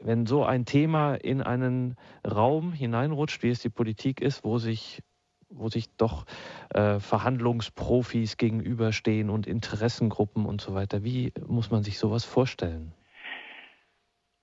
wenn 0.00 0.26
so 0.26 0.44
ein 0.44 0.64
Thema 0.64 1.14
in 1.14 1.42
einen 1.42 1.96
Raum 2.26 2.72
hineinrutscht, 2.72 3.42
wie 3.42 3.50
es 3.50 3.60
die 3.60 3.70
Politik 3.70 4.20
ist, 4.20 4.44
wo 4.44 4.58
sich 4.58 5.02
wo 5.48 5.68
sich 5.68 5.86
doch 5.96 6.26
äh, 6.74 6.98
Verhandlungsprofis 6.98 8.36
gegenüberstehen 8.36 9.30
und 9.30 9.46
Interessengruppen 9.46 10.44
und 10.44 10.60
so 10.60 10.74
weiter. 10.74 11.04
Wie 11.04 11.32
muss 11.46 11.70
man 11.70 11.84
sich 11.84 11.98
sowas 11.98 12.24
vorstellen? 12.24 12.92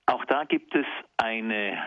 Auch 0.06 0.24
da 0.24 0.44
gibt 0.44 0.74
es 0.74 0.86
eine 1.18 1.78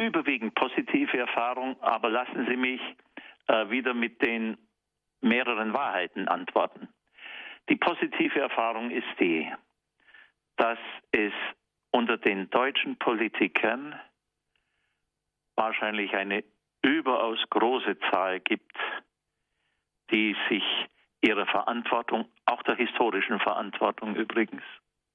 überwiegend 0.00 0.54
positive 0.54 1.18
Erfahrung, 1.18 1.80
aber 1.82 2.10
lassen 2.10 2.46
Sie 2.48 2.56
mich 2.56 2.80
äh, 3.46 3.70
wieder 3.70 3.94
mit 3.94 4.22
den 4.22 4.56
mehreren 5.20 5.72
Wahrheiten 5.72 6.28
antworten. 6.28 6.88
Die 7.68 7.76
positive 7.76 8.40
Erfahrung 8.40 8.90
ist 8.90 9.08
die, 9.20 9.50
dass 10.56 10.78
es 11.12 11.32
unter 11.90 12.16
den 12.16 12.50
deutschen 12.50 12.96
Politikern 12.98 13.98
wahrscheinlich 15.56 16.14
eine 16.14 16.44
überaus 16.82 17.38
große 17.50 17.98
Zahl 18.10 18.40
gibt, 18.40 18.76
die 20.10 20.36
sich 20.48 20.64
ihrer 21.20 21.46
Verantwortung, 21.46 22.26
auch 22.46 22.62
der 22.62 22.76
historischen 22.76 23.40
Verantwortung 23.40 24.14
übrigens, 24.14 24.62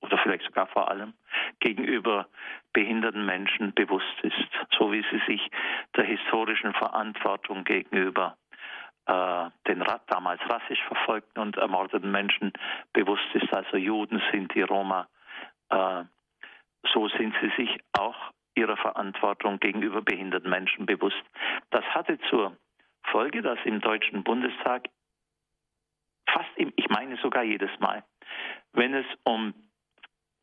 oder 0.01 0.17
vielleicht 0.17 0.43
sogar 0.43 0.67
vor 0.67 0.89
allem, 0.91 1.13
gegenüber 1.59 2.28
behinderten 2.74 3.26
Menschen 3.26 3.74
bewusst 3.74 4.19
ist, 4.21 4.49
so 4.78 4.91
wie 4.91 5.03
sie 5.11 5.21
sich 5.28 5.49
der 5.95 6.03
historischen 6.03 6.74
Verantwortung 6.74 7.63
gegenüber 7.63 8.38
äh, 9.05 9.49
den 9.67 9.84
damals 10.07 10.41
rassisch 10.49 10.82
verfolgten 10.88 11.39
und 11.39 11.57
ermordeten 11.57 12.11
Menschen 12.11 12.53
bewusst 12.93 13.28
ist, 13.34 13.53
also 13.53 13.78
Juden 13.78 14.21
sind 14.32 14.53
die 14.55 14.61
Roma, 14.61 15.07
äh, 15.69 16.03
so 16.91 17.07
sind 17.09 17.34
sie 17.41 17.51
sich 17.57 17.79
auch 17.93 18.31
ihrer 18.55 18.77
Verantwortung 18.77 19.59
gegenüber 19.59 20.01
behinderten 20.01 20.49
Menschen 20.49 20.86
bewusst. 20.86 21.23
Das 21.71 21.84
hatte 21.86 22.19
zur 22.29 22.57
Folge, 23.05 23.41
dass 23.41 23.59
im 23.65 23.81
Deutschen 23.81 24.23
Bundestag 24.23 24.89
fast, 26.29 26.49
im, 26.55 26.71
ich 26.75 26.89
meine 26.89 27.17
sogar 27.17 27.43
jedes 27.43 27.71
Mal, 27.79 28.03
wenn 28.73 28.93
es 28.93 29.05
um 29.23 29.53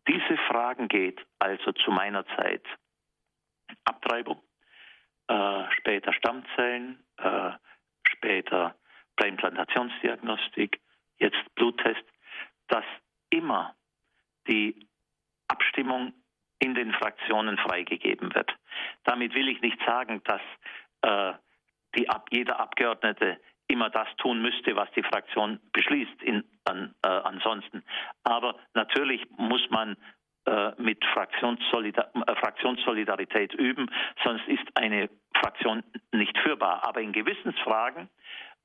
diese 0.09 0.37
Fragen 0.49 0.89
geht, 0.89 1.25
also 1.39 1.73
zu 1.73 1.91
meiner 1.91 2.27
Zeit 2.37 2.63
Abtreibung, 3.85 4.43
äh, 5.29 5.65
später 5.79 6.13
Stammzellen, 6.13 7.05
äh, 7.19 7.53
später 8.03 8.75
Präimplantationsdiagnostik, 9.17 10.81
jetzt 11.19 11.55
Bluttest, 11.55 12.03
dass 12.69 12.85
immer 13.31 13.75
die 14.49 14.89
Abstimmung 15.49 16.13
in 16.61 16.75
den 16.75 16.93
Fraktionen 16.93 17.59
freigegeben 17.59 18.35
wird. 18.35 18.55
Damit 19.05 19.35
will 19.35 19.49
ich 19.49 19.61
nicht 19.61 19.79
sagen, 19.85 20.23
dass 20.25 20.41
äh, 21.03 21.33
die, 21.97 22.07
jeder 22.31 22.61
Abgeordnete 22.61 23.41
immer 23.67 23.91
das 23.91 24.09
tun 24.17 24.43
müsste, 24.43 24.77
was 24.77 24.91
die 24.93 25.03
Fraktion 25.03 25.61
beschließt. 25.73 26.23
In, 26.23 26.45
an, 26.65 26.95
äh, 27.03 27.09
ansonsten. 27.09 27.83
Aber 28.25 28.57
natürlich 28.75 29.27
muss 29.37 29.69
man 29.71 29.97
äh, 30.47 30.73
mit 30.79 31.05
Fraktionssolidar 31.05 32.11
äh, 32.15 32.35
Fraktionssolidarität 32.37 33.55
üben, 33.55 33.91
sonst 34.25 34.47
ist 34.49 34.67
eine 34.75 35.09
Fraktion 35.37 35.83
nicht 36.13 36.37
führbar. 36.39 36.87
Aber 36.87 37.01
in 37.01 37.13
Gewissensfragen 37.13 38.09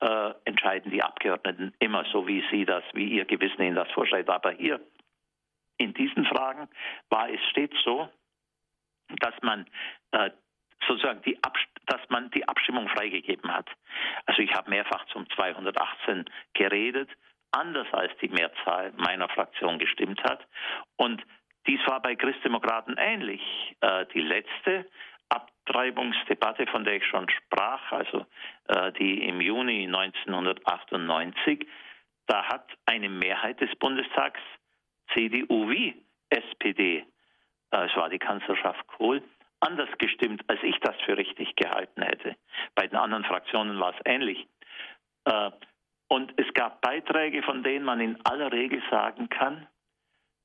äh, 0.02 0.34
entscheiden 0.46 0.92
die 0.92 1.04
Abgeordneten 1.04 1.74
immer 1.80 2.04
so, 2.12 2.28
wie 2.28 2.44
sie 2.52 2.66
das, 2.66 2.84
wie 2.94 3.08
ihr 3.08 3.26
Gewissen 3.26 3.62
ihnen 3.62 3.76
das 3.76 3.92
vorschreibt. 3.92 4.30
Aber 4.30 4.52
hier 4.52 4.80
in 5.78 5.94
diesen 5.94 6.26
Fragen 6.26 6.68
war 7.10 7.30
es 7.30 7.40
stets 7.52 7.76
so, 7.84 8.10
dass 9.20 9.34
man 9.42 9.66
äh, 10.12 10.32
sozusagen 10.88 11.22
die, 11.24 11.38
dass 11.86 12.02
man 12.10 12.30
die 12.32 12.48
Abstimmung 12.48 12.88
freigegeben 12.90 13.52
hat. 13.52 13.70
Also 14.26 14.42
ich 14.42 14.54
habe 14.54 14.70
mehrfach 14.70 15.06
zum 15.08 15.30
218 15.32 16.26
geredet, 16.54 17.10
anders 17.52 17.88
als 17.94 18.12
die 18.22 18.30
Mehrzahl 18.30 18.92
meiner 18.98 19.30
Fraktion 19.30 19.80
gestimmt 19.80 20.24
hat. 20.24 20.46
Und 20.98 21.24
dies 21.68 21.80
war 21.88 22.02
bei 22.02 22.16
Christdemokraten 22.16 22.96
ähnlich. 22.98 23.42
Äh, 23.82 24.06
die 24.14 24.22
letzte 24.22 24.86
Abtreibungsdebatte, 25.30 26.68
von 26.68 26.84
der 26.84 26.98
ich 26.98 27.06
schon 27.06 27.28
sprach, 27.30 27.92
also 27.92 28.26
äh, 28.68 28.92
die 28.94 29.28
im 29.28 29.42
Juni 29.42 29.86
1998, 29.86 31.68
da 32.28 32.44
hat 32.46 32.68
eine 32.86 33.10
Mehrheit 33.10 33.62
des 33.62 33.74
Bundestags 33.76 34.40
CDU 35.14 35.70
wie 35.70 36.04
SPD, 36.30 37.06
es 37.72 37.96
war 37.96 38.10
die 38.10 38.20
Kanzlerschaft 38.20 38.88
Kohl, 38.88 39.22
anders 39.60 39.90
gestimmt, 39.98 40.44
als 40.48 40.62
ich 40.64 40.78
das 40.80 40.96
für 41.06 41.18
richtig 41.18 41.56
gehalten 41.56 42.02
hätte. 42.02 42.36
Bei 42.76 42.88
den 42.88 42.98
anderen 42.98 43.26
Fraktionen 43.26 43.80
war 43.80 43.94
es 43.94 44.02
ähnlich. 44.06 44.48
Äh, 45.26 45.52
und 46.08 46.34
es 46.38 46.54
gab 46.54 46.82
Beiträge, 46.82 47.42
von 47.44 47.64
denen 47.64 47.84
man 47.84 48.00
in 48.00 48.24
aller 48.26 48.52
Regel 48.52 48.82
sagen 48.92 49.30
kann, 49.30 49.68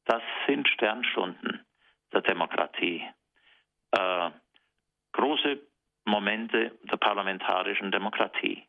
das 0.06 0.22
sind 0.46 0.66
Sternstunden 0.68 1.64
der 2.12 2.22
Demokratie. 2.22 3.04
Äh, 3.92 4.30
große 5.12 5.60
Momente 6.06 6.78
der 6.82 6.96
parlamentarischen 6.96 7.92
Demokratie. 7.92 8.66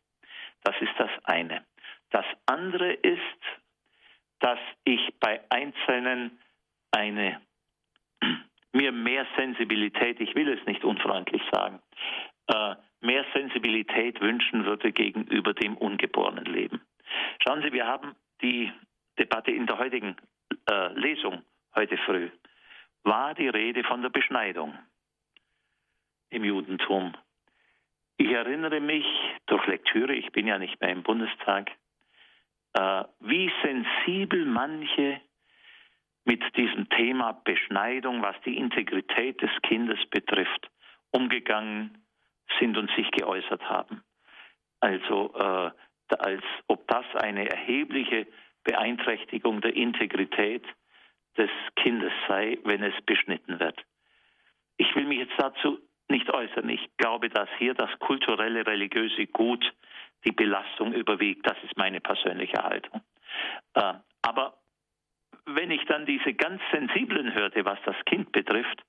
Das 0.62 0.76
ist 0.80 0.92
das 0.98 1.10
eine. 1.24 1.64
Das 2.10 2.26
andere 2.46 2.92
ist, 2.92 3.20
dass 4.42 4.58
ich 4.84 5.00
bei 5.20 5.40
Einzelnen 5.50 6.38
eine 6.90 7.40
mir 8.72 8.92
mehr 8.92 9.26
Sensibilität, 9.36 10.20
ich 10.20 10.34
will 10.34 10.48
es 10.48 10.64
nicht 10.66 10.84
unfreundlich 10.84 11.42
sagen, 11.50 11.80
äh, 12.48 12.74
mehr 13.00 13.24
Sensibilität 13.32 14.20
wünschen 14.20 14.64
würde 14.64 14.92
gegenüber 14.92 15.54
dem 15.54 15.76
ungeborenen 15.76 16.44
Leben. 16.44 16.80
Schauen 17.42 17.62
Sie, 17.62 17.72
wir 17.72 17.86
haben 17.86 18.14
die 18.42 18.72
Debatte 19.18 19.52
in 19.52 19.66
der 19.66 19.78
heutigen 19.78 20.16
äh, 20.68 20.92
Lesung 20.94 21.42
heute 21.74 21.96
früh, 21.98 22.28
war 23.04 23.34
die 23.34 23.48
Rede 23.48 23.84
von 23.84 24.02
der 24.02 24.10
Beschneidung 24.10 24.76
im 26.30 26.44
Judentum. 26.44 27.14
Ich 28.16 28.30
erinnere 28.30 28.80
mich 28.80 29.06
durch 29.46 29.66
Lektüre, 29.66 30.14
ich 30.14 30.32
bin 30.32 30.46
ja 30.46 30.58
nicht 30.58 30.80
mehr 30.80 30.90
im 30.90 31.02
Bundestag, 31.02 31.70
äh, 32.74 33.04
wie 33.20 33.50
sensibel 33.62 34.44
manche 34.44 35.20
mit 36.24 36.42
diesem 36.56 36.88
Thema 36.90 37.32
Beschneidung, 37.32 38.22
was 38.22 38.36
die 38.44 38.56
Integrität 38.56 39.42
des 39.42 39.50
Kindes 39.62 39.98
betrifft, 40.10 40.70
umgegangen 41.10 42.04
sind 42.58 42.76
und 42.76 42.90
sich 42.92 43.10
geäußert 43.10 43.62
haben. 43.68 44.02
Also 44.80 45.32
äh, 45.34 45.70
als 46.18 46.42
ob 46.66 46.86
das 46.88 47.06
eine 47.16 47.48
erhebliche 47.48 48.26
Beeinträchtigung 48.64 49.60
der 49.60 49.74
Integrität 49.74 50.64
des 51.36 51.50
Kindes 51.76 52.12
sei, 52.28 52.58
wenn 52.64 52.82
es 52.82 52.94
beschnitten 53.06 53.58
wird. 53.58 53.80
Ich 54.76 54.94
will 54.94 55.06
mich 55.06 55.18
jetzt 55.18 55.38
dazu 55.38 55.78
nicht 56.08 56.28
äußern. 56.30 56.68
Ich 56.68 56.90
glaube, 56.98 57.30
dass 57.30 57.48
hier 57.58 57.74
das 57.74 57.90
kulturelle, 57.98 58.66
religiöse 58.66 59.26
Gut 59.26 59.64
die 60.24 60.32
Belastung 60.32 60.92
überwiegt. 60.92 61.46
Das 61.46 61.56
ist 61.64 61.76
meine 61.76 62.00
persönliche 62.00 62.62
Haltung. 62.62 63.00
Äh, 63.74 63.94
aber 64.22 64.58
wenn 65.46 65.70
ich 65.70 65.84
dann 65.86 66.06
diese 66.06 66.34
ganz 66.34 66.60
sensiblen 66.72 67.34
hörte, 67.34 67.64
was 67.64 67.78
das 67.84 67.96
Kind 68.06 68.32
betrifft, 68.32 68.82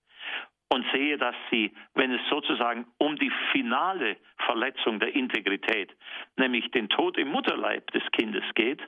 und 0.73 0.85
sehe, 0.91 1.17
dass 1.17 1.35
sie, 1.51 1.71
wenn 1.93 2.11
es 2.11 2.21
sozusagen 2.29 2.87
um 2.97 3.15
die 3.17 3.31
finale 3.51 4.17
Verletzung 4.39 4.99
der 4.99 5.13
Integrität, 5.13 5.95
nämlich 6.35 6.71
den 6.71 6.89
Tod 6.89 7.17
im 7.19 7.27
Mutterleib 7.27 7.91
des 7.91 8.01
Kindes 8.11 8.43
geht, 8.55 8.81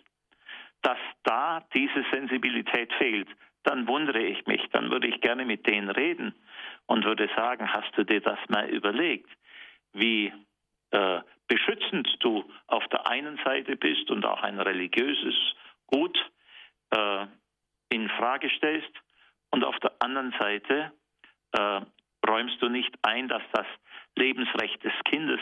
dass 0.82 0.98
da 1.24 1.64
diese 1.76 2.04
Sensibilität 2.12 2.92
fehlt, 2.94 3.28
dann 3.64 3.88
wundere 3.88 4.22
ich 4.22 4.46
mich, 4.48 4.62
dann 4.72 4.90
würde 4.90 5.08
ich 5.08 5.22
gerne 5.22 5.46
mit 5.46 5.68
denen 5.68 5.90
reden 5.90 6.34
und 6.88 7.06
würde 7.06 7.30
sagen, 7.36 7.72
hast 7.72 7.96
du 7.96 8.04
dir 8.04 8.22
das 8.22 8.40
mal 8.50 8.68
überlegt, 8.70 9.30
wie 9.94 10.34
äh, 10.92 11.22
beschützend 11.48 12.08
du 12.20 12.44
auf 12.68 12.88
der 12.88 13.08
einen 13.08 13.40
Seite 13.44 13.76
bist 13.76 14.10
und 14.10 14.26
auch 14.26 14.42
ein 14.42 14.60
religiöses 14.60 15.36
Gut 15.88 16.18
äh, 16.92 17.26
in 17.90 18.10
Frage 18.10 18.50
stellst 18.50 18.92
und 19.52 19.64
auf 19.64 19.78
der 19.80 19.94
anderen 20.00 20.34
Seite 20.40 20.92
äh, 21.52 21.82
räumst 22.28 22.62
du 22.62 22.70
nicht 22.70 22.94
ein, 23.04 23.28
dass 23.28 23.44
das 23.52 23.68
Lebensrecht 24.16 24.84
des 24.84 24.94
Kindes 25.06 25.40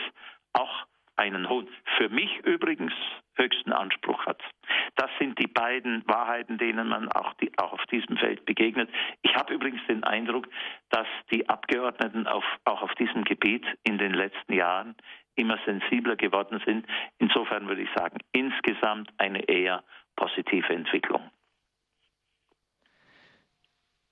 auch 0.52 0.86
einen 1.16 1.48
hohen, 1.48 1.68
für 1.96 2.08
mich 2.08 2.38
übrigens 2.44 2.92
höchsten 3.36 3.72
Anspruch 3.72 4.26
hat. 4.26 4.42
Das 4.96 5.10
sind 5.18 5.38
die 5.38 5.46
beiden 5.46 6.06
Wahrheiten, 6.06 6.58
denen 6.58 6.88
man 6.88 7.10
auch, 7.12 7.34
die, 7.34 7.50
auch 7.58 7.72
auf 7.72 7.84
diesem 7.86 8.16
Feld 8.16 8.44
begegnet. 8.44 8.90
Ich 9.22 9.34
habe 9.34 9.54
übrigens 9.54 9.80
den 9.88 10.04
Eindruck, 10.04 10.48
dass 10.90 11.06
die 11.32 11.48
Abgeordneten 11.48 12.26
auf, 12.26 12.44
auch 12.64 12.82
auf 12.82 12.94
diesem 12.94 13.24
Gebiet 13.24 13.64
in 13.84 13.98
den 13.98 14.14
letzten 14.14 14.52
Jahren 14.52 14.96
immer 15.36 15.58
sensibler 15.66 16.16
geworden 16.16 16.60
sind. 16.64 16.86
Insofern 17.18 17.68
würde 17.68 17.82
ich 17.82 17.88
sagen, 17.94 18.18
insgesamt 18.32 19.10
eine 19.18 19.48
eher 19.48 19.84
positive 20.16 20.72
Entwicklung. 20.72 21.22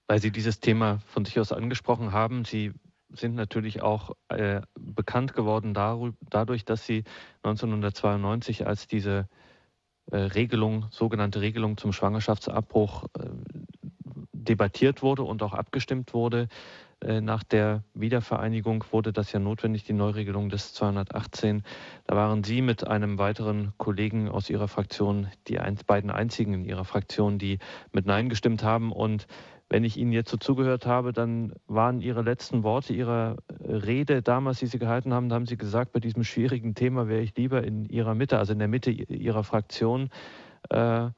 Weil 0.09 0.19
Sie 0.19 0.33
dieses 0.33 0.61
Thema 0.61 0.99
von 1.07 1.25
sich 1.25 1.39
aus 1.39 1.53
angesprochen 1.53 2.13
haben, 2.13 2.45
Sie 2.45 2.73
sind 3.09 3.35
natürlich 3.35 3.83
auch 3.83 4.13
äh, 4.29 4.63
bekannt 4.79 5.35
geworden 5.35 5.75
dadurch, 5.75 6.65
dass 6.65 6.87
Sie 6.87 7.05
1992, 7.43 8.67
als 8.67 8.87
diese 8.87 9.29
äh, 10.11 10.17
Regelung, 10.17 10.87
sogenannte 10.91 11.41
Regelung 11.41 11.77
zum 11.77 11.93
Schwangerschaftsabbruch 11.93 13.05
äh, 13.19 13.31
debattiert 14.33 15.03
wurde 15.03 15.23
und 15.23 15.43
auch 15.43 15.53
abgestimmt 15.53 16.15
wurde, 16.15 16.49
nach 17.03 17.43
der 17.43 17.83
Wiedervereinigung 17.95 18.85
wurde 18.91 19.13
das 19.13 19.33
ja 19.33 19.41
notwendig, 19.41 19.85
die 19.85 19.93
Neuregelung 19.93 20.49
des 20.49 20.73
218. 20.75 21.63
Da 22.07 22.17
waren 22.17 22.45
Sie 22.45 22.63
mit 22.63 22.87
einem 22.87 23.19
weiteren 23.19 23.73
Kollegen 23.77 24.29
aus 24.29 24.51
Ihrer 24.51 24.69
Fraktion 24.69 25.29
die 25.49 25.59
beiden 25.87 26.11
einzigen 26.11 26.55
in 26.55 26.65
Ihrer 26.65 26.85
Fraktion, 26.85 27.39
die 27.39 27.59
mit 27.93 28.07
Nein 28.07 28.29
gestimmt 28.29 28.63
haben. 28.63 28.93
Und 28.93 29.27
wenn 29.69 29.85
ich 29.85 29.97
Ihnen 29.97 30.13
jetzt 30.13 30.31
so 30.31 30.37
zugehört 30.37 30.87
habe, 30.87 31.13
dann 31.13 31.55
waren 31.67 32.01
Ihre 32.01 32.23
letzten 32.23 32.63
Worte 32.63 32.93
Ihrer 32.93 33.37
Rede 33.61 34.23
damals, 34.23 34.59
die 34.59 34.67
Sie 34.67 34.79
gehalten 34.79 35.13
haben, 35.15 35.29
da 35.29 35.35
haben 35.35 35.47
Sie 35.47 35.57
gesagt, 35.57 35.93
bei 35.93 36.01
diesem 36.01 36.25
schwierigen 36.25 36.75
Thema 36.75 37.09
wäre 37.09 37.23
ich 37.23 37.35
lieber 37.37 37.65
in 37.65 37.87
Ihrer 37.87 38.15
Mitte, 38.15 38.39
also 38.39 38.53
in 38.53 38.59
der 38.59 38.69
Mitte 38.69 38.91
Ihrer 38.91 39.45
Fraktion. 39.45 40.11
Äh, 40.69 41.11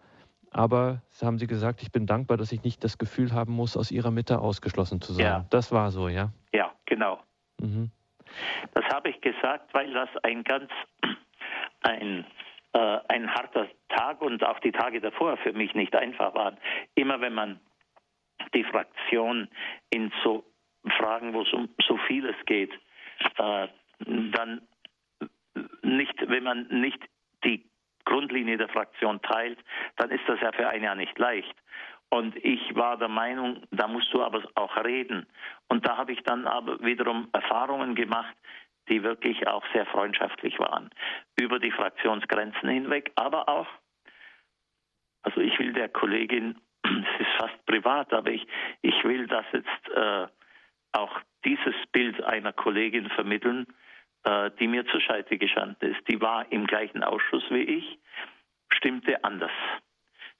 aber 0.55 1.03
haben 1.21 1.39
Sie 1.39 1.49
gesagt, 1.49 1.83
ich 1.83 1.91
bin 1.91 2.07
dankbar, 2.07 2.37
dass 2.37 2.53
ich 2.53 2.63
nicht 2.63 2.85
das 2.85 2.97
Gefühl 2.97 3.33
haben 3.33 3.53
muss, 3.53 3.77
aus 3.77 3.91
Ihrer 3.91 4.13
Mitte 4.13 4.39
ausgeschlossen 4.39 5.01
zu 5.01 5.13
sein. 5.13 5.27
Ja. 5.27 5.47
Das 5.51 5.73
war 5.73 5.91
so, 5.91 6.09
ja? 6.09 6.33
Ja, 6.53 6.73
genau. 6.87 7.21
Mhm. 7.61 7.91
Das 8.73 8.85
habe 8.87 9.11
ich 9.11 9.21
gesagt, 9.21 9.75
weil 9.75 9.93
das 9.93 10.09
ein 10.23 10.45
ganz 10.45 10.71
ein, 11.83 12.25
äh, 12.73 12.99
ein 13.09 13.35
harter 13.35 13.67
Tag 13.89 14.23
und 14.23 14.45
auch 14.45 14.61
die 14.61 14.73
Tage 14.73 15.01
davor 15.01 15.37
für 15.39 15.53
mich 15.53 15.75
nicht 15.75 15.95
einfach 15.97 16.35
waren. 16.35 16.57
Immer 16.95 17.21
wenn 17.21 17.35
man 17.35 17.61
die 18.55 18.65
Fraktion 18.65 19.49
in 19.91 20.13
so 20.23 20.45
Fragen, 20.99 21.35
wo 21.35 21.43
es 21.43 21.53
um 21.53 21.69
so 21.87 21.97
vieles 22.07 22.37
geht, 22.47 22.73
äh, 23.39 23.69
dann 24.07 24.63
nicht, 25.83 26.15
wenn 26.29 26.45
man 26.45 26.69
nicht 26.69 27.03
die 27.45 27.65
Grundlinie 28.05 28.57
der 28.57 28.69
Fraktion 28.69 29.21
teilt, 29.23 29.59
dann 29.97 30.11
ist 30.11 30.23
das 30.27 30.41
ja 30.41 30.53
für 30.53 30.69
ein 30.69 30.83
Jahr 30.83 30.95
nicht 30.95 31.19
leicht. 31.19 31.55
Und 32.11 32.37
ich 32.37 32.75
war 32.77 32.97
der 32.97 33.09
Meinung, 33.09 33.63
da 33.71 33.89
musst 33.89 34.13
du 34.13 34.23
aber 34.23 34.43
auch 34.55 34.77
reden. 34.85 35.27
Und 35.69 35.87
da 35.87 35.97
habe 35.97 36.13
ich 36.13 36.23
dann 36.23 36.47
aber 36.47 36.81
wiederum 36.81 37.29
Erfahrungen 37.33 37.95
gemacht, 37.95 38.37
die 38.89 39.03
wirklich 39.03 39.47
auch 39.49 39.65
sehr 39.73 39.87
freundschaftlich 39.87 40.59
waren. 40.59 40.91
Über 41.41 41.59
die 41.59 41.71
Fraktionsgrenzen 41.71 42.69
hinweg, 42.69 43.11
aber 43.17 43.49
auch, 43.49 43.67
also 45.23 45.41
ich 45.41 45.59
will 45.59 45.73
der 45.73 45.89
Kollegin, 45.89 46.61
es 46.85 47.21
ist 47.21 47.33
fast 47.39 47.67
privat, 47.67 48.13
aber 48.13 48.31
ich, 48.31 48.47
ich 48.83 49.03
will 49.05 49.27
das 49.27 49.47
jetzt 49.53 49.89
äh, 49.97 50.27
auch 50.93 51.21
dieses 51.45 51.75
Bild 51.93 52.23
einer 52.23 52.53
Kollegin 52.53 53.09
vermitteln, 53.11 53.67
die 54.59 54.69
mir 54.69 54.87
zur 54.87 55.03
Seite 55.03 55.37
gestanden 55.37 55.93
ist. 55.93 56.09
Die 56.09 56.21
war 56.21 56.51
im 56.51 56.67
gleichen 56.67 57.05
Ausschuss 57.05 57.45
wie 57.51 57.63
ich, 57.63 57.99
stimmte 58.71 59.23
anders. 59.23 59.53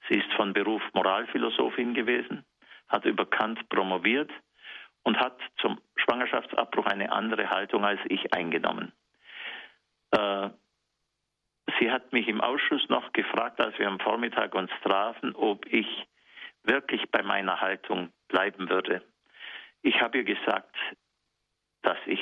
Sie 0.09 0.15
ist 0.15 0.31
von 0.33 0.53
Beruf 0.53 0.81
Moralphilosophin 0.93 1.93
gewesen, 1.93 2.43
hat 2.87 3.05
über 3.05 3.25
Kant 3.25 3.67
promoviert 3.69 4.31
und 5.03 5.19
hat 5.19 5.39
zum 5.57 5.79
Schwangerschaftsabbruch 5.95 6.85
eine 6.85 7.11
andere 7.11 7.49
Haltung 7.49 7.85
als 7.85 7.99
ich 8.05 8.33
eingenommen. 8.33 8.91
Äh, 10.11 10.49
sie 11.79 11.91
hat 11.91 12.11
mich 12.11 12.27
im 12.27 12.41
Ausschuss 12.41 12.87
noch 12.89 13.13
gefragt, 13.13 13.59
als 13.59 13.77
wir 13.79 13.87
am 13.87 13.99
Vormittag 13.99 14.53
uns 14.55 14.71
trafen, 14.83 15.35
ob 15.35 15.65
ich 15.67 15.87
wirklich 16.63 17.09
bei 17.11 17.21
meiner 17.21 17.61
Haltung 17.61 18.11
bleiben 18.27 18.69
würde. 18.69 19.03
Ich 19.81 20.01
habe 20.01 20.19
ihr 20.19 20.23
gesagt, 20.23 20.75
dass 21.85 21.97
ich 22.05 22.19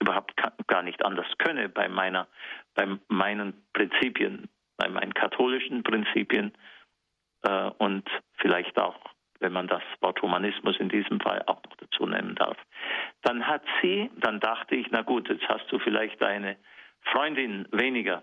überhaupt 0.00 0.34
gar 0.66 0.82
nicht 0.82 1.04
anders 1.04 1.26
könne 1.38 1.68
bei 1.68 1.88
meiner, 1.88 2.28
bei 2.74 2.86
meinen 3.08 3.64
Prinzipien, 3.72 4.48
bei 4.76 4.88
meinen 4.88 5.14
katholischen 5.14 5.82
Prinzipien 5.82 6.52
äh, 7.42 7.70
und 7.78 8.08
vielleicht 8.36 8.78
auch, 8.78 8.96
wenn 9.40 9.52
man 9.52 9.68
das 9.68 9.82
Wort 10.00 10.20
Humanismus 10.20 10.76
in 10.78 10.88
diesem 10.88 11.18
Fall 11.20 11.42
auch 11.46 11.62
noch 11.64 11.76
dazu 11.76 12.06
nehmen 12.06 12.34
darf. 12.34 12.58
Dann 13.22 13.46
hat 13.46 13.62
sie, 13.80 14.10
dann 14.16 14.40
dachte 14.40 14.74
ich, 14.76 14.86
na 14.90 15.02
gut, 15.02 15.28
jetzt 15.28 15.48
hast 15.48 15.70
du 15.72 15.78
vielleicht 15.78 16.22
eine 16.22 16.56
Freundin 17.04 17.66
weniger. 17.72 18.22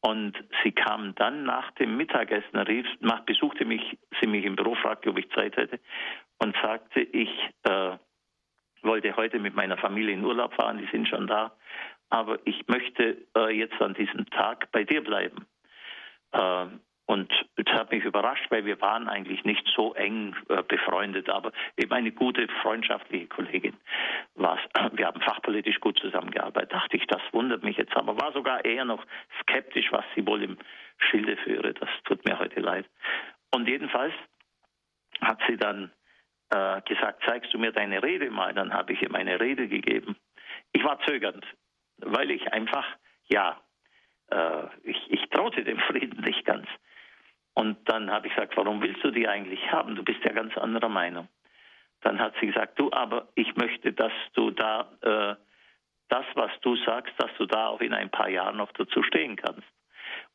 Und 0.00 0.36
sie 0.62 0.72
kam 0.72 1.14
dann 1.16 1.44
nach 1.44 1.70
dem 1.72 1.96
Mittagessen, 1.96 2.56
rief, 2.58 2.86
besuchte 3.24 3.64
mich, 3.64 3.98
sie 4.20 4.28
mich 4.28 4.44
im 4.44 4.54
Büro, 4.54 4.74
fragte, 4.76 5.10
ob 5.10 5.18
ich 5.18 5.28
Zeit 5.30 5.56
hätte 5.56 5.80
und 6.38 6.54
sagte, 6.62 7.00
ich 7.00 7.30
äh, 7.64 7.96
wollte 8.86 9.16
heute 9.16 9.38
mit 9.38 9.54
meiner 9.54 9.76
Familie 9.76 10.14
in 10.14 10.24
Urlaub 10.24 10.54
fahren, 10.54 10.78
die 10.78 10.88
sind 10.90 11.08
schon 11.08 11.26
da, 11.26 11.52
aber 12.10 12.38
ich 12.44 12.66
möchte 12.68 13.18
äh, 13.36 13.50
jetzt 13.50 13.80
an 13.80 13.94
diesem 13.94 14.26
Tag 14.30 14.70
bei 14.72 14.84
dir 14.84 15.02
bleiben. 15.02 15.46
Äh, 16.32 16.66
und 17.08 17.32
das 17.56 17.72
hat 17.72 17.92
mich 17.92 18.04
überrascht, 18.04 18.46
weil 18.50 18.64
wir 18.64 18.80
waren 18.80 19.08
eigentlich 19.08 19.44
nicht 19.44 19.64
so 19.76 19.94
eng 19.94 20.34
äh, 20.48 20.62
befreundet, 20.64 21.28
aber 21.28 21.52
eben 21.76 21.92
eine 21.92 22.10
gute 22.10 22.48
freundschaftliche 22.62 23.28
Kollegin 23.28 23.76
war 24.34 24.58
Wir 24.92 25.06
haben 25.06 25.20
fachpolitisch 25.20 25.78
gut 25.80 25.98
zusammengearbeitet. 26.00 26.72
Dachte 26.72 26.96
ich, 26.96 27.06
das 27.06 27.22
wundert 27.32 27.62
mich 27.62 27.76
jetzt, 27.76 27.96
aber 27.96 28.20
war 28.20 28.32
sogar 28.32 28.64
eher 28.64 28.84
noch 28.84 29.04
skeptisch, 29.40 29.92
was 29.92 30.04
sie 30.16 30.26
wohl 30.26 30.42
im 30.42 30.58
Schilde 30.98 31.36
führe. 31.36 31.74
Das 31.74 31.88
tut 32.04 32.24
mir 32.24 32.38
heute 32.40 32.60
leid. 32.60 32.86
Und 33.54 33.68
jedenfalls 33.68 34.14
hat 35.20 35.38
sie 35.48 35.56
dann 35.56 35.92
äh, 36.50 36.80
gesagt, 36.82 37.22
zeigst 37.26 37.52
du 37.52 37.58
mir 37.58 37.72
deine 37.72 38.02
Rede 38.02 38.30
mal? 38.30 38.52
Dann 38.54 38.72
habe 38.72 38.92
ich 38.92 39.02
ihr 39.02 39.10
meine 39.10 39.40
Rede 39.40 39.68
gegeben. 39.68 40.16
Ich 40.72 40.84
war 40.84 41.00
zögernd, 41.06 41.44
weil 41.98 42.30
ich 42.30 42.52
einfach, 42.52 42.86
ja, 43.28 43.60
äh, 44.30 44.64
ich, 44.82 45.10
ich 45.10 45.28
traute 45.30 45.64
dem 45.64 45.78
Frieden 45.78 46.22
nicht 46.22 46.44
ganz. 46.44 46.66
Und 47.54 47.88
dann 47.88 48.10
habe 48.10 48.26
ich 48.26 48.34
gesagt, 48.34 48.56
warum 48.56 48.82
willst 48.82 49.02
du 49.02 49.10
die 49.10 49.26
eigentlich 49.26 49.72
haben? 49.72 49.96
Du 49.96 50.04
bist 50.04 50.22
ja 50.24 50.32
ganz 50.32 50.56
anderer 50.58 50.90
Meinung. 50.90 51.28
Dann 52.02 52.18
hat 52.20 52.34
sie 52.40 52.48
gesagt, 52.48 52.78
du, 52.78 52.92
aber 52.92 53.28
ich 53.34 53.56
möchte, 53.56 53.92
dass 53.92 54.12
du 54.34 54.50
da 54.50 54.92
äh, 55.00 55.36
das, 56.08 56.26
was 56.34 56.50
du 56.60 56.76
sagst, 56.76 57.14
dass 57.18 57.30
du 57.38 57.46
da 57.46 57.68
auch 57.68 57.80
in 57.80 57.94
ein 57.94 58.10
paar 58.10 58.28
Jahren 58.28 58.58
noch 58.58 58.70
dazu 58.72 59.02
stehen 59.02 59.36
kannst 59.36 59.66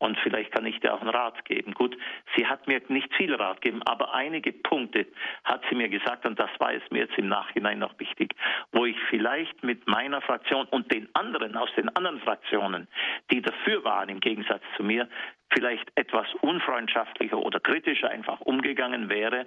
und 0.02 0.18
vielleicht 0.20 0.52
kann 0.52 0.66
ich 0.66 0.80
dir 0.80 0.96
auch 0.96 1.02
einen 1.02 1.12
Rat 1.12 1.46
geben. 1.46 1.76
Gut, 1.76 1.96
sie 2.36 2.48
hat 2.48 2.68
mir 2.68 2.82
nicht 2.88 3.14
viel 3.14 3.36
Rat 3.36 3.62
gegeben, 3.62 3.84
aber 3.84 4.16
einige 4.16 4.52
Punkte 4.52 5.06
hat 5.44 5.62
sie 5.70 5.76
mir 5.76 5.90
gesagt 5.90 6.26
und 6.26 6.40
das 6.40 6.50
war 6.58 6.74
es 6.74 6.82
mir 6.90 7.04
jetzt 7.04 7.18
im 7.20 7.28
Nachhinein 7.28 7.78
noch 7.78 7.98
wichtig, 8.00 8.34
wo 8.72 8.86
ich 8.86 8.98
vielleicht 9.12 9.64
mit 9.64 9.88
meiner 9.88 10.20
Fraktion 10.22 10.66
und 10.72 10.92
den 10.92 11.08
anderen 11.14 11.56
aus 11.56 11.70
den 11.78 11.96
anderen 11.96 12.20
Fraktionen, 12.22 12.88
die 13.30 13.44
dafür 13.44 13.84
waren 13.84 14.10
im 14.10 14.20
Gegensatz 14.20 14.64
zu 14.76 14.84
mir, 14.84 15.08
vielleicht 15.54 15.92
etwas 15.94 16.26
unfreundschaftlicher 16.42 17.38
oder 17.38 17.60
kritischer 17.60 18.10
einfach 18.10 18.42
umgegangen 18.42 19.08
wäre, 19.08 19.46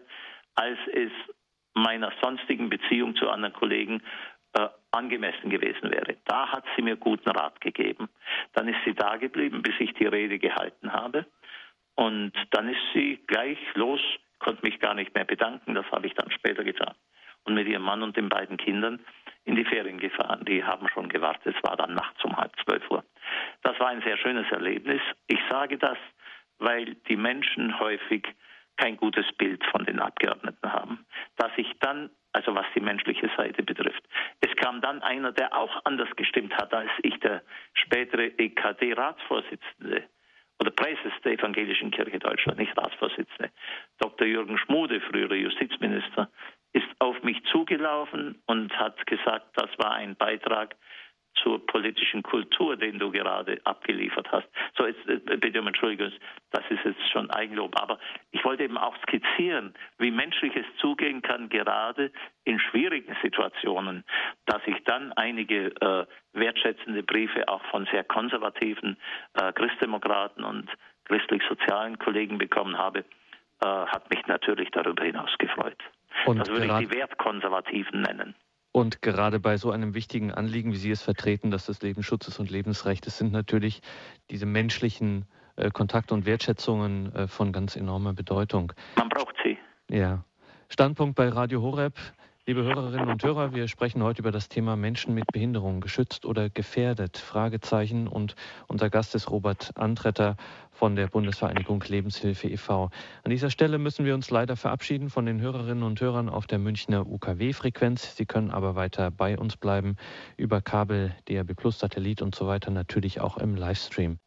als 0.54 0.78
es 0.92 1.10
meiner 1.74 2.12
sonstigen 2.22 2.70
Beziehung 2.70 3.16
zu 3.16 3.28
anderen 3.28 3.54
Kollegen 3.54 4.02
äh, 4.52 4.68
angemessen 4.94 5.50
gewesen 5.50 5.90
wäre. 5.90 6.16
Da 6.24 6.52
hat 6.52 6.64
sie 6.76 6.82
mir 6.82 6.96
guten 6.96 7.30
Rat 7.30 7.60
gegeben. 7.60 8.08
Dann 8.52 8.68
ist 8.68 8.78
sie 8.84 8.94
da 8.94 9.16
geblieben, 9.16 9.62
bis 9.62 9.74
ich 9.78 9.92
die 9.94 10.06
Rede 10.06 10.38
gehalten 10.38 10.92
habe. 10.92 11.26
Und 11.96 12.32
dann 12.50 12.68
ist 12.68 12.82
sie 12.92 13.20
gleich 13.26 13.58
los, 13.74 14.00
konnte 14.38 14.62
mich 14.62 14.80
gar 14.80 14.94
nicht 14.94 15.14
mehr 15.14 15.24
bedanken, 15.24 15.74
das 15.74 15.86
habe 15.90 16.06
ich 16.06 16.14
dann 16.14 16.30
später 16.30 16.64
getan. 16.64 16.94
Und 17.44 17.54
mit 17.54 17.68
ihrem 17.68 17.82
Mann 17.82 18.02
und 18.02 18.16
den 18.16 18.28
beiden 18.28 18.56
Kindern 18.56 19.00
in 19.44 19.54
die 19.54 19.64
Ferien 19.64 19.98
gefahren. 19.98 20.44
Die 20.46 20.64
haben 20.64 20.88
schon 20.88 21.08
gewartet, 21.08 21.54
es 21.56 21.68
war 21.68 21.76
dann 21.76 21.94
nachts 21.94 22.24
um 22.24 22.36
halb 22.36 22.52
zwölf 22.64 22.90
Uhr. 22.90 23.04
Das 23.62 23.78
war 23.78 23.88
ein 23.88 24.02
sehr 24.02 24.16
schönes 24.16 24.50
Erlebnis. 24.50 25.02
Ich 25.26 25.38
sage 25.50 25.76
das, 25.76 25.98
weil 26.58 26.94
die 27.08 27.16
Menschen 27.16 27.78
häufig 27.78 28.26
kein 28.76 28.96
gutes 28.96 29.26
Bild 29.36 29.62
von 29.66 29.84
den 29.84 30.00
Abgeordneten 30.00 30.72
haben. 30.72 31.04
Dass 31.36 31.52
ich 31.56 31.70
dann 31.80 32.10
also 32.34 32.54
was 32.54 32.66
die 32.74 32.80
menschliche 32.80 33.30
Seite 33.36 33.62
betrifft. 33.62 34.02
Es 34.40 34.54
kam 34.56 34.80
dann 34.80 35.02
einer, 35.02 35.32
der 35.32 35.56
auch 35.56 35.84
anders 35.84 36.10
gestimmt 36.16 36.54
hat 36.56 36.74
als 36.74 36.90
ich, 37.02 37.18
der 37.20 37.42
spätere 37.72 38.26
EKD-Ratsvorsitzende 38.36 40.04
oder 40.60 40.70
Präses 40.70 41.12
der 41.24 41.32
Evangelischen 41.32 41.90
Kirche 41.90 42.18
Deutschland, 42.18 42.58
nicht 42.58 42.76
Ratsvorsitzende, 42.76 43.50
Dr. 43.98 44.26
Jürgen 44.26 44.58
Schmude, 44.58 45.00
früherer 45.00 45.34
Justizminister, 45.34 46.28
ist 46.72 46.88
auf 46.98 47.22
mich 47.22 47.42
zugelaufen 47.52 48.42
und 48.46 48.76
hat 48.78 49.06
gesagt, 49.06 49.46
das 49.54 49.70
war 49.78 49.92
ein 49.92 50.16
Beitrag 50.16 50.74
zur 51.42 51.64
politischen 51.66 52.22
Kultur, 52.22 52.76
den 52.76 52.98
du 52.98 53.10
gerade 53.10 53.60
abgeliefert 53.64 54.30
hast. 54.30 54.48
So, 54.76 54.86
jetzt 54.86 55.06
äh, 55.08 55.36
bitte 55.36 55.60
um 55.60 55.66
Entschuldigung, 55.66 56.12
das 56.50 56.62
ist 56.70 56.84
jetzt 56.84 57.10
schon 57.10 57.30
Eigenlob, 57.30 57.80
aber 57.80 57.98
ich 58.30 58.44
wollte 58.44 58.64
eben 58.64 58.78
auch 58.78 58.96
skizzieren, 59.02 59.74
wie 59.98 60.10
menschlich 60.10 60.54
es 60.56 60.66
zugehen 60.78 61.22
kann, 61.22 61.48
gerade 61.48 62.12
in 62.44 62.58
schwierigen 62.60 63.16
Situationen, 63.22 64.04
dass 64.46 64.62
ich 64.66 64.82
dann 64.84 65.12
einige 65.12 65.66
äh, 65.80 66.06
wertschätzende 66.32 67.02
Briefe 67.02 67.48
auch 67.48 67.64
von 67.66 67.86
sehr 67.90 68.04
konservativen 68.04 68.96
äh, 69.34 69.52
Christdemokraten 69.52 70.44
und 70.44 70.70
christlich-sozialen 71.04 71.98
Kollegen 71.98 72.38
bekommen 72.38 72.78
habe, 72.78 73.00
äh, 73.00 73.66
hat 73.66 74.10
mich 74.10 74.26
natürlich 74.26 74.70
darüber 74.70 75.04
hinaus 75.04 75.30
gefreut. 75.38 75.76
Und 76.26 76.38
das 76.38 76.48
würde 76.48 76.66
ich 76.66 76.88
die 76.88 76.90
Wertkonservativen 76.90 78.02
nennen. 78.02 78.34
Und 78.76 79.02
gerade 79.02 79.38
bei 79.38 79.56
so 79.56 79.70
einem 79.70 79.94
wichtigen 79.94 80.32
Anliegen, 80.32 80.72
wie 80.72 80.76
Sie 80.76 80.90
es 80.90 81.00
vertreten, 81.00 81.52
dass 81.52 81.66
das 81.66 81.80
Lebensschutzes 81.80 82.40
und 82.40 82.50
Lebensrechtes 82.50 83.16
sind 83.16 83.30
natürlich 83.30 83.82
diese 84.30 84.46
menschlichen 84.46 85.26
äh, 85.54 85.70
Kontakte 85.70 86.12
und 86.12 86.26
Wertschätzungen 86.26 87.14
äh, 87.14 87.28
von 87.28 87.52
ganz 87.52 87.76
enormer 87.76 88.14
Bedeutung. 88.14 88.72
Man 88.96 89.08
braucht 89.10 89.36
sie. 89.44 89.56
Ja. 89.88 90.24
Standpunkt 90.68 91.14
bei 91.14 91.28
Radio 91.28 91.62
Horeb. 91.62 91.94
Liebe 92.46 92.62
Hörerinnen 92.62 93.08
und 93.08 93.24
Hörer, 93.24 93.54
wir 93.54 93.68
sprechen 93.68 94.02
heute 94.02 94.20
über 94.20 94.30
das 94.30 94.50
Thema 94.50 94.76
Menschen 94.76 95.14
mit 95.14 95.24
Behinderung, 95.32 95.80
geschützt 95.80 96.26
oder 96.26 96.50
gefährdet? 96.50 97.16
Fragezeichen. 97.16 98.06
Und 98.06 98.36
unser 98.66 98.90
Gast 98.90 99.14
ist 99.14 99.30
Robert 99.30 99.70
Antretter 99.76 100.36
von 100.70 100.94
der 100.94 101.06
Bundesvereinigung 101.06 101.82
Lebenshilfe 101.88 102.48
e.V. 102.48 102.90
An 103.22 103.30
dieser 103.30 103.48
Stelle 103.48 103.78
müssen 103.78 104.04
wir 104.04 104.12
uns 104.12 104.28
leider 104.28 104.56
verabschieden 104.56 105.08
von 105.08 105.24
den 105.24 105.40
Hörerinnen 105.40 105.84
und 105.84 105.98
Hörern 106.02 106.28
auf 106.28 106.46
der 106.46 106.58
Münchner 106.58 107.06
UKW-Frequenz. 107.06 108.14
Sie 108.14 108.26
können 108.26 108.50
aber 108.50 108.74
weiter 108.74 109.10
bei 109.10 109.38
uns 109.38 109.56
bleiben 109.56 109.96
über 110.36 110.60
Kabel, 110.60 111.14
DRB 111.30 111.56
Plus, 111.56 111.78
Satellit 111.78 112.20
und 112.20 112.34
so 112.34 112.46
weiter, 112.46 112.70
natürlich 112.70 113.22
auch 113.22 113.38
im 113.38 113.54
Livestream. 113.54 114.18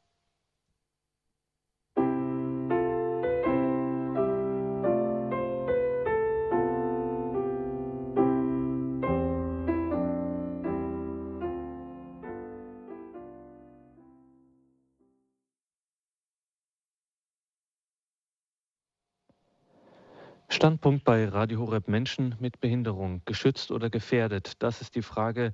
Standpunkt 20.49 21.03
bei 21.03 21.27
Radio 21.27 21.59
Horeb 21.59 21.89
Menschen 21.89 22.35
mit 22.39 22.61
Behinderung, 22.61 23.21
geschützt 23.25 23.69
oder 23.69 23.89
gefährdet? 23.89 24.53
Das 24.59 24.79
ist 24.79 24.95
die 24.95 25.01
Frage, 25.01 25.51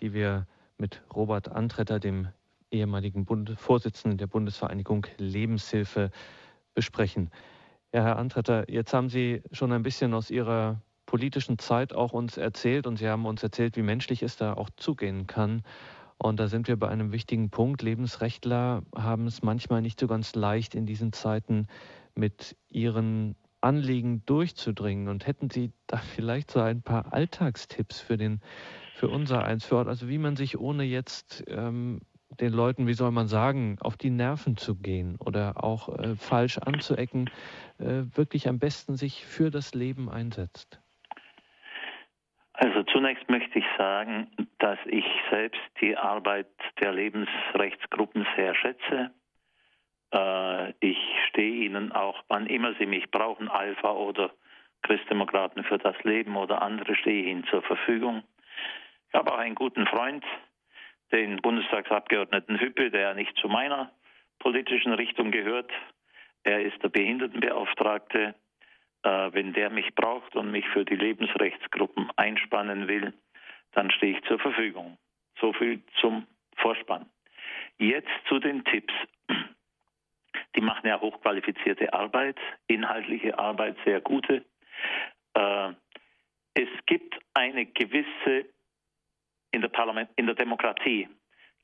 die 0.00 0.12
wir 0.12 0.46
mit 0.76 1.02
Robert 1.14 1.50
Antretter, 1.50 1.98
dem 1.98 2.28
ehemaligen 2.70 3.24
Bund 3.24 3.54
Vorsitzenden 3.58 4.18
der 4.18 4.26
Bundesvereinigung 4.26 5.06
Lebenshilfe, 5.16 6.10
besprechen. 6.74 7.30
Ja, 7.92 8.02
Herr 8.02 8.18
Antretter, 8.18 8.70
jetzt 8.70 8.92
haben 8.92 9.08
Sie 9.08 9.42
schon 9.50 9.72
ein 9.72 9.82
bisschen 9.82 10.12
aus 10.12 10.30
Ihrer 10.30 10.82
politischen 11.06 11.58
Zeit 11.58 11.94
auch 11.94 12.12
uns 12.12 12.36
erzählt 12.36 12.86
und 12.86 12.98
Sie 12.98 13.08
haben 13.08 13.24
uns 13.24 13.42
erzählt, 13.42 13.76
wie 13.76 13.82
menschlich 13.82 14.22
es 14.22 14.36
da 14.36 14.52
auch 14.52 14.68
zugehen 14.76 15.26
kann. 15.26 15.62
Und 16.18 16.38
da 16.38 16.48
sind 16.48 16.68
wir 16.68 16.76
bei 16.76 16.88
einem 16.88 17.12
wichtigen 17.12 17.48
Punkt. 17.50 17.82
Lebensrechtler 17.82 18.82
haben 18.94 19.26
es 19.26 19.42
manchmal 19.42 19.80
nicht 19.80 19.98
so 19.98 20.06
ganz 20.06 20.34
leicht 20.34 20.74
in 20.74 20.84
diesen 20.84 21.12
Zeiten 21.12 21.66
mit 22.14 22.56
ihren 22.68 23.36
Anliegen 23.64 24.22
durchzudringen. 24.26 25.08
Und 25.08 25.26
hätten 25.26 25.50
Sie 25.50 25.72
da 25.86 25.96
vielleicht 26.14 26.50
so 26.50 26.60
ein 26.60 26.82
paar 26.82 27.12
Alltagstipps 27.12 28.00
für 28.00 28.16
den, 28.16 28.40
für 28.94 29.08
unser 29.08 29.44
eins, 29.44 29.64
für 29.64 29.76
Ort, 29.76 29.88
also 29.88 30.08
wie 30.08 30.18
man 30.18 30.36
sich 30.36 30.58
ohne 30.58 30.84
jetzt 30.84 31.42
ähm, 31.48 32.00
den 32.40 32.52
Leuten, 32.52 32.86
wie 32.86 32.94
soll 32.94 33.10
man 33.10 33.26
sagen, 33.26 33.78
auf 33.80 33.96
die 33.96 34.10
Nerven 34.10 34.56
zu 34.56 34.76
gehen 34.76 35.16
oder 35.18 35.62
auch 35.62 35.88
äh, 35.98 36.16
falsch 36.16 36.58
anzuecken, 36.58 37.30
äh, 37.78 38.04
wirklich 38.14 38.48
am 38.48 38.58
besten 38.58 38.96
sich 38.96 39.24
für 39.24 39.50
das 39.50 39.74
Leben 39.74 40.08
einsetzt? 40.08 40.80
Also 42.54 42.84
zunächst 42.84 43.28
möchte 43.28 43.58
ich 43.58 43.64
sagen, 43.76 44.28
dass 44.58 44.78
ich 44.86 45.04
selbst 45.30 45.60
die 45.80 45.96
Arbeit 45.96 46.46
der 46.80 46.92
Lebensrechtsgruppen 46.92 48.26
sehr 48.36 48.54
schätze. 48.54 49.10
Äh, 50.14 50.72
ich 50.80 50.98
stehe 51.28 51.66
Ihnen 51.66 51.92
auch, 51.92 52.22
wann 52.28 52.46
immer 52.46 52.74
Sie 52.78 52.86
mich 52.86 53.10
brauchen, 53.10 53.48
Alpha 53.48 53.90
oder 53.90 54.30
Christdemokraten 54.82 55.64
für 55.64 55.78
das 55.78 55.96
Leben 56.04 56.36
oder 56.36 56.62
andere, 56.62 56.94
stehe 56.94 57.22
ich 57.22 57.28
Ihnen 57.28 57.44
zur 57.46 57.62
Verfügung. 57.62 58.22
Ich 59.08 59.14
habe 59.14 59.32
auch 59.32 59.38
einen 59.38 59.54
guten 59.54 59.86
Freund, 59.86 60.24
den 61.12 61.36
Bundestagsabgeordneten 61.38 62.60
Hüppe, 62.60 62.90
der 62.90 63.14
nicht 63.14 63.36
zu 63.38 63.48
meiner 63.48 63.90
politischen 64.38 64.92
Richtung 64.92 65.30
gehört. 65.30 65.70
Er 66.44 66.62
ist 66.62 66.82
der 66.82 66.88
Behindertenbeauftragte. 66.88 68.34
Äh, 69.02 69.32
wenn 69.32 69.52
der 69.52 69.70
mich 69.70 69.94
braucht 69.94 70.36
und 70.36 70.50
mich 70.50 70.66
für 70.68 70.84
die 70.84 70.96
Lebensrechtsgruppen 70.96 72.10
einspannen 72.16 72.88
will, 72.88 73.12
dann 73.72 73.90
stehe 73.90 74.16
ich 74.16 74.24
zur 74.24 74.38
Verfügung. 74.38 74.96
So 75.40 75.52
viel 75.52 75.82
zum 76.00 76.26
Vorspann. 76.56 77.06
Jetzt 77.78 78.10
zu 78.28 78.38
den 78.38 78.64
Tipps. 78.64 78.94
Die 80.56 80.60
machen 80.60 80.86
ja 80.86 81.00
hochqualifizierte 81.00 81.92
Arbeit, 81.92 82.38
inhaltliche 82.66 83.38
Arbeit, 83.38 83.76
sehr 83.84 84.00
gute. 84.00 84.44
Äh, 85.34 85.72
es 86.54 86.68
gibt 86.86 87.18
eine 87.34 87.66
gewisse, 87.66 88.46
in 89.50 89.60
der, 89.60 89.68
Parlament, 89.68 90.10
in 90.16 90.26
der 90.26 90.34
Demokratie 90.34 91.08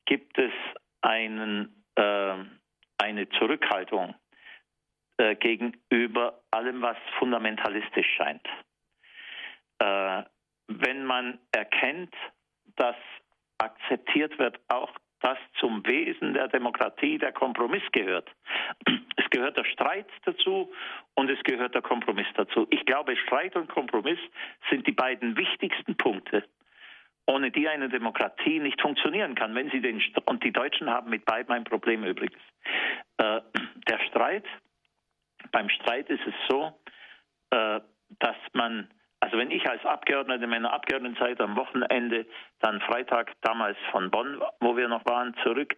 gibt 0.07 0.37
es 0.39 0.53
einen, 1.03 1.85
äh, 1.95 2.35
eine 2.99 3.29
Zurückhaltung 3.39 4.15
äh, 5.19 5.37
gegenüber 5.37 6.43
allem, 6.51 6.83
was 6.83 6.97
fundamentalistisch 7.19 8.09
scheint. 8.17 8.47
Äh, 9.79 10.25
wenn 10.67 11.05
man 11.05 11.39
erkennt, 11.53 12.15
dass 12.77 12.97
akzeptiert 13.59 14.39
wird, 14.39 14.59
auch 14.69 14.91
das 15.21 15.39
zum 15.59 15.87
Wesen 15.87 16.35
der 16.35 16.49
Demokratie 16.49 17.19
der 17.19 17.33
Kompromiss 17.33 17.83
gehört. 17.93 18.31
Es 19.17 19.39
gehört 19.39 19.57
der 19.57 19.65
Streit 19.65 20.09
dazu 20.25 20.73
und 21.15 21.31
es 21.31 21.41
gehört 21.45 21.75
der 21.75 21.83
Kompromiss 21.83 22.27
dazu. 22.35 22.67
Ich 22.71 22.85
glaube, 22.85 23.17
Streit 23.17 23.55
und 23.55 23.69
Kompromiss 23.69 24.19
sind 24.71 24.87
die 24.89 24.93
beiden 24.93 25.37
wichtigsten 25.37 25.97
Punkte, 25.97 26.43
ohne 27.27 27.53
die 27.53 27.69
eine 27.69 27.89
Demokratie 27.89 28.59
nicht 28.59 28.81
funktionieren 28.81 29.37
kann. 29.37 29.55
Wenn 29.55 29.71
Sie 29.71 29.81
den 29.81 30.03
und 30.25 30.43
die 30.43 30.53
Deutschen 30.53 30.91
haben 30.91 31.11
mit 31.11 31.27
beiden 31.27 31.55
ein 31.55 31.63
Problem 31.63 32.03
übrigens. 32.03 32.43
Äh, 33.19 33.41
der 33.89 34.01
Streit, 34.09 34.47
beim 35.53 35.69
Streit 35.69 36.09
ist 36.11 36.27
es 36.27 36.35
so, 36.49 36.73
äh, 37.51 37.81
dass 38.19 38.37
man 38.53 38.89
also 39.21 39.37
wenn 39.37 39.51
ich 39.51 39.69
als 39.69 39.85
Abgeordneter 39.85 40.45
in 40.45 40.51
meiner 40.51 40.73
Abgeordnetenzeit 40.73 41.41
am 41.41 41.57
Wochenende 41.57 42.27
dann 42.61 42.81
Freitag 42.81 43.33
damals 43.43 43.77
von 43.91 44.11
Bonn, 44.11 44.43
wo 44.61 44.77
wir 44.77 44.89
noch 44.89 45.05
waren, 45.05 45.35
zurück 45.43 45.77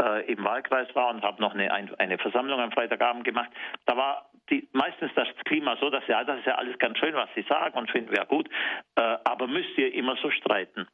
äh, 0.00 0.32
im 0.32 0.44
Wahlkreis 0.44 0.94
war 0.94 1.10
und 1.10 1.22
habe 1.22 1.42
noch 1.42 1.54
eine, 1.54 1.72
eine 1.72 2.18
Versammlung 2.18 2.60
am 2.60 2.72
Freitagabend 2.72 3.24
gemacht, 3.24 3.50
da 3.86 3.96
war 3.96 4.30
die, 4.50 4.68
meistens 4.72 5.10
das 5.14 5.28
Klima 5.44 5.76
so, 5.80 5.90
dass 5.90 6.06
ja, 6.06 6.22
das 6.24 6.38
ist 6.38 6.46
ja 6.46 6.54
alles 6.54 6.78
ganz 6.78 6.98
schön, 6.98 7.14
was 7.14 7.28
Sie 7.34 7.42
sagen 7.42 7.76
und 7.76 7.90
finden 7.90 8.12
wir 8.12 8.24
gut, 8.24 8.48
äh, 8.94 9.16
aber 9.24 9.46
müsst 9.46 9.76
ihr 9.76 9.92
immer 9.92 10.16
so 10.16 10.30
streiten. 10.30 10.86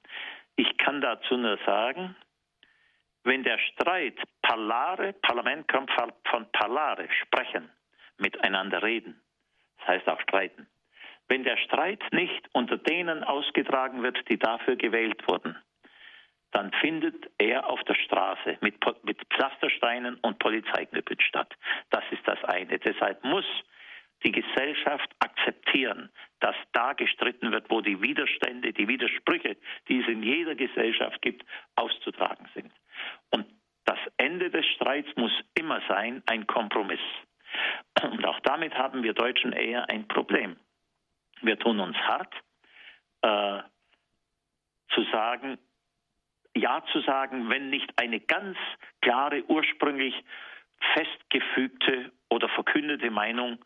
Ich 0.56 0.76
kann 0.78 1.00
dazu 1.00 1.36
nur 1.36 1.58
sagen, 1.66 2.16
wenn 3.24 3.42
der 3.42 3.58
Streit 3.58 4.18
Parlare, 4.42 5.12
Parlament 5.14 5.68
kommt 5.68 5.90
von 5.92 6.50
Parlare, 6.52 7.08
sprechen, 7.22 7.70
miteinander 8.18 8.82
reden, 8.82 9.20
das 9.78 9.88
heißt 9.88 10.08
auch 10.08 10.20
streiten. 10.20 10.66
Wenn 11.28 11.44
der 11.44 11.56
Streit 11.56 12.02
nicht 12.12 12.48
unter 12.52 12.76
denen 12.76 13.24
ausgetragen 13.24 14.02
wird, 14.02 14.18
die 14.28 14.38
dafür 14.38 14.76
gewählt 14.76 15.26
wurden, 15.26 15.56
dann 16.52 16.70
findet 16.80 17.30
er 17.38 17.68
auf 17.68 17.82
der 17.84 17.94
Straße 17.94 18.58
mit, 18.60 18.76
mit 19.02 19.20
Pflastersteinen 19.34 20.16
und 20.22 20.38
Polizeiknüppeln 20.38 21.20
statt. 21.20 21.52
Das 21.90 22.04
ist 22.12 22.26
das 22.26 22.42
eine. 22.44 22.78
Deshalb 22.78 23.24
muss 23.24 23.44
die 24.24 24.32
Gesellschaft 24.32 25.10
akzeptieren, 25.18 26.10
dass 26.40 26.54
da 26.72 26.92
gestritten 26.92 27.50
wird, 27.50 27.68
wo 27.70 27.80
die 27.80 28.00
Widerstände, 28.00 28.72
die 28.72 28.86
Widersprüche, 28.86 29.56
die 29.88 30.00
es 30.00 30.08
in 30.08 30.22
jeder 30.22 30.54
Gesellschaft 30.54 31.20
gibt, 31.22 31.44
auszutragen 31.74 32.48
sind. 32.54 32.72
Und 33.30 33.46
das 33.84 33.98
Ende 34.16 34.50
des 34.50 34.64
Streits 34.76 35.08
muss 35.16 35.32
immer 35.58 35.82
sein 35.88 36.22
ein 36.26 36.46
Kompromiss. 36.46 37.00
Und 38.02 38.24
auch 38.24 38.40
damit 38.40 38.74
haben 38.74 39.02
wir 39.02 39.12
Deutschen 39.12 39.52
eher 39.52 39.88
ein 39.88 40.08
Problem. 40.08 40.56
Wir 41.42 41.58
tun 41.58 41.80
uns 41.80 41.96
hart, 41.96 42.34
äh, 43.22 43.62
zu 44.94 45.02
sagen, 45.12 45.58
Ja 46.56 46.84
zu 46.92 47.00
sagen, 47.00 47.50
wenn 47.50 47.70
nicht 47.70 47.90
eine 48.00 48.20
ganz 48.20 48.56
klare, 49.00 49.44
ursprünglich 49.48 50.14
festgefügte 50.94 52.12
oder 52.30 52.48
verkündete 52.48 53.10
Meinung 53.10 53.58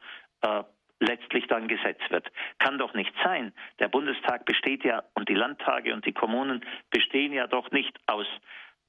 äh, 0.42 0.62
letztlich 1.00 1.46
dann 1.46 1.68
gesetzt 1.68 2.10
wird. 2.10 2.30
Kann 2.58 2.78
doch 2.78 2.94
nicht 2.94 3.12
sein. 3.22 3.52
Der 3.78 3.88
Bundestag 3.88 4.44
besteht 4.44 4.84
ja 4.84 5.02
und 5.14 5.28
die 5.28 5.34
Landtage 5.34 5.92
und 5.92 6.04
die 6.06 6.12
Kommunen 6.12 6.64
bestehen 6.90 7.32
ja 7.32 7.46
doch 7.46 7.70
nicht 7.70 7.96
aus 8.06 8.26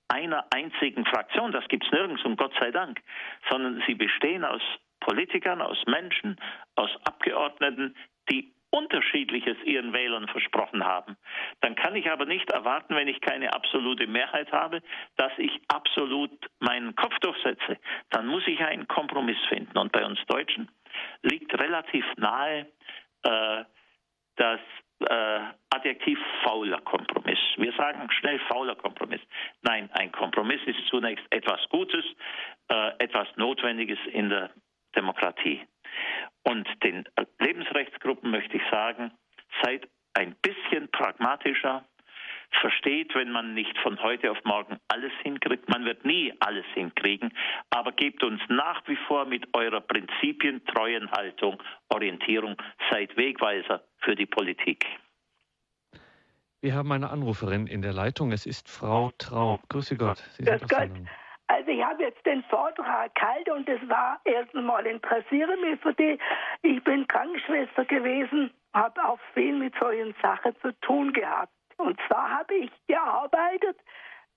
einer 0.08 0.46
einzigen 0.52 1.06
Fraktion, 1.06 1.52
das 1.52 1.68
gibt 1.68 1.86
es 1.86 1.92
nirgends 1.92 2.24
und 2.26 2.38
Gott 2.38 2.54
sei 2.60 2.72
Dank, 2.72 3.00
sondern 3.50 3.84
sie 3.86 3.94
bestehen 3.94 4.44
aus 4.44 4.62
Politikern, 5.00 5.62
aus 5.62 5.78
Menschen, 5.86 6.36
aus 6.76 6.90
Abgeordneten, 7.04 7.96
die 8.30 8.52
Unterschiedliches 8.72 9.58
ihren 9.64 9.94
Wählern 9.94 10.28
versprochen 10.28 10.84
haben. 10.84 11.18
Dann 11.62 11.76
kann 11.76 11.96
ich 11.96 12.10
aber 12.12 12.26
nicht 12.26 12.50
erwarten, 12.52 12.96
wenn 12.96 13.08
ich 13.08 13.20
keine 13.22 13.54
absolute 13.54 14.08
Mehrheit 14.08 14.52
habe, 14.52 14.82
dass 15.18 15.32
ich 15.38 15.52
absolut 15.68 16.32
meinen 16.60 16.96
Kopf 16.96 17.18
durchsetze. 17.20 17.78
Dann 18.12 18.28
muss 18.28 18.46
ich 18.48 18.60
einen 18.60 18.88
Kompromiss 18.88 19.40
finden. 19.48 19.78
Und 19.78 19.92
bei 19.92 20.06
uns 20.06 20.20
Deutschen 20.28 20.70
liegt 21.24 21.54
relativ 21.60 22.06
nahe 22.18 22.68
äh, 23.24 23.64
das 24.36 24.60
äh, 25.00 25.40
Adjektiv 25.72 26.20
fauler 26.44 26.82
Kompromiss. 26.82 27.38
Wir 27.58 27.72
sagen 27.74 28.10
schnell 28.12 28.40
fauler 28.50 28.76
Kompromiss. 28.76 29.22
Nein, 29.62 29.90
ein 29.94 30.12
Kompromiss 30.12 30.62
ist 30.66 30.80
zunächst 30.90 31.26
etwas 31.30 31.60
Gutes, 31.70 32.04
äh, 32.70 32.92
etwas 33.00 33.28
Notwendiges 33.38 34.00
in 34.12 34.30
der 34.30 34.50
Demokratie. 34.96 35.62
Und 36.44 36.68
den 36.84 37.06
Lebensrechtsgruppen 37.40 38.32
möchte 38.32 38.58
ich 38.58 38.64
sagen, 38.72 39.12
seid 39.64 39.88
ein 40.14 40.36
bisschen 40.42 40.90
pragmatischer, 40.92 41.86
versteht, 42.62 43.14
wenn 43.16 43.32
man 43.32 43.54
nicht 43.54 43.78
von 43.80 44.02
heute 44.02 44.32
auf 44.32 44.44
morgen 44.44 44.78
alles 44.88 45.12
hinkriegt. 45.22 45.70
Man 45.70 45.86
wird 45.86 46.04
nie 46.06 46.34
alles 46.40 46.66
hinkriegen, 46.74 47.32
aber 47.70 47.92
gebt 47.92 48.24
uns 48.24 48.42
nach 48.50 48.82
wie 48.88 48.98
vor 49.08 49.26
mit 49.26 49.48
eurer 49.54 49.82
prinzipientreuen 49.82 51.12
Haltung 51.12 51.62
Orientierung, 51.90 52.56
seid 52.90 53.16
Wegweiser 53.18 53.84
für 54.00 54.16
die 54.16 54.26
Politik. 54.26 54.86
Wir 56.62 56.74
haben 56.74 56.92
eine 56.92 57.10
Anruferin 57.10 57.68
in 57.68 57.82
der 57.82 57.94
Leitung. 57.94 58.32
Es 58.32 58.46
ist 58.46 58.70
Frau 58.70 59.12
Traub. 59.18 59.62
Grüße 59.70 59.96
Gott. 59.96 60.18
Sie 60.32 60.44
Grüß 60.44 60.68
Gott. 60.68 60.90
Also 61.50 61.72
ich 61.72 61.84
habe 61.84 62.04
jetzt 62.04 62.24
den 62.28 62.44
Vortrag 62.44 63.16
kalt 63.16 63.50
und 63.50 63.68
es 63.68 63.82
war 63.90 64.22
erstens 64.24 64.64
mal 64.64 64.86
interessiere 64.86 65.58
mich 65.58 65.80
für 65.82 65.96
die. 65.96 66.20
Ich 66.62 66.84
bin 66.84 67.08
Krankenschwester 67.08 67.86
gewesen, 67.86 68.54
habe 68.76 69.04
auch 69.04 69.20
viel 69.34 69.54
mit 69.54 69.74
solchen 69.80 70.14
Sachen 70.22 70.56
zu 70.62 70.72
tun 70.82 71.12
gehabt. 71.12 71.52
Und 71.78 72.00
zwar 72.08 72.30
habe 72.30 72.54
ich 72.54 72.72
gearbeitet 72.88 73.78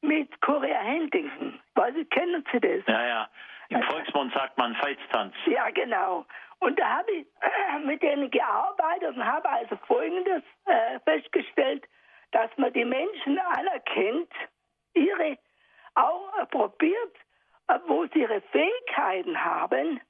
mit 0.00 0.40
Korea 0.40 0.82
Huntington. 0.82 1.60
Weil 1.74 1.92
Sie 1.92 2.06
kennen 2.06 2.42
Sie 2.50 2.60
das? 2.60 2.80
Ja, 2.86 3.06
ja. 3.06 3.28
Im 3.68 3.82
Volksmund 3.82 4.32
sagt 4.32 4.56
man 4.56 4.74
Feitstanz. 4.76 5.34
Ja, 5.44 5.68
genau. 5.68 6.24
Und 6.60 6.78
da 6.80 6.98
habe 6.98 7.12
ich 7.12 7.26
äh, 7.42 7.78
mit 7.80 8.02
denen 8.02 8.30
gearbeitet 8.30 9.16
und 9.16 9.24
habe 9.24 9.50
also 9.50 9.76
Folgendes 9.86 10.42
äh, 10.64 10.98
festgestellt, 11.00 11.86
dass 12.30 12.50
man 12.56 12.72
die 12.72 12.86
Menschen 12.86 13.38
anerkennt, 13.38 14.32
ihre 14.94 15.36
auch 15.94 16.48
probiert, 16.50 17.16
wo 17.86 18.06
sie 18.12 18.20
ihre 18.20 18.40
Fähigkeiten 18.40 19.42
haben, 19.42 20.00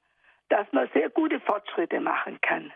dass 0.49 0.71
man 0.71 0.89
sehr 0.93 1.09
gute 1.09 1.39
Fortschritte 1.41 1.99
machen 1.99 2.39
kann. 2.41 2.71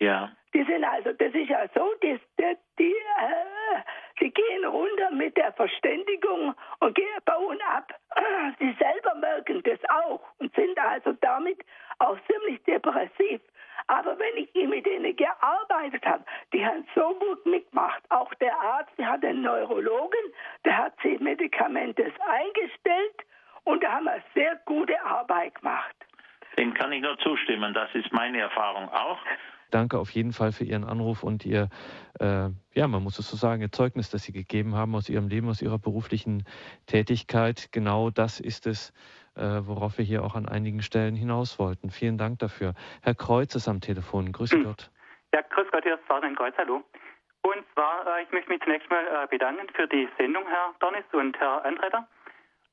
Ja. 0.00 0.32
Die 0.54 0.64
sind 0.64 0.84
also, 0.84 1.12
das 1.12 1.34
ist 1.34 1.48
ja 1.48 1.66
so, 1.74 1.92
die, 2.02 2.18
die, 2.38 2.56
die, 2.78 2.92
äh, 2.92 3.80
die 4.20 4.30
gehen 4.30 4.64
runter 4.64 5.10
mit 5.10 5.36
der 5.36 5.52
Verständigung 5.52 6.54
und 6.80 6.94
gehen, 6.94 7.06
bauen 7.24 7.58
ab. 7.76 7.92
Sie 8.58 8.74
selber 8.78 9.14
merken 9.16 9.62
das 9.64 9.78
auch 9.90 10.22
und 10.38 10.54
sind 10.54 10.78
also 10.78 11.12
damit 11.20 11.58
auch 11.98 12.16
ziemlich 12.26 12.62
depressiv. 12.64 13.40
Aber 13.88 14.18
wenn 14.18 14.36
ich 14.36 14.68
mit 14.68 14.86
denen 14.86 15.16
gearbeitet 15.16 16.04
habe, 16.04 16.24
die 16.52 16.64
haben 16.64 16.86
so 16.94 17.14
gut 17.18 17.44
mitgemacht. 17.46 18.02
Auch 18.10 18.32
der 18.34 18.58
Arzt, 18.60 18.92
der 18.98 19.08
hat 19.08 19.24
einen 19.24 19.42
Neurologen, 19.42 20.20
der 20.64 20.76
hat 20.76 20.94
sie 21.02 21.18
Medikamente 21.18 22.04
eingestellt 22.04 23.16
und 23.64 23.82
da 23.82 23.92
haben 23.92 24.04
wir 24.04 24.22
sehr 24.34 24.60
gute 24.66 25.02
Arbeit 25.04 25.54
gemacht. 25.56 25.94
Dem 26.58 26.74
kann 26.74 26.92
ich 26.92 27.02
nur 27.02 27.16
zustimmen. 27.18 27.72
Das 27.72 27.88
ist 27.94 28.12
meine 28.12 28.40
Erfahrung 28.40 28.88
auch. 28.90 29.18
Danke 29.70 29.98
auf 29.98 30.10
jeden 30.10 30.32
Fall 30.32 30.52
für 30.52 30.64
Ihren 30.64 30.84
Anruf 30.84 31.22
und 31.22 31.44
Ihr, 31.44 31.68
äh, 32.20 32.48
ja, 32.74 32.88
man 32.88 33.02
muss 33.02 33.18
es 33.18 33.28
so 33.28 33.36
sagen, 33.36 33.60
Ihr 33.60 33.70
Zeugnis, 33.70 34.10
das 34.10 34.22
Sie 34.22 34.32
gegeben 34.32 34.74
haben 34.74 34.94
aus 34.94 35.08
Ihrem 35.08 35.28
Leben, 35.28 35.48
aus 35.48 35.60
Ihrer 35.60 35.78
beruflichen 35.78 36.44
Tätigkeit. 36.86 37.68
Genau 37.70 38.10
das 38.10 38.40
ist 38.40 38.66
es, 38.66 38.92
äh, 39.38 39.66
worauf 39.66 39.98
wir 39.98 40.04
hier 40.04 40.24
auch 40.24 40.34
an 40.34 40.48
einigen 40.48 40.82
Stellen 40.82 41.14
hinaus 41.14 41.58
wollten. 41.58 41.90
Vielen 41.90 42.18
Dank 42.18 42.38
dafür. 42.38 42.74
Herr 43.02 43.14
Kreuz 43.14 43.54
ist 43.54 43.68
am 43.68 43.80
Telefon. 43.80 44.32
Grüße 44.32 44.56
hm. 44.56 44.64
Gott. 44.64 44.90
Ja, 45.32 45.42
grüß 45.42 45.66
Gott, 45.70 45.82
hier 45.84 45.94
ist 45.94 46.04
Fabian 46.06 46.34
Kreuz. 46.36 46.54
Hallo. 46.58 46.82
Und 47.42 47.64
zwar, 47.74 48.06
äh, 48.06 48.22
ich 48.22 48.32
möchte 48.32 48.50
mich 48.50 48.62
zunächst 48.62 48.90
mal 48.90 49.04
äh, 49.06 49.26
bedanken 49.28 49.66
für 49.74 49.86
die 49.86 50.08
Sendung, 50.18 50.44
Herr 50.46 50.74
Dornis 50.80 51.04
und 51.12 51.38
Herr 51.38 51.64
Andretter. 51.64 52.06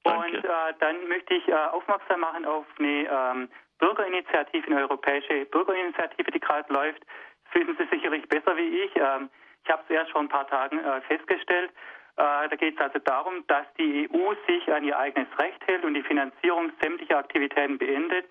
Und 0.03 0.35
äh, 0.35 0.73
dann 0.79 1.07
möchte 1.07 1.33
ich 1.33 1.47
äh, 1.47 1.53
aufmerksam 1.53 2.19
machen 2.19 2.45
auf 2.45 2.65
eine 2.77 3.07
ähm, 3.09 3.49
Bürgerinitiative, 3.79 4.67
eine 4.67 4.81
europäische 4.81 5.45
Bürgerinitiative, 5.45 6.31
die 6.31 6.39
gerade 6.39 6.71
läuft. 6.71 7.03
Das 7.45 7.61
wissen 7.61 7.75
Sie 7.77 7.87
sicherlich 7.89 8.27
besser 8.29 8.55
wie 8.55 8.83
ich. 8.83 8.91
Ähm, 8.95 9.29
ich 9.63 9.71
habe 9.71 9.81
es 9.83 9.89
erst 9.89 10.11
vor 10.11 10.21
ein 10.21 10.29
paar 10.29 10.47
Tagen 10.47 10.77
äh, 10.79 11.01
festgestellt. 11.01 11.71
Äh, 12.17 12.49
da 12.49 12.55
geht 12.55 12.75
es 12.75 12.79
also 12.79 12.99
darum, 12.99 13.43
dass 13.47 13.65
die 13.77 14.09
EU 14.09 14.33
sich 14.47 14.71
an 14.73 14.83
ihr 14.85 14.97
eigenes 14.97 15.27
Recht 15.37 15.61
hält 15.67 15.83
und 15.83 15.93
die 15.95 16.03
Finanzierung 16.03 16.71
sämtlicher 16.81 17.17
Aktivitäten 17.17 17.77
beendet, 17.77 18.25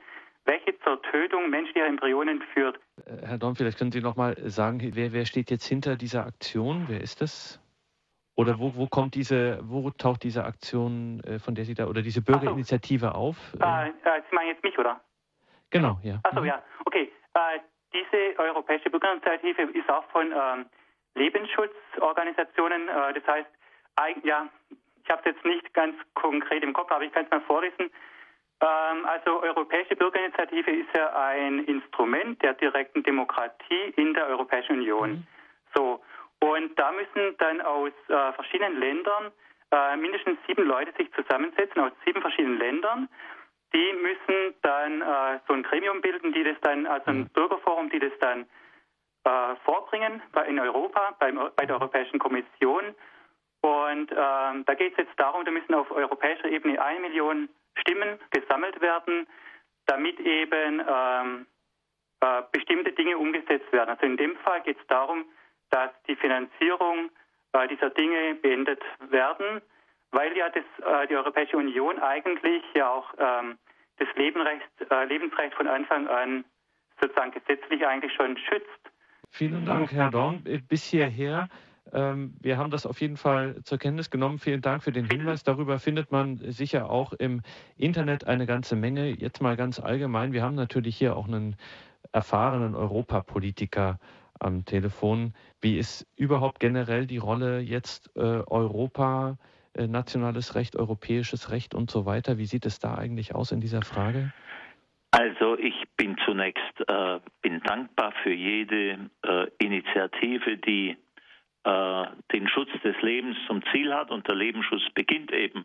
welche 0.46 0.78
zur 0.80 1.02
Tötung 1.02 1.50
menschlicher 1.50 1.86
Embryonen 1.86 2.42
führt. 2.54 2.78
Äh, 3.04 3.26
Herr 3.26 3.38
Dorn, 3.38 3.56
vielleicht 3.56 3.78
können 3.78 3.92
Sie 3.92 4.00
noch 4.00 4.16
mal 4.16 4.36
sagen, 4.48 4.80
wer, 4.94 5.12
wer 5.12 5.26
steht 5.26 5.50
jetzt 5.50 5.66
hinter 5.66 5.96
dieser 5.96 6.26
Aktion? 6.26 6.86
Wer 6.88 7.02
ist 7.02 7.20
das? 7.20 7.60
Oder 8.36 8.58
wo, 8.58 8.74
wo 8.74 8.86
kommt 8.86 9.14
diese, 9.14 9.60
wo 9.62 9.90
taucht 9.90 10.24
diese 10.24 10.44
Aktion, 10.44 11.20
äh, 11.24 11.38
von 11.38 11.54
der 11.54 11.64
Sie 11.64 11.74
da, 11.74 11.86
oder 11.86 12.00
diese 12.00 12.22
Bürgerinitiative 12.22 13.06
so. 13.06 13.12
auf? 13.12 13.36
Äh, 13.60 13.90
Sie 14.28 14.34
meinen 14.34 14.48
jetzt 14.48 14.64
mich, 14.64 14.78
oder? 14.78 15.00
Genau, 15.70 15.98
ja. 16.02 16.20
Achso, 16.22 16.40
mhm. 16.40 16.46
ja. 16.46 16.62
Okay. 16.86 17.12
Äh, 17.34 17.60
diese 17.92 18.38
Europäische 18.38 18.90
Bürgerinitiative 18.90 19.62
ist 19.62 19.88
auch 19.90 20.04
von 20.10 20.32
ähm, 20.32 20.66
Lebensschutzorganisationen, 21.14 22.88
äh, 22.88 23.14
das 23.14 23.26
heißt, 23.26 23.50
ja, 24.22 24.48
ich 25.02 25.10
habe 25.10 25.20
es 25.24 25.34
jetzt 25.34 25.44
nicht 25.44 25.72
ganz 25.74 25.96
konkret 26.14 26.62
im 26.62 26.72
Kopf, 26.72 26.90
aber 26.90 27.04
ich 27.04 27.12
kann 27.12 27.24
es 27.24 27.30
mal 27.30 27.40
vorlesen. 27.42 27.90
Ähm, 28.60 29.04
also 29.06 29.42
Europäische 29.42 29.96
Bürgerinitiative 29.96 30.70
ist 30.70 30.88
ja 30.96 31.14
ein 31.14 31.64
Instrument 31.64 32.42
der 32.42 32.54
direkten 32.54 33.02
Demokratie 33.02 33.92
in 33.96 34.14
der 34.14 34.26
Europäischen 34.28 34.78
Union. 34.78 35.10
Mhm. 35.10 35.26
So, 35.74 36.02
und 36.40 36.78
da 36.78 36.92
müssen 36.92 37.36
dann 37.38 37.60
aus 37.60 37.92
äh, 38.08 38.32
verschiedenen 38.32 38.78
Ländern 38.78 39.32
äh, 39.70 39.96
mindestens 39.96 40.38
sieben 40.46 40.64
Leute 40.66 40.92
sich 40.96 41.12
zusammensetzen, 41.12 41.80
aus 41.80 41.92
sieben 42.04 42.20
verschiedenen 42.20 42.58
Ländern 42.58 43.08
die 43.74 43.92
müssen 43.94 44.54
dann 44.62 45.02
äh, 45.02 45.40
so 45.48 45.54
ein 45.54 45.64
Gremium 45.64 46.00
bilden, 46.00 46.32
die 46.32 46.44
das 46.44 46.56
dann, 46.62 46.86
also 46.86 47.10
ein 47.10 47.18
mhm. 47.18 47.28
Bürgerforum, 47.30 47.90
die 47.90 47.98
das 47.98 48.12
dann 48.20 48.46
äh, 49.24 49.56
vorbringen 49.64 50.22
bei, 50.32 50.46
in 50.46 50.60
Europa, 50.60 51.16
beim, 51.18 51.50
bei 51.56 51.66
der 51.66 51.76
Europäischen 51.76 52.18
Kommission. 52.18 52.94
Und 53.64 54.12
ähm, 54.12 54.64
da 54.66 54.74
geht 54.74 54.92
es 54.92 54.98
jetzt 54.98 55.18
darum, 55.18 55.42
da 55.46 55.50
müssen 55.50 55.72
auf 55.72 55.90
europäischer 55.90 56.50
Ebene 56.50 56.78
eine 56.82 57.00
Million 57.00 57.48
Stimmen 57.78 58.18
gesammelt 58.30 58.78
werden, 58.82 59.26
damit 59.86 60.20
eben 60.20 60.82
ähm, 60.86 61.46
äh, 62.20 62.42
bestimmte 62.52 62.92
Dinge 62.92 63.16
umgesetzt 63.16 63.72
werden. 63.72 63.88
Also 63.88 64.04
in 64.04 64.18
dem 64.18 64.36
Fall 64.44 64.60
geht 64.64 64.78
es 64.78 64.86
darum, 64.88 65.24
dass 65.70 65.88
die 66.06 66.14
Finanzierung 66.14 67.08
äh, 67.54 67.66
dieser 67.68 67.88
Dinge 67.88 68.34
beendet 68.34 68.82
werden, 69.08 69.62
weil 70.10 70.36
ja 70.36 70.50
das, 70.50 70.64
äh, 70.86 71.06
die 71.06 71.16
Europäische 71.16 71.56
Union 71.56 71.98
eigentlich 72.00 72.62
ja 72.74 72.90
auch 72.90 73.14
ähm, 73.16 73.56
das 73.96 74.08
Lebensrecht, 74.14 74.90
äh, 74.90 75.04
Lebensrecht 75.06 75.54
von 75.54 75.68
Anfang 75.68 76.06
an 76.08 76.44
sozusagen 77.00 77.30
gesetzlich 77.30 77.86
eigentlich 77.86 78.12
schon 78.12 78.36
schützt. 78.36 78.90
Vielen 79.30 79.64
Dank, 79.64 79.90
Herr 79.90 80.10
Dorn. 80.10 80.44
Bis 80.68 80.84
hierher. 80.84 81.48
Ähm, 81.94 82.34
wir 82.40 82.58
haben 82.58 82.70
das 82.70 82.84
auf 82.86 83.00
jeden 83.00 83.16
Fall 83.16 83.62
zur 83.64 83.78
Kenntnis 83.78 84.10
genommen. 84.10 84.38
Vielen 84.38 84.60
Dank 84.60 84.82
für 84.82 84.92
den 84.92 85.08
Hinweis. 85.08 85.44
Darüber 85.44 85.78
findet 85.78 86.12
man 86.12 86.36
sicher 86.38 86.90
auch 86.90 87.12
im 87.12 87.40
Internet 87.76 88.26
eine 88.26 88.46
ganze 88.46 88.76
Menge. 88.76 89.08
Jetzt 89.08 89.40
mal 89.40 89.56
ganz 89.56 89.80
allgemein. 89.80 90.32
Wir 90.32 90.42
haben 90.42 90.56
natürlich 90.56 90.96
hier 90.96 91.16
auch 91.16 91.28
einen 91.28 91.56
erfahrenen 92.12 92.74
Europapolitiker 92.74 93.98
am 94.40 94.64
Telefon. 94.64 95.32
Wie 95.60 95.78
ist 95.78 96.06
überhaupt 96.16 96.60
generell 96.60 97.06
die 97.06 97.18
Rolle 97.18 97.60
jetzt 97.60 98.10
äh, 98.16 98.20
Europa? 98.20 99.38
Äh, 99.76 99.88
nationales 99.88 100.54
Recht, 100.54 100.76
europäisches 100.76 101.50
Recht 101.50 101.74
und 101.74 101.90
so 101.90 102.06
weiter. 102.06 102.38
Wie 102.38 102.46
sieht 102.46 102.64
es 102.64 102.78
da 102.78 102.94
eigentlich 102.94 103.34
aus 103.34 103.50
in 103.50 103.60
dieser 103.60 103.82
Frage? 103.82 104.32
Also 105.10 105.58
ich 105.58 105.74
bin 105.96 106.16
zunächst 106.24 106.88
äh, 106.88 107.20
bin 107.42 107.60
dankbar 107.60 108.12
für 108.22 108.32
jede 108.32 109.10
äh, 109.22 109.46
Initiative, 109.58 110.58
die 110.58 110.96
äh, 111.64 112.04
den 112.32 112.48
Schutz 112.48 112.70
des 112.82 113.00
Lebens 113.02 113.36
zum 113.46 113.62
Ziel 113.72 113.94
hat 113.94 114.10
und 114.10 114.26
der 114.28 114.34
Lebensschutz 114.34 114.82
beginnt 114.94 115.32
eben 115.32 115.64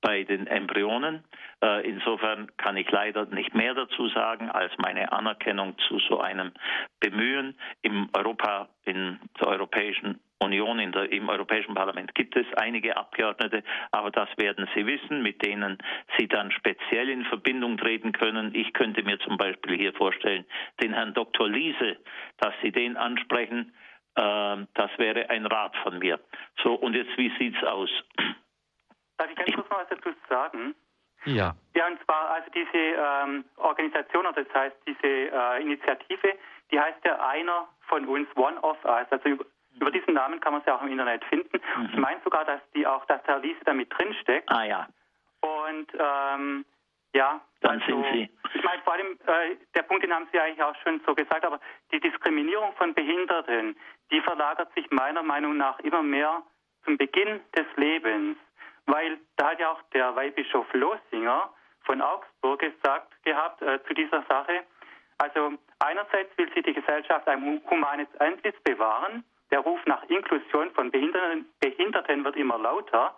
bei 0.00 0.24
den 0.24 0.46
Embryonen. 0.46 1.24
Äh, 1.62 1.88
insofern 1.88 2.50
kann 2.58 2.76
ich 2.76 2.90
leider 2.90 3.26
nicht 3.26 3.54
mehr 3.54 3.74
dazu 3.74 4.08
sagen 4.08 4.50
als 4.50 4.72
meine 4.78 5.12
Anerkennung 5.12 5.76
zu 5.88 5.98
so 5.98 6.20
einem 6.20 6.52
Bemühen 7.00 7.58
im 7.82 8.08
Europa, 8.16 8.68
in 8.84 9.18
der 9.40 9.48
Europäischen 9.48 10.20
Union, 10.38 10.78
in 10.78 10.92
der, 10.92 11.10
im 11.10 11.28
Europäischen 11.28 11.74
Parlament 11.74 12.14
gibt 12.14 12.36
es 12.36 12.46
einige 12.56 12.96
Abgeordnete, 12.96 13.64
aber 13.90 14.10
das 14.10 14.28
werden 14.36 14.68
Sie 14.74 14.86
wissen, 14.86 15.22
mit 15.22 15.44
denen 15.44 15.78
Sie 16.18 16.28
dann 16.28 16.50
speziell 16.50 17.08
in 17.08 17.24
Verbindung 17.24 17.78
treten 17.78 18.12
können. 18.12 18.54
Ich 18.54 18.72
könnte 18.74 19.02
mir 19.02 19.18
zum 19.20 19.38
Beispiel 19.38 19.78
hier 19.78 19.94
vorstellen, 19.94 20.44
den 20.82 20.92
Herrn 20.92 21.14
Dr. 21.14 21.48
Liese, 21.48 21.96
dass 22.38 22.54
Sie 22.62 22.70
den 22.70 22.96
ansprechen. 22.96 23.72
Äh, 24.16 24.66
das 24.74 24.90
wäre 24.98 25.30
ein 25.30 25.46
Rat 25.46 25.76
von 25.82 25.98
mir. 25.98 26.18
So, 26.62 26.74
und 26.74 26.94
jetzt, 26.94 27.16
wie 27.16 27.32
sieht's 27.38 27.62
aus? 27.62 27.90
Darf 29.18 29.30
ich 29.30 29.36
ganz 29.36 29.54
kurz 29.54 29.70
noch 29.70 29.78
was 29.78 29.88
dazu 29.88 30.10
sagen? 30.28 30.74
Ja. 31.24 31.54
Ja, 31.74 31.86
und 31.88 32.02
zwar 32.04 32.30
also 32.30 32.50
diese 32.54 32.78
ähm, 32.78 33.44
Organisation, 33.56 34.26
oder 34.26 34.44
das 34.44 34.54
heißt 34.54 34.76
diese 34.86 35.06
äh, 35.06 35.62
Initiative, 35.62 36.34
die 36.70 36.80
heißt 36.80 37.04
ja 37.04 37.18
einer 37.28 37.68
von 37.88 38.06
uns, 38.06 38.28
One 38.36 38.60
of 38.62 38.82
Us. 38.84 39.06
Also 39.10 39.28
über, 39.28 39.44
über 39.74 39.90
diesen 39.90 40.14
Namen 40.14 40.40
kann 40.40 40.52
man 40.52 40.62
sie 40.64 40.70
auch 40.70 40.82
im 40.82 40.88
Internet 40.88 41.24
finden. 41.24 41.60
Mhm. 41.76 41.88
Ich 41.92 41.96
meine 41.96 42.20
sogar, 42.22 42.44
dass 42.44 42.60
die 42.74 42.86
auch, 42.86 43.04
dass 43.06 43.22
der 43.24 43.38
Liese 43.40 43.60
da 43.64 43.74
mit 43.74 43.92
drinsteckt. 43.96 44.50
Ah 44.50 44.64
ja. 44.64 44.88
Und 45.40 45.88
ähm, 45.98 46.64
Ja, 47.16 47.40
dann 47.62 47.80
also, 47.80 47.86
sind 47.86 48.06
Sie. 48.12 48.30
Ich 48.52 48.62
meine, 48.62 48.82
vor 48.82 48.92
allem, 48.92 49.18
äh, 49.26 49.56
der 49.74 49.82
Punkt, 49.84 50.04
den 50.04 50.12
haben 50.12 50.28
Sie 50.30 50.38
eigentlich 50.38 50.62
auch 50.62 50.76
schon 50.82 51.00
so 51.06 51.14
gesagt, 51.14 51.46
aber 51.46 51.60
die 51.90 51.98
Diskriminierung 51.98 52.74
von 52.74 52.92
Behinderten, 52.92 53.74
die 54.10 54.20
verlagert 54.20 54.70
sich 54.74 54.90
meiner 54.90 55.22
Meinung 55.22 55.56
nach 55.56 55.78
immer 55.80 56.02
mehr 56.02 56.42
zum 56.84 56.98
Beginn 56.98 57.40
des 57.56 57.66
Lebens. 57.76 58.36
Weil 58.84 59.18
da 59.36 59.52
hat 59.52 59.60
ja 59.60 59.70
auch 59.72 59.82
der 59.94 60.14
Weihbischof 60.14 60.66
Losinger 60.74 61.50
von 61.84 62.02
Augsburg 62.02 62.60
gesagt 62.60 63.10
gehabt 63.24 63.62
äh, 63.62 63.82
zu 63.84 63.94
dieser 63.94 64.22
Sache. 64.28 64.64
Also 65.16 65.54
einerseits 65.78 66.36
will 66.36 66.50
sie 66.54 66.62
die 66.62 66.74
Gesellschaft 66.74 67.26
ein 67.28 67.62
humanes 67.70 68.08
Antlitz 68.18 68.60
bewahren. 68.62 69.24
Der 69.50 69.60
Ruf 69.60 69.80
nach 69.86 70.02
Inklusion 70.10 70.70
von 70.72 70.90
Behinderten, 70.90 71.46
Behinderten 71.60 72.24
wird 72.24 72.36
immer 72.36 72.58
lauter. 72.58 73.16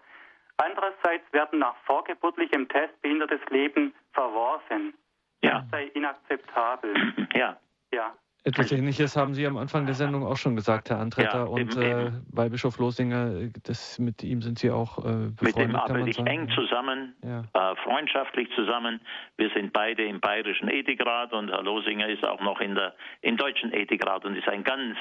Andererseits 0.59 1.33
werden 1.33 1.61
nach 1.61 1.77
vorgeburtlichem 1.87 2.69
Test 2.69 3.01
behindertes 3.01 3.41
Leben 3.49 3.95
verworfen. 4.13 4.95
Ja. 5.41 5.61
Das 5.61 5.71
sei 5.71 5.85
inakzeptabel. 5.95 6.95
Ja. 7.35 7.57
Ja. 7.93 8.15
Etwas 8.45 8.71
Ähnliches 8.73 9.17
haben 9.17 9.35
Sie 9.35 9.47
am 9.47 9.57
Anfang 9.57 9.85
der 9.85 9.95
Sendung 9.95 10.25
auch 10.25 10.37
schon 10.37 10.55
gesagt, 10.55 10.91
Herr 10.91 11.01
Antretter. 11.01 11.39
Ja, 11.39 11.45
und 11.45 11.77
äh, 11.77 12.11
bei 12.33 12.49
Bischof 12.49 12.79
Losinger, 12.79 13.49
das, 13.65 13.99
mit 13.99 14.23
ihm 14.23 14.41
sind 14.43 14.59
Sie 14.59 14.71
auch 14.71 14.99
äh, 14.99 15.03
befreundet, 15.03 15.43
Mit 15.43 15.57
dem 15.57 15.77
arbeite 15.77 16.11
ich 16.11 16.19
eng 16.19 16.49
zusammen, 16.51 17.15
ja. 17.23 17.45
äh, 17.53 17.77
freundschaftlich 17.83 18.49
zusammen. 18.55 19.01
Wir 19.37 19.51
sind 19.51 19.73
beide 19.73 20.05
im 20.05 20.21
Bayerischen 20.21 20.69
Ethikrat 20.69 21.33
und 21.33 21.51
Herr 21.51 21.63
Losinger 21.63 22.09
ist 22.09 22.25
auch 22.25 22.41
noch 22.41 22.61
in 22.61 22.75
der, 22.77 22.95
im 23.23 23.37
Deutschen 23.37 23.73
Ethikrat 23.73 24.25
und 24.25 24.37
ist 24.37 24.49
ein 24.49 24.63
ganz 24.63 24.97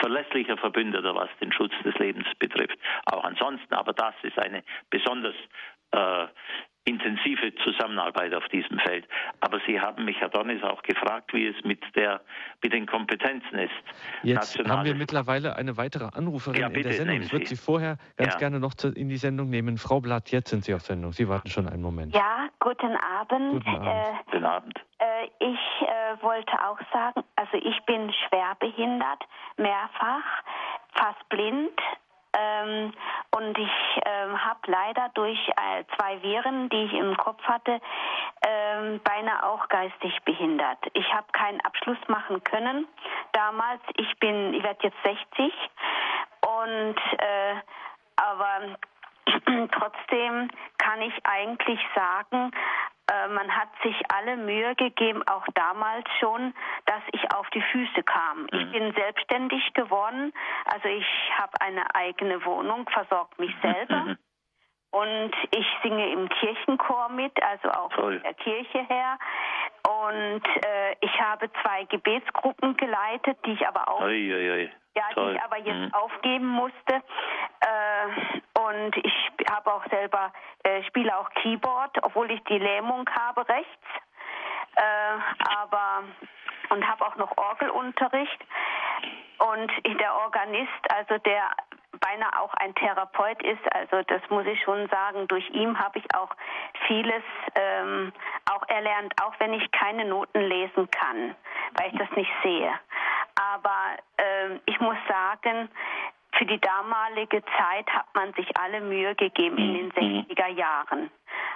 verlässlicher 0.00 0.56
Verbündeter, 0.56 1.14
was 1.14 1.28
den 1.40 1.52
Schutz 1.52 1.72
des 1.84 1.94
Lebens 1.98 2.26
betrifft. 2.38 2.78
Auch 3.04 3.22
ansonsten, 3.22 3.74
aber 3.74 3.92
das 3.92 4.14
ist 4.22 4.38
eine 4.38 4.64
besonders 4.90 5.34
äh, 5.92 6.26
intensive 6.88 7.54
Zusammenarbeit 7.62 8.34
auf 8.34 8.46
diesem 8.48 8.78
Feld. 8.78 9.06
Aber 9.40 9.60
Sie 9.66 9.80
haben 9.80 10.04
mich, 10.04 10.18
Herr 10.20 10.30
Dornis, 10.30 10.62
auch 10.62 10.82
gefragt, 10.82 11.32
wie 11.34 11.46
es 11.46 11.64
mit, 11.64 11.80
der, 11.94 12.20
mit 12.62 12.72
den 12.72 12.86
Kompetenzen 12.86 13.58
ist. 13.58 13.72
Jetzt 14.22 14.56
Nationales. 14.56 14.72
haben 14.72 14.84
wir 14.86 14.94
mittlerweile 14.94 15.56
eine 15.56 15.76
weitere 15.76 16.08
Anruferin 16.14 16.60
ja, 16.60 16.68
bitte, 16.68 16.80
in 16.80 16.84
der 16.88 16.92
Sendung. 16.94 17.20
Ich 17.20 17.32
würde 17.32 17.46
Sie 17.46 17.56
vorher 17.56 17.98
ganz 18.16 18.34
ja. 18.34 18.38
gerne 18.38 18.60
noch 18.60 18.72
in 18.94 19.08
die 19.08 19.16
Sendung 19.16 19.50
nehmen. 19.50 19.76
Frau 19.76 20.00
Blatt, 20.00 20.30
jetzt 20.30 20.50
sind 20.50 20.64
Sie 20.64 20.74
auf 20.74 20.82
Sendung. 20.82 21.12
Sie 21.12 21.28
warten 21.28 21.48
schon 21.48 21.68
einen 21.68 21.82
Moment. 21.82 22.14
Ja, 22.14 22.48
guten 22.58 22.96
Abend. 22.96 23.52
Guten 23.52 23.76
Abend. 23.76 23.86
Äh, 23.86 24.30
guten 24.30 24.44
Abend. 24.44 24.78
Äh, 24.98 25.26
ich 25.40 25.58
äh, 25.82 26.22
wollte 26.22 26.52
auch 26.66 26.78
sagen, 26.92 27.22
also 27.36 27.56
ich 27.56 27.84
bin 27.86 28.12
schwer 28.26 28.56
behindert, 28.58 29.22
mehrfach, 29.56 30.24
fast 30.94 31.28
blind, 31.28 31.78
ähm, 32.38 32.92
und 33.30 33.58
ich 33.58 33.70
ähm, 34.04 34.44
habe 34.44 34.60
leider 34.66 35.10
durch 35.14 35.38
äh, 35.48 35.84
zwei 35.96 36.22
Viren, 36.22 36.68
die 36.68 36.84
ich 36.84 36.92
im 36.92 37.16
Kopf 37.16 37.42
hatte, 37.42 37.80
ähm, 38.46 39.00
beinahe 39.02 39.44
auch 39.44 39.68
geistig 39.68 40.16
behindert. 40.24 40.78
Ich 40.94 41.12
habe 41.12 41.26
keinen 41.32 41.60
Abschluss 41.62 41.98
machen 42.08 42.42
können 42.44 42.86
damals. 43.32 43.80
Ich 43.96 44.18
bin, 44.18 44.54
ich 44.54 44.62
werde 44.62 44.80
jetzt 44.82 45.02
60 45.02 45.52
und 46.46 46.96
äh, 47.18 47.54
aber 48.16 48.76
trotzdem 49.72 50.50
kann 50.78 51.02
ich 51.02 51.14
eigentlich 51.24 51.80
sagen, 51.94 52.52
äh, 53.10 53.28
man 53.28 53.54
hat 53.54 53.68
sich 53.82 53.96
alle 54.10 54.36
Mühe 54.36 54.74
gegeben, 54.74 55.22
auch 55.26 55.46
damals 55.54 56.06
schon, 56.20 56.54
dass 56.84 57.02
ich 57.12 57.32
auf 57.32 57.48
die 57.50 57.62
Füße 57.62 58.02
kam. 58.02 58.42
Mhm. 58.42 58.48
Ich 58.52 58.72
bin 58.72 58.92
selbstständig 58.94 59.72
geworden, 59.74 60.32
also 60.66 60.88
ich 60.88 61.06
habe 61.38 61.60
eine 61.60 61.94
eigene 61.94 62.44
Wohnung, 62.44 62.88
versorge 62.90 63.30
mich 63.38 63.54
mhm. 63.56 63.60
selber. 63.62 64.00
Mhm. 64.00 64.18
Und 64.90 65.32
ich 65.50 65.66
singe 65.82 66.10
im 66.12 66.28
Kirchenchor 66.30 67.10
mit, 67.10 67.32
also 67.42 67.68
auch 67.70 67.92
Toll. 67.92 68.14
von 68.14 68.22
der 68.22 68.34
Kirche 68.34 68.78
her. 68.88 69.18
Und 69.86 70.42
äh, 70.64 70.96
ich 71.00 71.20
habe 71.20 71.50
zwei 71.62 71.84
Gebetsgruppen 71.84 72.74
geleitet, 72.76 73.38
die 73.44 73.52
ich 73.52 73.68
aber 73.68 73.88
auch, 73.88 74.00
oi, 74.00 74.34
oi, 74.34 74.50
oi. 74.50 74.70
Ja, 74.96 75.04
die 75.14 75.34
ich 75.34 75.42
aber 75.42 75.58
jetzt 75.58 75.92
mhm. 75.92 75.94
aufgeben 75.94 76.46
musste. 76.46 76.94
Äh, 77.60 78.40
und 78.66 78.96
ich 78.96 79.14
habe 79.50 79.72
auch 79.72 79.84
selber 79.90 80.32
äh, 80.64 80.82
spiele 80.84 81.16
auch 81.16 81.30
Keyboard, 81.30 82.02
obwohl 82.02 82.30
ich 82.30 82.42
die 82.44 82.58
Lähmung 82.58 83.08
habe 83.10 83.48
rechts. 83.48 83.86
Äh, 84.76 85.52
aber 85.56 86.04
und 86.70 86.86
habe 86.86 87.06
auch 87.06 87.16
noch 87.16 87.36
Orgelunterricht. 87.36 88.44
Und 89.38 89.72
der 90.00 90.14
Organist, 90.14 90.92
also 90.92 91.18
der 91.18 91.50
beinahe 92.00 92.40
auch 92.40 92.52
ein 92.54 92.74
Therapeut 92.74 93.42
ist. 93.42 93.74
Also 93.74 94.02
das 94.06 94.20
muss 94.28 94.46
ich 94.46 94.60
schon 94.62 94.88
sagen. 94.88 95.26
Durch 95.28 95.48
ihn 95.50 95.78
habe 95.78 95.98
ich 95.98 96.14
auch 96.14 96.30
vieles 96.86 97.22
ähm, 97.54 98.12
auch 98.50 98.66
erlernt, 98.68 99.14
auch 99.22 99.34
wenn 99.38 99.54
ich 99.54 99.70
keine 99.72 100.04
Noten 100.04 100.40
lesen 100.40 100.90
kann, 100.90 101.34
weil 101.74 101.92
ich 101.92 101.98
das 101.98 102.10
nicht 102.16 102.30
sehe. 102.42 102.72
Aber 103.54 103.96
ähm, 104.18 104.60
ich 104.66 104.78
muss 104.80 104.96
sagen, 105.08 105.68
für 106.38 106.46
die 106.46 106.60
damalige 106.60 107.42
Zeit 107.58 107.88
hat 107.90 108.06
man 108.14 108.32
sich 108.34 108.48
alle 108.58 108.80
Mühe 108.80 109.14
gegeben 109.16 109.58
in 109.58 109.74
den 109.74 109.92
60er 109.92 110.50
mhm. 110.50 110.56
Jahren. 110.56 111.10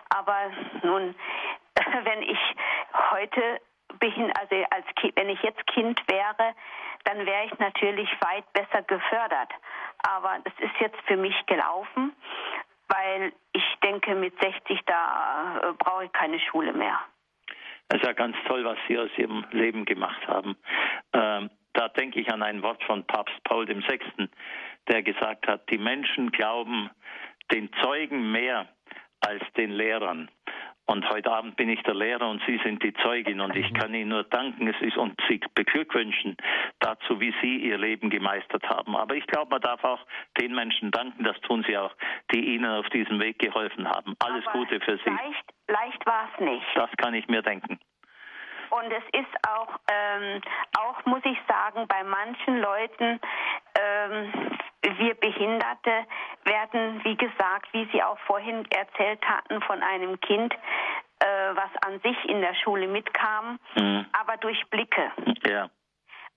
Aber 0.08 0.50
nun, 0.82 1.14
wenn 2.04 2.22
ich 2.22 2.38
heute 3.10 3.60
bin, 4.00 4.32
also 4.32 4.56
als 4.70 4.86
kind, 4.96 5.16
wenn 5.16 5.28
ich 5.28 5.40
jetzt 5.42 5.64
Kind 5.68 6.00
wäre, 6.08 6.54
dann 7.04 7.24
wäre 7.24 7.46
ich 7.46 7.58
natürlich 7.58 8.10
weit 8.20 8.52
besser 8.52 8.82
gefördert. 8.82 9.50
Aber 9.98 10.38
das 10.44 10.54
ist 10.58 10.80
jetzt 10.80 11.00
für 11.06 11.16
mich 11.16 11.34
gelaufen, 11.46 12.12
weil 12.88 13.32
ich 13.52 13.64
denke, 13.82 14.14
mit 14.14 14.38
60 14.40 14.80
da 14.86 15.60
äh, 15.62 15.72
brauche 15.78 16.06
ich 16.06 16.12
keine 16.12 16.40
Schule 16.40 16.72
mehr. 16.72 16.98
Das 17.88 18.00
ist 18.00 18.06
ja 18.06 18.12
ganz 18.12 18.36
toll, 18.46 18.64
was 18.64 18.78
Sie 18.88 18.98
aus 18.98 19.10
Ihrem 19.16 19.44
Leben 19.50 19.84
gemacht 19.84 20.26
haben. 20.26 20.56
Ähm, 21.12 21.50
da 21.74 21.88
denke 21.88 22.20
ich 22.20 22.32
an 22.32 22.42
ein 22.42 22.62
Wort 22.62 22.82
von 22.84 23.04
Papst 23.04 23.42
Paul 23.44 23.66
VI., 23.66 24.28
der 24.88 25.02
gesagt 25.02 25.46
hat, 25.46 25.68
die 25.70 25.78
Menschen 25.78 26.30
glauben 26.30 26.90
den 27.52 27.70
Zeugen 27.82 28.32
mehr 28.32 28.68
als 29.20 29.42
den 29.56 29.70
Lehrern. 29.70 30.28
Und 30.84 31.08
heute 31.08 31.30
Abend 31.30 31.56
bin 31.56 31.68
ich 31.68 31.80
der 31.84 31.94
Lehrer 31.94 32.28
und 32.28 32.42
Sie 32.44 32.60
sind 32.64 32.82
die 32.82 32.92
Zeugin 32.94 33.40
und 33.40 33.54
ich 33.54 33.72
kann 33.74 33.94
Ihnen 33.94 34.08
nur 34.08 34.24
danken 34.24 34.66
es 34.66 34.80
ist, 34.80 34.96
und 34.96 35.18
Sie 35.28 35.40
beglückwünschen 35.54 36.36
dazu, 36.80 37.20
wie 37.20 37.32
Sie 37.40 37.58
Ihr 37.58 37.78
Leben 37.78 38.10
gemeistert 38.10 38.64
haben. 38.68 38.96
Aber 38.96 39.14
ich 39.14 39.26
glaube, 39.28 39.50
man 39.50 39.60
darf 39.60 39.82
auch 39.84 40.00
den 40.40 40.54
Menschen 40.54 40.90
danken, 40.90 41.22
das 41.22 41.40
tun 41.42 41.64
Sie 41.68 41.78
auch, 41.78 41.94
die 42.34 42.54
Ihnen 42.54 42.66
auf 42.66 42.88
diesem 42.88 43.20
Weg 43.20 43.38
geholfen 43.38 43.88
haben. 43.88 44.16
Alles 44.18 44.44
Aber 44.48 44.58
Gute 44.58 44.80
für 44.80 44.98
Sie. 44.98 45.10
Leicht, 45.10 45.54
leicht 45.68 46.04
war 46.04 46.28
es 46.34 46.40
nicht. 46.40 46.66
Das 46.74 46.90
kann 46.96 47.14
ich 47.14 47.28
mir 47.28 47.42
denken. 47.42 47.78
Und 48.72 48.90
es 48.90 49.04
ist 49.12 49.34
auch, 49.46 49.68
ähm, 49.86 50.40
auch 50.78 51.04
muss 51.04 51.20
ich 51.24 51.38
sagen, 51.46 51.86
bei 51.88 52.02
manchen 52.04 52.58
Leuten, 52.58 53.20
ähm, 53.78 54.32
wir 54.96 55.14
Behinderte 55.14 56.06
werden, 56.44 57.04
wie 57.04 57.16
gesagt, 57.16 57.70
wie 57.72 57.86
Sie 57.92 58.02
auch 58.02 58.18
vorhin 58.20 58.64
erzählt 58.70 59.22
hatten, 59.28 59.60
von 59.62 59.82
einem 59.82 60.18
Kind, 60.20 60.54
äh, 61.18 61.26
was 61.54 61.70
an 61.86 62.00
sich 62.00 62.16
in 62.24 62.40
der 62.40 62.54
Schule 62.54 62.88
mitkam, 62.88 63.58
mhm. 63.74 64.06
aber 64.18 64.38
durch 64.38 64.58
Blicke. 64.70 65.12
Ja. 65.46 65.68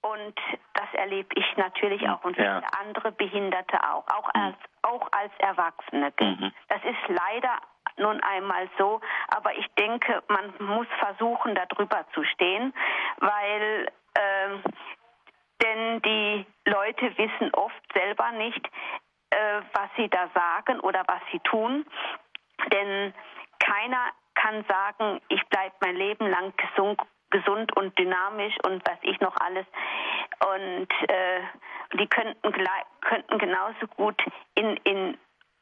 Und 0.02 0.36
das 0.74 0.94
erlebe 0.94 1.30
ich 1.36 1.56
natürlich 1.56 2.08
auch 2.10 2.24
und 2.26 2.36
viele 2.36 2.48
ja. 2.48 2.62
andere 2.82 3.14
Behinderte 3.14 3.80
auch, 3.82 4.06
auch 4.10 4.30
mhm. 4.34 4.42
als, 4.42 4.58
auch 4.82 5.08
als 5.14 5.32
Erwachsene. 5.38 6.12
Mhm. 6.20 6.52
Das 6.68 6.84
ist 6.84 7.08
leider 7.08 7.60
nun 7.98 8.22
einmal 8.22 8.70
so. 8.78 9.02
Aber 9.30 9.56
ich 9.58 9.68
denke, 9.78 10.24
man 10.28 10.54
muss 10.60 10.88
versuchen, 11.00 11.56
darüber 11.56 12.06
zu 12.14 12.24
stehen, 12.24 12.74
weil 13.20 13.88
äh, 14.14 14.58
denn 15.64 16.02
die 16.02 16.46
Leute 16.66 17.18
wissen 17.18 17.54
oft 17.54 17.82
selber 17.94 18.32
nicht, 18.32 18.66
äh, 19.30 19.62
was 19.74 19.90
sie 19.96 20.10
da 20.10 20.30
sagen 20.34 20.80
oder 20.82 21.04
was 21.08 21.22
sie 21.32 21.40
tun. 21.40 21.86
Denn 22.72 23.14
keiner 23.60 24.12
kann 24.36 24.66
sagen, 24.68 25.22
ich 25.30 25.44
bleibe 25.48 25.76
mein 25.82 25.96
Leben 25.96 26.28
lang 26.28 26.54
gesund, 26.58 27.02
gesund 27.30 27.76
und 27.76 27.98
dynamisch 27.98 28.56
und 28.66 28.84
was 28.88 28.98
ich 29.02 29.20
noch 29.22 29.36
alles. 29.40 29.66
Und 30.54 30.88
äh, 31.10 31.42
die 31.94 32.08
könnten, 32.08 32.54
könnten 33.02 33.38
genauso 33.38 33.88
gut 33.96 34.22
in, 34.56 34.78
in 34.84 35.18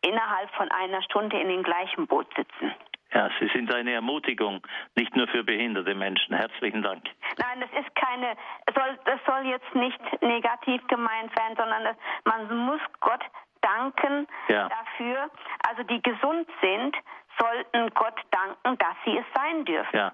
innerhalb 0.06 0.50
von 0.56 0.70
einer 0.72 1.02
Stunde 1.04 1.40
in 1.40 1.50
dem 1.50 1.64
gleichen 1.64 2.08
Boot 2.08 2.28
sitzen. 2.36 2.74
Ja, 3.14 3.30
Sie 3.40 3.48
sind 3.50 3.74
eine 3.74 3.92
Ermutigung, 3.92 4.66
nicht 4.96 5.16
nur 5.16 5.28
für 5.28 5.44
behinderte 5.44 5.94
Menschen. 5.94 6.36
Herzlichen 6.36 6.82
Dank. 6.82 7.04
Nein, 7.38 7.62
das 7.62 7.70
ist 7.80 7.96
keine, 7.96 8.36
soll, 8.74 8.98
das 9.06 9.20
soll 9.28 9.46
jetzt 9.46 9.76
nicht 9.76 10.00
negativ 10.22 10.86
gemeint 10.88 11.32
sein, 11.36 11.56
sondern 11.56 11.84
das, 11.84 11.96
man 12.26 12.66
muss 12.66 12.82
Gott 13.02 13.22
danken 13.62 14.28
ja. 14.48 14.68
dafür. 14.68 15.30
Also 15.68 15.84
die 15.84 16.02
gesund 16.02 16.48
sind, 16.62 16.96
sollten 17.40 17.94
Gott 17.94 18.20
danken, 18.32 18.78
dass 18.80 18.96
sie 19.06 19.18
es 19.18 19.26
sein 19.36 19.66
dürfen. 19.66 19.96
Ja. 19.96 20.12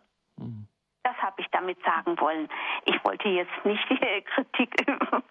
Das 1.04 1.16
habe 1.22 1.42
ich 1.42 1.48
damit 1.52 1.82
sagen 1.84 2.20
wollen. 2.20 2.50
Ich 2.86 3.04
wollte 3.06 3.30
jetzt 3.30 3.66
nicht 3.66 3.90
die 3.90 4.22
Kritik 4.36 4.88
üben. 4.88 5.24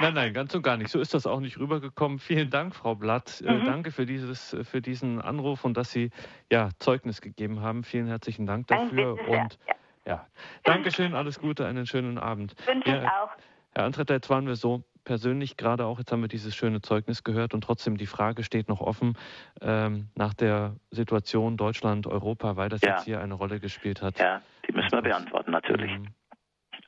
Nein, 0.00 0.14
nein, 0.14 0.34
ganz 0.34 0.54
und 0.54 0.62
gar 0.62 0.76
nicht. 0.76 0.90
So 0.90 1.00
ist 1.00 1.14
das 1.14 1.26
auch 1.26 1.40
nicht 1.40 1.58
rübergekommen. 1.58 2.18
Vielen 2.18 2.50
Dank, 2.50 2.74
Frau 2.74 2.94
Blatt. 2.94 3.42
Äh, 3.46 3.52
mhm. 3.52 3.64
danke 3.64 3.90
für, 3.90 4.04
dieses, 4.04 4.56
für 4.62 4.82
diesen 4.82 5.20
Anruf 5.20 5.64
und 5.64 5.76
dass 5.76 5.90
Sie 5.90 6.10
ja, 6.50 6.68
Zeugnis 6.78 7.20
gegeben 7.20 7.60
haben. 7.60 7.82
Vielen 7.82 8.06
herzlichen 8.06 8.46
Dank 8.46 8.66
dafür. 8.66 9.18
Und 9.28 9.58
ja. 9.66 9.74
ja, 10.06 10.26
Dankeschön, 10.64 11.14
alles 11.14 11.40
Gute, 11.40 11.66
einen 11.66 11.86
schönen 11.86 12.18
Abend. 12.18 12.54
Wünsche 12.66 12.90
ja, 12.90 13.02
ich 13.02 13.08
auch. 13.08 13.30
Herr 13.74 13.84
Antretter, 13.84 14.14
jetzt 14.14 14.30
waren 14.30 14.46
wir 14.46 14.56
so 14.56 14.84
persönlich 15.04 15.56
gerade 15.56 15.86
auch, 15.86 15.98
jetzt 15.98 16.12
haben 16.12 16.20
wir 16.20 16.28
dieses 16.28 16.54
schöne 16.54 16.82
Zeugnis 16.82 17.24
gehört 17.24 17.54
und 17.54 17.62
trotzdem 17.62 17.96
die 17.96 18.06
Frage 18.06 18.42
steht 18.42 18.68
noch 18.68 18.80
offen 18.80 19.16
ähm, 19.62 20.08
nach 20.14 20.34
der 20.34 20.76
Situation 20.90 21.56
Deutschland, 21.56 22.06
Europa, 22.06 22.56
weil 22.56 22.68
das 22.68 22.82
ja. 22.82 22.90
jetzt 22.90 23.04
hier 23.04 23.20
eine 23.20 23.34
Rolle 23.34 23.60
gespielt 23.60 24.02
hat. 24.02 24.18
Ja, 24.18 24.42
die 24.66 24.72
müssen 24.72 24.92
wir 24.92 25.02
beantworten 25.02 25.52
natürlich. 25.52 25.90
Mhm. 25.98 26.08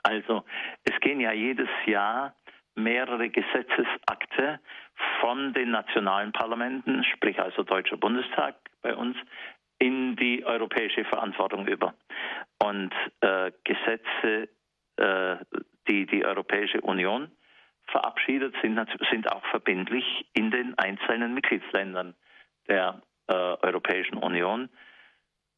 Also 0.02 0.44
es 0.85 0.98
gehen 1.01 1.20
ja 1.20 1.32
jedes 1.32 1.69
Jahr 1.86 2.35
mehrere 2.78 3.28
Gesetzesakte 3.28 4.60
von 5.20 5.52
den 5.52 5.70
nationalen 5.70 6.32
Parlamenten, 6.32 7.05
sprich 7.05 7.38
also 7.40 7.62
Deutscher 7.62 7.96
Bundestag 7.96 8.56
bei 8.82 8.94
uns, 8.94 9.16
in 9.78 10.16
die 10.16 10.44
europäische 10.44 11.05
Verantwortung 11.05 11.66
über. 11.66 11.94
Und 12.62 12.92
äh, 13.20 13.52
Gesetze, 13.64 14.48
äh, 14.96 15.36
die 15.86 16.06
die 16.06 16.24
Europäische 16.24 16.80
Union 16.80 17.30
verabschiedet, 17.86 18.55
sind, 18.62 18.78
sind 19.10 19.30
auch 19.32 19.44
verbindlich 19.46 20.26
in 20.34 20.50
den 20.50 20.76
einzelnen 20.78 21.34
Mitgliedsländern 21.34 22.14
der 22.68 23.00
äh, 23.28 23.32
Europäischen 23.32 24.16
Union. 24.18 24.68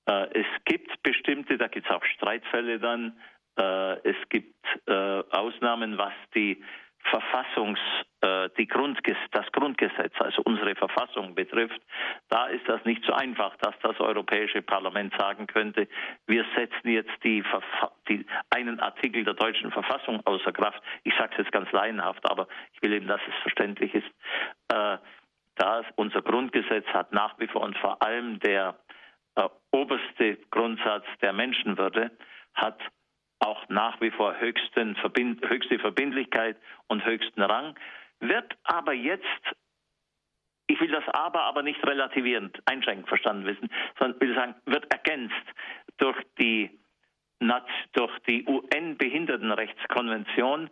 Äh, 0.07 0.41
es 0.41 0.47
gibt 0.65 1.03
bestimmte, 1.03 1.57
da 1.57 1.69
gibt 1.69 1.87
es 1.87 1.93
auch 1.93 2.05
Streitfälle 2.05 2.79
dann, 2.79 3.19
äh, 3.59 4.09
es 4.09 4.17
gibt 4.29 4.55
äh, 4.87 4.93
Ausnahmen, 5.31 5.99
was 5.99 6.13
die 6.35 6.63
Verfassungs, 7.05 7.79
äh, 8.21 8.51
die 8.59 8.67
Grundges 8.67 9.17
das 9.33 9.51
Grundgesetz, 9.53 10.13
also 10.19 10.43
unsere 10.45 10.75
Verfassung 10.75 11.35
betrifft, 11.35 11.81
da 12.29 12.47
ist 12.47 12.69
das 12.69 12.85
nicht 12.85 13.05
so 13.05 13.13
einfach, 13.13 13.57
dass 13.57 13.75
das 13.83 13.99
Europäische 14.01 14.63
Parlament 14.63 15.15
sagen 15.19 15.47
könnte, 15.47 15.89
wir 16.27 16.45
setzen 16.57 16.89
jetzt 16.89 17.13
die, 17.25 17.43
die 18.09 18.27
einen 18.51 18.81
Artikel 18.81 19.25
der 19.25 19.35
deutschen 19.35 19.71
Verfassung 19.73 20.21
außer 20.27 20.53
Kraft. 20.53 20.83
Ich 21.05 21.15
sage 21.15 21.31
es 21.33 21.39
jetzt 21.39 21.53
ganz 21.53 21.71
laienhaft, 21.73 22.29
aber 22.31 22.47
ich 22.75 22.83
will 22.83 22.93
eben, 22.93 23.07
dass 23.07 23.21
es 23.27 23.35
verständlich 23.43 23.95
ist. 23.95 24.09
Äh, 24.69 24.99
das, 25.57 25.85
unser 25.97 26.23
Grundgesetz 26.23 26.87
hat 26.89 27.13
nach 27.13 27.39
wie 27.39 27.47
vor 27.47 27.63
und 27.63 27.77
vor 27.79 28.03
allem 28.03 28.39
der 28.41 28.79
äh, 29.37 29.49
oberste 29.73 30.37
Grundsatz 30.51 31.05
der 31.23 31.33
Menschenwürde 31.33 32.11
hat 32.55 32.81
auch 33.41 33.69
nach 33.69 34.01
wie 34.01 34.11
vor 34.11 34.39
höchsten, 34.39 34.97
höchste 34.97 35.79
Verbindlichkeit 35.79 36.57
und 36.89 37.05
höchsten 37.05 37.43
Rang, 37.43 37.77
wird 38.21 38.57
aber 38.65 38.93
jetzt, 38.93 39.25
ich 40.67 40.81
will 40.81 40.91
das 40.91 41.09
aber 41.09 41.45
aber 41.45 41.63
nicht 41.63 41.83
relativierend 41.85 42.59
einschränkend 42.67 43.09
verstanden 43.09 43.47
wissen, 43.47 43.71
sondern 43.99 44.21
will 44.21 44.35
sagen, 44.35 44.55
wird 44.67 44.93
ergänzt 44.93 45.35
durch 45.97 46.19
die, 46.39 46.79
durch 47.93 48.19
die 48.29 48.47
UN-Behindertenrechtskonvention, 48.47 50.69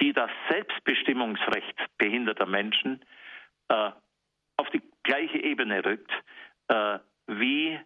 die 0.00 0.12
das 0.12 0.30
Selbstbestimmungsrecht 0.50 1.76
behinderter 1.96 2.44
Menschen 2.46 3.02
äh, 3.68 3.90
auf 4.56 4.68
die 4.70 4.82
gleiche 5.02 5.38
Ebene 5.38 5.84
rückt 5.84 6.12
äh, 6.68 7.00
wie 7.26 7.78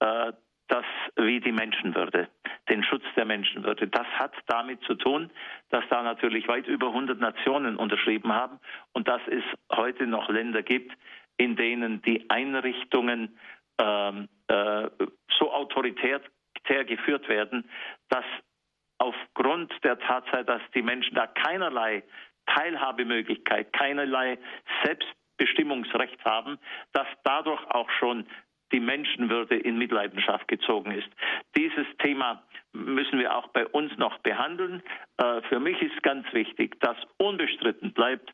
äh, 0.00 0.32
das 0.68 0.84
wie 1.16 1.40
die 1.40 1.52
Menschenwürde, 1.52 2.28
den 2.68 2.82
Schutz 2.82 3.04
der 3.16 3.24
Menschenwürde. 3.24 3.88
Das 3.88 4.06
hat 4.06 4.32
damit 4.46 4.82
zu 4.84 4.94
tun, 4.94 5.30
dass 5.70 5.84
da 5.88 6.02
natürlich 6.02 6.48
weit 6.48 6.66
über 6.66 6.88
100 6.88 7.20
Nationen 7.20 7.76
unterschrieben 7.76 8.32
haben 8.32 8.58
und 8.92 9.08
dass 9.08 9.20
es 9.28 9.44
heute 9.72 10.06
noch 10.06 10.28
Länder 10.28 10.62
gibt, 10.62 10.92
in 11.36 11.56
denen 11.56 12.02
die 12.02 12.28
Einrichtungen 12.30 13.38
ähm, 13.78 14.28
äh, 14.48 14.88
so 15.38 15.52
autoritär 15.52 16.20
geführt 16.84 17.28
werden, 17.28 17.68
dass 18.08 18.24
aufgrund 18.98 19.72
der 19.84 19.98
Tatsache, 19.98 20.44
dass 20.44 20.62
die 20.74 20.82
Menschen 20.82 21.14
da 21.14 21.26
keinerlei 21.26 22.02
Teilhabemöglichkeit, 22.46 23.72
keinerlei 23.72 24.38
Selbstbestimmungsrecht 24.84 26.24
haben, 26.24 26.58
dass 26.92 27.06
dadurch 27.24 27.64
auch 27.70 27.90
schon 27.90 28.26
die 28.72 28.80
Menschenwürde 28.80 29.56
in 29.56 29.78
Mitleidenschaft 29.78 30.48
gezogen 30.48 30.90
ist. 30.90 31.08
Dieses 31.56 31.86
Thema 31.98 32.42
müssen 32.72 33.18
wir 33.18 33.36
auch 33.36 33.48
bei 33.48 33.66
uns 33.66 33.96
noch 33.98 34.18
behandeln. 34.18 34.82
Äh, 35.18 35.42
für 35.48 35.60
mich 35.60 35.80
ist 35.80 36.02
ganz 36.02 36.26
wichtig, 36.32 36.80
dass 36.80 36.96
unbestritten 37.18 37.92
bleibt, 37.92 38.32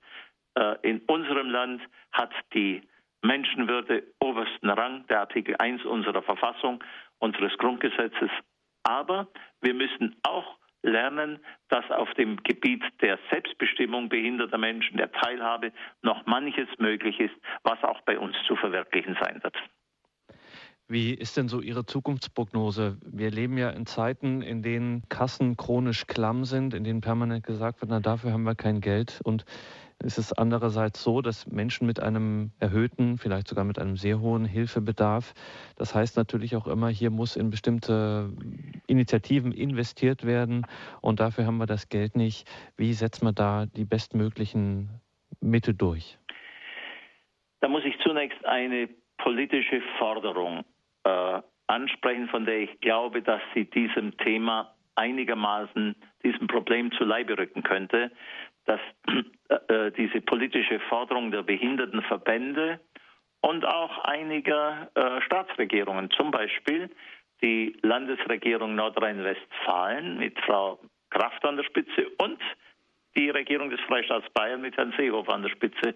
äh, 0.55 0.77
in 0.83 1.01
unserem 1.07 1.51
Land 1.51 1.83
hat 2.13 2.33
die 2.55 2.83
Menschenwürde 3.23 4.03
obersten 4.21 4.69
Rang, 4.69 5.07
der 5.07 5.21
Artikel 5.21 5.55
1 5.59 5.85
unserer 5.85 6.23
Verfassung, 6.23 6.83
unseres 7.19 7.57
Grundgesetzes. 7.59 8.31
Aber 8.83 9.29
wir 9.61 9.75
müssen 9.75 10.17
auch 10.25 10.59
lernen, 10.83 11.39
dass 11.69 11.89
auf 11.91 12.13
dem 12.15 12.43
Gebiet 12.43 12.83
der 13.01 13.19
Selbstbestimmung 13.31 14.09
behinderter 14.09 14.59
Menschen, 14.59 14.97
der 14.97 15.13
Teilhabe, 15.13 15.73
noch 16.03 16.27
manches 16.27 16.69
möglich 16.79 17.21
ist, 17.21 17.35
was 17.63 17.83
auch 17.85 18.01
bei 18.03 18.19
uns 18.19 18.37
zu 18.47 18.57
verwirklichen 18.57 19.17
sein 19.21 19.41
wird. 19.43 19.57
Wie 20.93 21.15
ist 21.15 21.39
denn 21.39 21.49
so 21.49 21.63
Ihre 21.63 21.87
Zukunftsprognose? 21.87 22.99
Wir 23.03 23.31
leben 23.31 23.57
ja 23.57 23.71
in 23.71 23.87
Zeiten, 23.87 24.43
in 24.43 24.61
denen 24.61 25.09
Kassen 25.09 25.57
chronisch 25.57 26.07
klamm 26.07 26.45
sind, 26.45 26.75
in 26.75 26.85
denen 26.85 27.01
permanent 27.01 27.47
gesagt 27.47 27.81
wird, 27.81 27.91
na 27.91 28.01
dafür 28.01 28.31
haben 28.35 28.43
wir 28.43 28.55
kein 28.55 28.83
Geld. 28.83 29.19
Und 29.25 29.47
es 30.01 30.19
ist 30.19 30.35
andererseits 30.35 31.03
so, 31.03 31.23
dass 31.23 31.47
Menschen 31.47 31.87
mit 31.87 31.99
einem 31.99 32.51
erhöhten, 32.59 33.17
vielleicht 33.17 33.49
sogar 33.49 33.65
mit 33.65 33.79
einem 33.79 33.97
sehr 33.97 34.21
hohen 34.21 34.45
Hilfebedarf, 34.45 35.33
das 35.77 35.95
heißt 35.95 36.19
natürlich 36.19 36.57
auch 36.57 36.67
immer, 36.67 36.91
hier 36.91 37.09
muss 37.09 37.37
in 37.37 37.49
bestimmte 37.49 38.31
Initiativen 38.87 39.53
investiert 39.53 40.27
werden 40.27 40.67
und 41.01 41.21
dafür 41.21 41.47
haben 41.47 41.57
wir 41.57 41.65
das 41.65 41.89
Geld 41.89 42.17
nicht. 42.17 42.47
Wie 42.77 42.93
setzt 42.93 43.23
man 43.23 43.35
da 43.35 43.65
die 43.65 43.87
bestmöglichen 43.87 44.91
Mittel 45.41 45.73
durch? 45.73 46.19
Da 47.61 47.69
muss 47.69 47.83
ich 47.87 47.99
zunächst 48.03 48.45
eine 48.45 48.91
politische 49.17 49.81
Forderung 49.99 50.65
äh, 51.05 51.41
ansprechen, 51.67 52.29
von 52.29 52.45
der 52.45 52.61
ich 52.61 52.81
glaube, 52.81 53.23
dass 53.23 53.41
sie 53.55 53.65
diesem 53.65 54.17
Thema 54.19 54.75
einigermaßen 54.95 55.97
diesem 56.23 56.47
Problem 56.47 56.93
zu 56.93 57.05
Leibe 57.05 57.37
rücken 57.39 57.63
könnte, 57.63 58.11
dass 58.67 58.81
äh, 59.49 59.87
äh, 59.87 59.93
diese 59.93 60.21
politische 60.21 60.81
Forderung 60.89 61.31
der 61.31 61.43
Behindertenverbände 61.43 62.81
und 63.41 63.65
auch 63.65 63.99
einiger 64.05 64.91
äh, 64.95 65.21
Staatsregierungen, 65.23 66.11
zum 66.11 66.31
Beispiel 66.31 66.91
die 67.43 67.77
Landesregierung 67.83 68.77
Nordrhein-Westfalen 68.77 70.19
mit 70.19 70.39
Frau 70.41 70.79
Kraft 71.11 71.45
an 71.45 71.57
der 71.57 71.65
Spitze 71.65 72.07
und 72.19 72.39
die 73.17 73.29
Regierung 73.29 73.69
des 73.69 73.81
Freistaats 73.81 74.29
Bayern 74.31 74.63
mit 74.63 74.77
Herrn 74.77 74.95
Seehofer 74.97 75.35
an 75.35 75.43
der 75.43 75.51
Spitze 75.51 75.95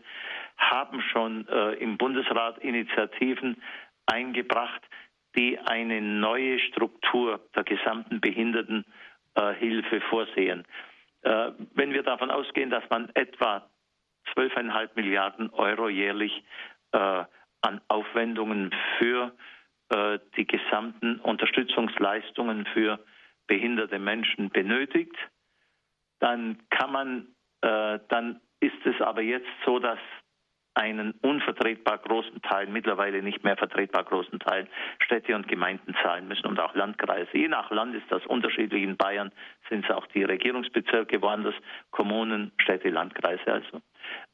haben 0.59 1.01
schon 1.01 1.49
äh, 1.49 1.73
im 1.75 1.97
Bundesrat 1.97 2.59
Initiativen 2.59 3.63
eingebracht, 4.07 4.83
die 5.37 5.59
eine 5.59 6.01
neue 6.01 6.59
Struktur 6.59 7.41
der 7.55 7.65
gesamten 7.65 8.21
Behindertenhilfe 8.21 10.01
vorsehen. 10.09 10.65
Äh, 11.23 11.53
wenn 11.75 11.93
wir 11.93 12.03
davon 12.03 12.31
ausgehen, 12.31 12.71
dass 12.71 12.89
man 12.89 13.11
etwa 13.15 13.69
12,5 14.35 14.91
Milliarden 14.95 15.51
Euro 15.51 15.89
jährlich 15.89 16.45
äh, 16.93 17.25
an 17.61 17.81
Aufwendungen 17.89 18.75
für 18.99 19.33
äh, 19.91 20.19
die 20.37 20.47
gesamten 20.47 21.17
Unterstützungsleistungen 21.21 22.67
für 22.73 22.99
behinderte 23.47 23.99
Menschen 23.99 24.51
benötigt, 24.51 25.17
dann 26.19 26.63
kann 26.71 26.93
man, 26.93 27.29
dann 27.61 28.41
ist 28.59 28.87
es 28.87 29.01
aber 29.01 29.21
jetzt 29.21 29.49
so, 29.65 29.79
dass 29.79 29.99
einen 30.77 31.13
unvertretbar 31.23 31.99
großen 31.99 32.43
Teil, 32.43 32.67
mittlerweile 32.67 33.23
nicht 33.23 33.43
mehr 33.43 33.57
vertretbar 33.57 34.05
großen 34.05 34.39
Teil 34.39 34.69
Städte 34.99 35.35
und 35.35 35.49
Gemeinden 35.49 35.95
zahlen 36.03 36.29
müssen 36.29 36.47
und 36.47 36.61
auch 36.61 36.75
Landkreise. 36.75 37.31
Je 37.33 37.49
nach 37.49 37.71
Land 37.71 37.95
ist 37.95 38.05
das 38.11 38.25
unterschiedlich. 38.27 38.83
In 38.83 38.97
Bayern 38.97 39.33
sind 39.71 39.85
es 39.85 39.91
auch 39.91 40.07
die 40.09 40.23
Regierungsbezirke, 40.23 41.23
woanders 41.23 41.55
Kommunen, 41.91 42.53
Städte, 42.59 42.91
Landkreise 42.91 43.47
also. 43.47 43.81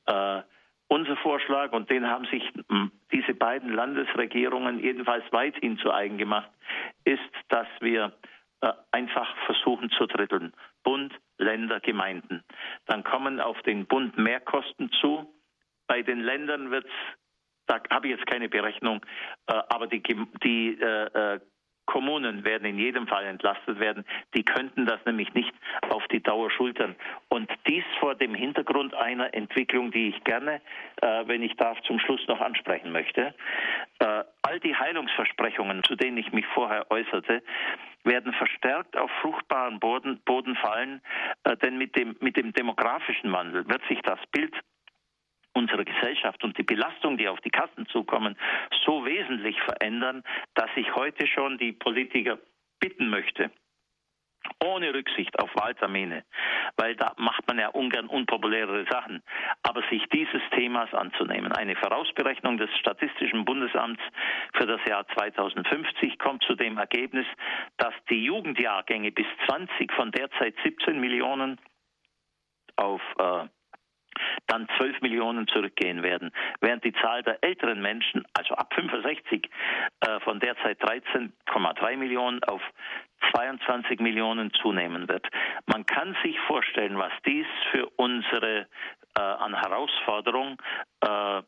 Äh, 0.07 0.43
unser 0.89 1.17
Vorschlag, 1.19 1.73
und 1.73 1.89
den 1.89 2.07
haben 2.07 2.27
sich 2.27 2.43
diese 3.13 3.35
beiden 3.35 3.73
Landesregierungen 3.73 4.81
jedenfalls 4.81 5.25
weithin 5.31 5.79
zu 5.79 5.93
eigen 5.93 6.19
gemacht, 6.19 6.51
ist, 7.05 7.21
dass 7.49 7.69
wir 7.81 8.13
äh, 8.63 8.73
einfach 8.91 9.35
versuchen 9.47 9.91
zu 9.91 10.07
dritteln. 10.07 10.53
Bund, 10.83 11.15
Länder, 11.39 11.79
Gemeinden. 11.79 12.43
Dann 12.87 13.05
kommen 13.05 13.41
auf 13.41 13.63
den 13.63 13.87
Bund 13.87 14.19
Mehrkosten 14.19 14.91
zu 15.01 15.33
bei 15.93 16.01
den 16.01 16.21
Ländern 16.21 16.71
wird 16.71 16.87
es, 16.87 16.91
da 17.67 17.79
habe 17.91 18.07
ich 18.09 18.17
jetzt 18.17 18.27
keine 18.27 18.49
Berechnung, 18.49 19.05
äh, 19.47 19.61
aber 19.69 19.87
die, 19.87 20.03
die 20.43 20.81
äh, 20.81 21.35
äh, 21.35 21.41
Kommunen 21.85 22.45
werden 22.45 22.65
in 22.65 22.79
jedem 22.79 23.07
Fall 23.07 23.27
entlastet 23.27 23.79
werden. 23.79 24.07
Die 24.35 24.43
könnten 24.43 24.87
das 24.87 25.05
nämlich 25.05 25.35
nicht 25.35 25.53
auf 25.91 26.03
die 26.09 26.23
Dauer 26.23 26.51
schultern. 26.51 26.97
Und 27.29 27.51
dies 27.67 27.85
vor 28.01 28.15
dem 28.15 28.35
Hintergrund 28.35 28.95
einer 28.95 29.35
Entwicklung, 29.35 29.91
die 29.91 30.09
ich 30.09 30.25
gerne, 30.25 30.63
äh, 31.03 31.25
wenn 31.27 31.43
ich 31.43 31.55
darf, 31.57 31.79
zum 31.83 31.99
Schluss 31.99 32.27
noch 32.27 32.41
ansprechen 32.41 32.91
möchte. 32.91 33.35
Äh, 33.99 34.25
all 34.41 34.61
die 34.61 34.75
Heilungsversprechungen, 34.75 35.85
zu 35.85 35.95
denen 35.95 36.17
ich 36.17 36.33
mich 36.33 36.47
vorher 36.55 36.91
äußerte, 36.91 37.43
werden 38.05 38.33
verstärkt 38.33 38.97
auf 38.97 39.11
fruchtbaren 39.21 39.79
Boden, 39.79 40.23
Boden 40.25 40.57
fallen, 40.57 41.03
äh, 41.45 41.55
denn 41.59 41.77
mit 41.77 41.95
dem, 41.97 42.17
mit 42.21 42.39
dem 42.39 42.55
demografischen 42.55 43.31
Wandel 43.31 43.69
wird 43.69 43.83
sich 43.89 44.01
das 44.01 44.19
Bild 44.31 44.55
unserer 45.55 45.85
Gesellschaft 45.85 46.43
und 46.45 46.57
die 46.59 46.63
Belastung, 46.63 47.19
die 47.19 47.29
auf 47.29 47.41
die 47.41 47.51
Kassen 47.51 47.87
zukommen, 47.87 48.37
so 48.85 49.05
wesentlich 49.05 49.61
verändern, 49.63 50.23
dass 50.55 50.71
ich 50.77 50.95
heute 50.95 51.27
schon 51.27 51.59
die 51.59 51.73
Politiker 51.73 52.39
bitten 52.81 53.09
möchte, 53.09 53.51
ohne 54.63 54.93
Rücksicht 54.93 55.39
auf 55.39 55.55
Wahltermine, 55.55 56.25
weil 56.77 56.97
da 56.97 57.15
macht 57.17 57.47
man 57.47 57.59
ja 57.59 57.69
ungern 57.69 58.07
unpopulärere 58.07 58.87
Sachen, 58.91 59.23
aber 59.63 59.83
sich 59.89 60.03
dieses 60.13 60.43
Themas 60.55 60.93
anzunehmen. 60.95 61.53
Eine 61.53 61.77
Vorausberechnung 61.77 62.59
des 62.59 62.71
Statistischen 62.79 63.45
Bundesamts 63.45 64.03
für 64.55 64.67
das 64.67 64.81
Jahr 64.87 65.07
2050 65.09 66.19
kommt 66.19 66.43
zu 66.45 66.55
dem 66.55 66.79
Ergebnis, 66.79 67.27
dass 67.77 67.95
die 68.11 68.25
Jugendjahrgänge 68.25 69.13
bis 69.13 69.27
20 69.47 69.93
von 69.93 70.11
derzeit 70.11 70.55
17 70.65 71.01
Millionen 71.01 71.61
auf 72.77 73.03
äh, 73.19 73.47
dann 74.47 74.69
12 74.79 75.01
Millionen 75.01 75.47
zurückgehen 75.49 76.03
werden, 76.03 76.33
während 76.61 76.85
die 76.85 76.93
Zahl 76.95 77.23
der 77.23 77.43
älteren 77.43 77.81
Menschen, 77.81 78.25
also 78.35 78.55
ab 78.55 78.73
65, 78.75 79.49
äh, 80.01 80.21
von 80.21 80.41
derzeit 80.41 80.81
13,3 80.83 81.97
Millionen 81.97 82.43
auf 82.45 82.63
22 83.35 84.01
Millionen 84.01 84.53
zunehmen 84.55 85.09
wird. 85.09 85.27
Man 85.67 85.87
kann 85.87 86.17
sich 86.25 86.39
vorstellen, 86.41 86.99
was 86.99 87.13
dies 87.25 87.47
für 87.71 87.87
unsere 87.97 88.67
äh, 89.15 89.21
an 89.21 89.55
Herausforderung 89.55 90.57
äh, 91.01 91.43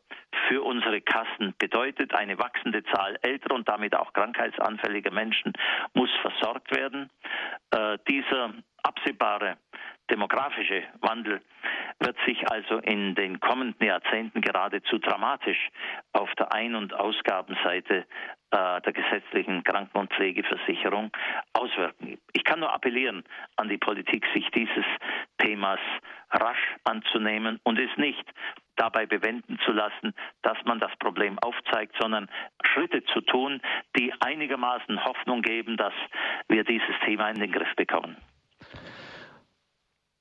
für 0.49 0.63
unsere 0.63 1.01
Kassen 1.01 1.55
bedeutet. 1.59 2.15
Eine 2.15 2.39
wachsende 2.39 2.83
Zahl 2.85 3.19
älterer 3.23 3.55
und 3.55 3.69
damit 3.69 3.97
auch 3.97 4.13
krankheitsanfälliger 4.13 5.11
Menschen 5.11 5.53
muss 5.95 6.11
versorgt 6.21 6.75
werden. 6.77 7.11
Äh, 7.71 7.99
dieser 8.09 8.53
absehbare 8.83 9.57
demografische 10.11 10.83
Wandel 11.01 11.41
wird 12.01 12.17
sich 12.27 12.49
also 12.51 12.79
in 12.79 13.15
den 13.15 13.41
kommenden 13.41 13.87
Jahrzehnten 13.87 14.41
geradezu 14.41 14.99
dramatisch 14.99 15.71
auf 16.13 16.33
der 16.35 16.53
Ein- 16.53 16.75
und 16.75 16.93
Ausgabenseite 16.95 18.07
äh, 18.51 18.81
der 18.81 18.93
gesetzlichen 18.93 19.65
Kranken- 19.65 19.99
und 19.99 20.13
Pflegeversicherung 20.13 21.11
auswirken. 21.53 22.19
Ich 22.33 22.45
kann 22.45 22.61
nur 22.61 22.73
appellieren 22.73 23.25
an 23.57 23.69
die 23.69 23.79
Politik, 23.79 24.27
sich 24.35 24.49
dieses 24.51 24.85
Themas 25.39 25.81
rasch 26.31 26.77
anzunehmen 26.85 27.61
und 27.65 27.79
es 27.79 27.91
nicht 27.97 28.25
dabei 28.77 29.07
bewenden 29.07 29.59
zu 29.65 29.73
lassen, 29.73 30.15
dass 30.43 30.59
man 30.65 30.81
das 30.81 30.95
Problem 30.99 31.39
aufzeigt, 31.39 31.95
sondern 31.99 32.29
Schritte 32.65 33.05
zu 33.05 33.21
tun, 33.21 33.61
die 33.97 34.13
einigermaßen 34.21 35.05
Hoffnung 35.05 35.43
geben, 35.43 35.77
dass 35.77 35.95
wir 36.49 36.65
dieses 36.65 36.95
Thema 37.05 37.31
in 37.31 37.41
den 37.41 37.53
Griff 37.53 37.75
bekommen. 37.77 38.17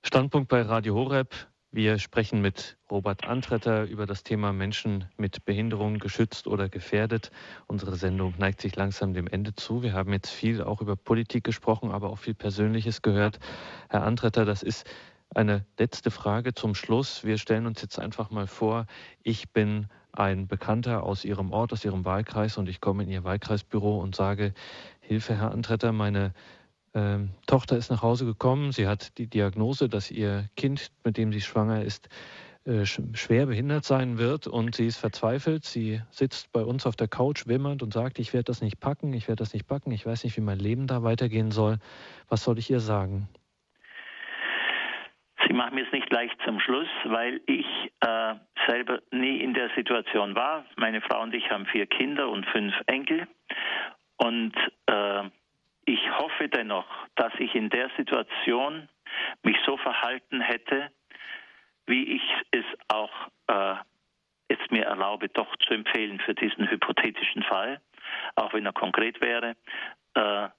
Standpunkt 0.05 0.49
bei 0.49 0.61
Radio 0.61 0.95
Horeb. 0.95 1.33
Wir 1.71 1.97
sprechen 1.97 2.41
mit 2.41 2.77
Robert 2.91 3.25
Antretter 3.25 3.85
über 3.85 4.05
das 4.05 4.21
Thema 4.23 4.51
Menschen 4.51 5.05
mit 5.15 5.45
Behinderung 5.45 5.97
geschützt 5.97 6.45
oder 6.45 6.67
gefährdet. 6.67 7.31
Unsere 7.67 7.95
Sendung 7.95 8.33
neigt 8.37 8.59
sich 8.59 8.75
langsam 8.75 9.13
dem 9.13 9.27
Ende 9.27 9.55
zu. 9.55 9.81
Wir 9.81 9.93
haben 9.93 10.11
jetzt 10.11 10.29
viel 10.29 10.61
auch 10.61 10.81
über 10.81 10.97
Politik 10.97 11.45
gesprochen, 11.45 11.89
aber 11.89 12.09
auch 12.09 12.17
viel 12.17 12.33
Persönliches 12.33 13.01
gehört. 13.01 13.39
Herr 13.89 14.03
Antretter, 14.03 14.43
das 14.43 14.61
ist 14.61 14.85
eine 15.33 15.65
letzte 15.79 16.11
Frage 16.11 16.53
zum 16.53 16.75
Schluss. 16.75 17.23
Wir 17.23 17.37
stellen 17.37 17.65
uns 17.65 17.81
jetzt 17.81 17.97
einfach 17.97 18.29
mal 18.29 18.45
vor, 18.45 18.87
ich 19.23 19.53
bin 19.53 19.87
ein 20.11 20.47
Bekannter 20.47 21.03
aus 21.03 21.23
Ihrem 21.23 21.53
Ort, 21.53 21.71
aus 21.71 21.85
Ihrem 21.85 22.03
Wahlkreis 22.03 22.57
und 22.57 22.67
ich 22.67 22.81
komme 22.81 23.03
in 23.03 23.09
Ihr 23.09 23.23
Wahlkreisbüro 23.23 23.99
und 23.99 24.15
sage, 24.15 24.53
Hilfe, 24.99 25.37
Herr 25.37 25.51
Antretter, 25.51 25.93
meine 25.93 26.33
ähm, 26.93 27.29
Tochter 27.47 27.77
ist 27.77 27.89
nach 27.89 28.01
Hause 28.01 28.25
gekommen. 28.25 28.71
Sie 28.71 28.87
hat 28.87 29.17
die 29.17 29.27
Diagnose, 29.27 29.89
dass 29.89 30.11
ihr 30.11 30.45
Kind, 30.55 30.91
mit 31.03 31.17
dem 31.17 31.31
sie 31.31 31.41
schwanger 31.41 31.83
ist, 31.83 32.09
äh, 32.65 32.85
schwer 32.85 33.47
behindert 33.47 33.83
sein 33.83 34.17
wird 34.17 34.47
und 34.47 34.75
sie 34.75 34.87
ist 34.87 34.97
verzweifelt. 34.97 35.65
Sie 35.65 36.01
sitzt 36.11 36.53
bei 36.53 36.61
uns 36.61 36.85
auf 36.85 36.95
der 36.95 37.07
Couch 37.07 37.45
wimmernd 37.45 37.83
und 37.83 37.93
sagt, 37.93 38.19
ich 38.19 38.33
werde 38.33 38.45
das 38.45 38.61
nicht 38.61 38.79
packen, 38.79 39.11
ich 39.13 39.27
werde 39.27 39.41
das 39.41 39.53
nicht 39.53 39.67
packen, 39.67 39.91
ich 39.91 40.05
weiß 40.05 40.23
nicht, 40.23 40.37
wie 40.37 40.41
mein 40.41 40.59
Leben 40.59 40.87
da 40.87 41.03
weitergehen 41.03 41.51
soll. 41.51 41.77
Was 42.29 42.43
soll 42.43 42.57
ich 42.59 42.69
ihr 42.69 42.79
sagen? 42.79 43.27
Sie 45.45 45.53
machen 45.53 45.75
mir 45.75 45.85
es 45.85 45.91
nicht 45.91 46.09
leicht 46.11 46.37
zum 46.45 46.59
Schluss, 46.61 46.87
weil 47.03 47.41
ich 47.47 47.65
äh, 47.99 48.35
selber 48.65 49.01
nie 49.11 49.41
in 49.41 49.53
der 49.53 49.69
Situation 49.75 50.35
war. 50.35 50.65
Meine 50.77 51.01
Frau 51.01 51.21
und 51.21 51.33
ich 51.33 51.49
haben 51.49 51.65
vier 51.65 51.85
Kinder 51.85 52.29
und 52.29 52.45
fünf 52.45 52.73
Enkel 52.87 53.27
und 54.17 54.53
äh, 54.85 55.23
ich 55.85 56.17
hoffe 56.17 56.47
dennoch, 56.49 56.87
dass 57.15 57.33
ich 57.39 57.53
in 57.55 57.69
der 57.69 57.89
Situation 57.97 58.89
mich 59.43 59.57
so 59.65 59.77
verhalten 59.77 60.41
hätte, 60.41 60.91
wie 61.85 62.15
ich 62.15 62.23
es 62.51 62.65
auch 62.87 63.11
äh, 63.47 63.75
jetzt 64.49 64.71
mir 64.71 64.85
erlaube, 64.85 65.29
doch 65.29 65.53
zu 65.57 65.73
empfehlen 65.73 66.19
für 66.19 66.33
diesen 66.33 66.69
hypothetischen 66.69 67.43
Fall, 67.43 67.81
auch 68.35 68.53
wenn 68.53 68.65
er 68.65 68.73
konkret 68.73 69.19
wäre, 69.21 69.55
äh, 70.13 70.49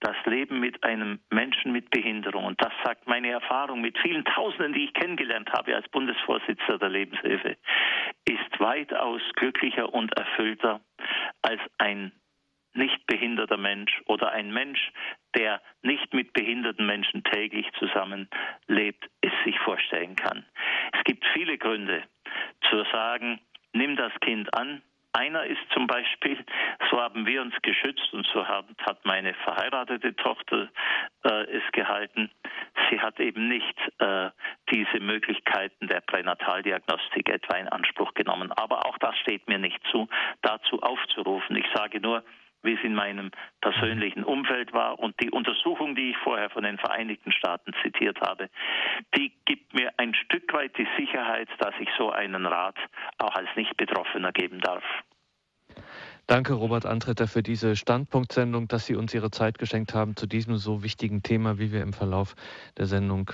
das 0.00 0.16
Leben 0.26 0.60
mit 0.60 0.84
einem 0.84 1.20
Menschen 1.30 1.72
mit 1.72 1.90
Behinderung, 1.90 2.44
und 2.44 2.62
das 2.62 2.72
sagt 2.84 3.08
meine 3.08 3.30
Erfahrung 3.30 3.80
mit 3.80 3.98
vielen 3.98 4.24
Tausenden, 4.24 4.72
die 4.72 4.84
ich 4.84 4.94
kennengelernt 4.94 5.50
habe 5.52 5.74
als 5.74 5.88
Bundesvorsitzender 5.88 6.78
der 6.78 6.88
Lebenshilfe, 6.88 7.56
ist 8.24 8.60
weitaus 8.60 9.22
glücklicher 9.34 9.92
und 9.92 10.16
erfüllter 10.16 10.80
als 11.42 11.60
ein 11.78 12.12
nicht 12.74 13.06
behinderter 13.06 13.56
Mensch 13.56 14.00
oder 14.06 14.30
ein 14.30 14.52
Mensch, 14.52 14.92
der 15.36 15.60
nicht 15.82 16.12
mit 16.14 16.32
behinderten 16.32 16.86
Menschen 16.86 17.24
täglich 17.24 17.66
zusammenlebt, 17.78 19.08
es 19.20 19.32
sich 19.44 19.58
vorstellen 19.60 20.16
kann. 20.16 20.44
Es 20.92 21.04
gibt 21.04 21.24
viele 21.32 21.58
Gründe 21.58 22.02
zu 22.70 22.84
sagen, 22.92 23.40
nimm 23.72 23.96
das 23.96 24.12
Kind 24.20 24.52
an. 24.54 24.82
Einer 25.12 25.44
ist 25.44 25.60
zum 25.72 25.86
Beispiel, 25.86 26.44
so 26.90 27.00
haben 27.00 27.26
wir 27.26 27.40
uns 27.42 27.54
geschützt 27.62 28.12
und 28.12 28.26
so 28.32 28.46
hat, 28.46 28.66
meine 29.04 29.34
verheiratete 29.34 30.14
Tochter 30.14 30.68
äh, 31.24 31.44
es 31.44 31.62
gehalten. 31.72 32.30
Sie 32.90 33.00
hat 33.00 33.18
eben 33.18 33.48
nicht 33.48 33.76
äh, 33.98 34.30
diese 34.70 35.00
Möglichkeiten 35.00 35.88
der 35.88 36.02
Pränataldiagnostik 36.02 37.30
etwa 37.30 37.56
in 37.56 37.68
Anspruch 37.68 38.14
genommen. 38.14 38.52
Aber 38.52 38.86
auch 38.86 38.98
das 38.98 39.16
steht 39.18 39.48
mir 39.48 39.58
nicht 39.58 39.80
zu, 39.90 40.08
dazu 40.42 40.82
aufzurufen. 40.82 41.56
Ich 41.56 41.66
sage 41.74 42.00
nur, 42.00 42.22
wie 42.62 42.74
es 42.74 42.80
in 42.82 42.94
meinem 42.94 43.30
persönlichen 43.60 44.24
Umfeld 44.24 44.72
war. 44.72 44.98
Und 44.98 45.14
die 45.22 45.30
Untersuchung, 45.30 45.94
die 45.94 46.10
ich 46.10 46.16
vorher 46.18 46.50
von 46.50 46.64
den 46.64 46.78
Vereinigten 46.78 47.32
Staaten 47.32 47.72
zitiert 47.82 48.20
habe, 48.20 48.48
die 49.16 49.32
gibt 49.44 49.74
mir 49.74 49.92
ein 49.98 50.14
Stück 50.14 50.52
weit 50.52 50.76
die 50.76 50.88
Sicherheit, 50.98 51.48
dass 51.58 51.74
ich 51.80 51.88
so 51.96 52.10
einen 52.10 52.46
Rat 52.46 52.76
auch 53.18 53.34
als 53.34 53.48
Nicht-Betroffener 53.56 54.32
geben 54.32 54.60
darf. 54.60 54.84
Danke, 56.26 56.52
Robert 56.52 56.84
Antretter, 56.84 57.26
für 57.26 57.42
diese 57.42 57.74
Standpunktsendung, 57.74 58.68
dass 58.68 58.84
Sie 58.84 58.96
uns 58.96 59.14
Ihre 59.14 59.30
Zeit 59.30 59.58
geschenkt 59.58 59.94
haben 59.94 60.14
zu 60.14 60.26
diesem 60.26 60.56
so 60.56 60.82
wichtigen 60.82 61.22
Thema, 61.22 61.58
wie 61.58 61.72
wir 61.72 61.82
im 61.82 61.94
Verlauf 61.94 62.34
der 62.76 62.84
Sendung 62.84 63.30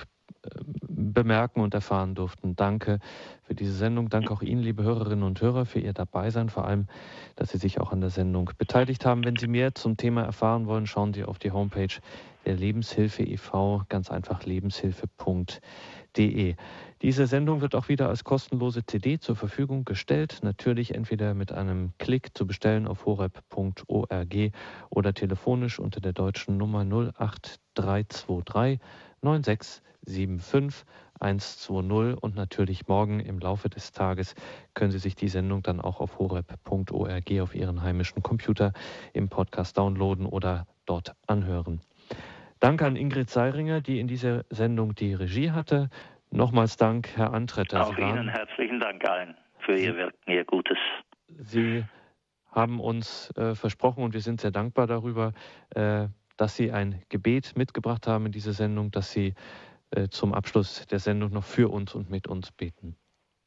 bemerken 0.87 1.61
und 1.61 1.73
erfahren 1.73 2.15
durften. 2.15 2.55
Danke 2.55 2.99
für 3.43 3.55
diese 3.55 3.73
Sendung. 3.73 4.09
Danke 4.09 4.33
auch 4.33 4.41
Ihnen, 4.41 4.61
liebe 4.61 4.83
Hörerinnen 4.83 5.23
und 5.23 5.41
Hörer, 5.41 5.65
für 5.65 5.79
Ihr 5.79 5.93
Dabeisein, 5.93 6.49
vor 6.49 6.65
allem, 6.65 6.87
dass 7.35 7.51
Sie 7.51 7.57
sich 7.57 7.79
auch 7.79 7.91
an 7.91 8.01
der 8.01 8.09
Sendung 8.09 8.51
beteiligt 8.57 9.05
haben. 9.05 9.23
Wenn 9.23 9.35
Sie 9.35 9.47
mehr 9.47 9.75
zum 9.75 9.97
Thema 9.97 10.23
erfahren 10.23 10.65
wollen, 10.67 10.87
schauen 10.87 11.13
Sie 11.13 11.23
auf 11.23 11.39
die 11.39 11.51
Homepage 11.51 11.93
der 12.45 12.55
Lebenshilfe 12.55 13.23
e.V., 13.23 13.83
ganz 13.89 14.11
einfach 14.11 14.45
lebenshilfe.de. 14.45 16.55
Diese 17.01 17.27
Sendung 17.27 17.59
wird 17.61 17.75
auch 17.75 17.89
wieder 17.89 18.09
als 18.09 18.23
kostenlose 18.23 18.85
CD 18.85 19.19
zur 19.19 19.35
Verfügung 19.35 19.85
gestellt. 19.85 20.39
Natürlich 20.43 20.95
entweder 20.95 21.33
mit 21.33 21.51
einem 21.51 21.93
Klick 21.97 22.37
zu 22.37 22.47
bestellen 22.47 22.87
auf 22.87 23.05
horeb.org 23.05 24.51
oder 24.89 25.13
telefonisch 25.13 25.79
unter 25.79 25.99
der 25.99 26.13
deutschen 26.13 26.55
Nummer 26.57 26.83
08323 26.83 28.79
96 29.25 29.81
75 30.07 30.85
120 31.19 32.21
und 32.21 32.35
natürlich 32.35 32.87
morgen 32.87 33.19
im 33.19 33.39
Laufe 33.39 33.69
des 33.69 33.91
Tages 33.91 34.35
können 34.73 34.91
Sie 34.91 34.99
sich 34.99 35.15
die 35.15 35.29
Sendung 35.29 35.63
dann 35.63 35.81
auch 35.81 35.99
auf 35.99 36.19
horeb.org 36.19 37.31
auf 37.41 37.55
Ihren 37.55 37.81
heimischen 37.81 38.21
Computer 38.21 38.73
im 39.13 39.29
Podcast 39.29 39.77
downloaden 39.77 40.25
oder 40.25 40.67
dort 40.85 41.15
anhören. 41.27 41.81
Danke 42.59 42.85
an 42.85 42.95
Ingrid 42.95 43.29
Seiringer, 43.29 43.81
die 43.81 43.99
in 43.99 44.07
dieser 44.07 44.45
Sendung 44.49 44.95
die 44.95 45.13
Regie 45.13 45.51
hatte. 45.51 45.89
Nochmals 46.31 46.77
Dank, 46.77 47.09
Herr 47.15 47.33
Antretter. 47.33 47.87
Auch 47.87 47.97
Ihnen 47.97 48.27
herzlichen 48.27 48.79
Dank 48.79 49.07
allen 49.07 49.35
für 49.59 49.77
Ihr 49.77 49.95
Wirken, 49.95 50.31
Ihr 50.31 50.45
Gutes. 50.45 50.77
Sie 51.27 51.83
haben 52.51 52.79
uns 52.79 53.31
äh, 53.37 53.55
versprochen 53.55 54.03
und 54.03 54.13
wir 54.13 54.21
sind 54.21 54.41
sehr 54.41 54.51
dankbar 54.51 54.87
darüber, 54.87 55.33
äh, 55.75 56.07
dass 56.37 56.55
Sie 56.55 56.71
ein 56.71 57.01
Gebet 57.09 57.55
mitgebracht 57.55 58.07
haben 58.07 58.25
in 58.25 58.31
diese 58.31 58.53
Sendung, 58.53 58.91
dass 58.91 59.11
Sie 59.11 59.33
äh, 59.91 60.07
zum 60.09 60.33
Abschluss 60.33 60.85
der 60.87 60.99
Sendung 60.99 61.31
noch 61.31 61.43
für 61.43 61.69
uns 61.69 61.95
und 61.95 62.09
mit 62.09 62.27
uns 62.27 62.51
beten. 62.51 62.95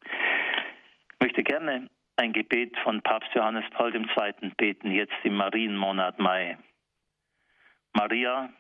Ich 0.02 1.20
möchte 1.20 1.43
gerne 1.43 1.89
ein 2.16 2.32
Gebet 2.32 2.77
von 2.82 3.02
Papst 3.02 3.35
Johannes 3.35 3.65
Paul 3.70 3.94
II. 3.94 4.52
beten, 4.56 4.90
jetzt 4.90 5.15
im 5.24 5.36
Marienmonat 5.36 6.19
Mai. 6.19 6.59
Maria, 7.93 8.51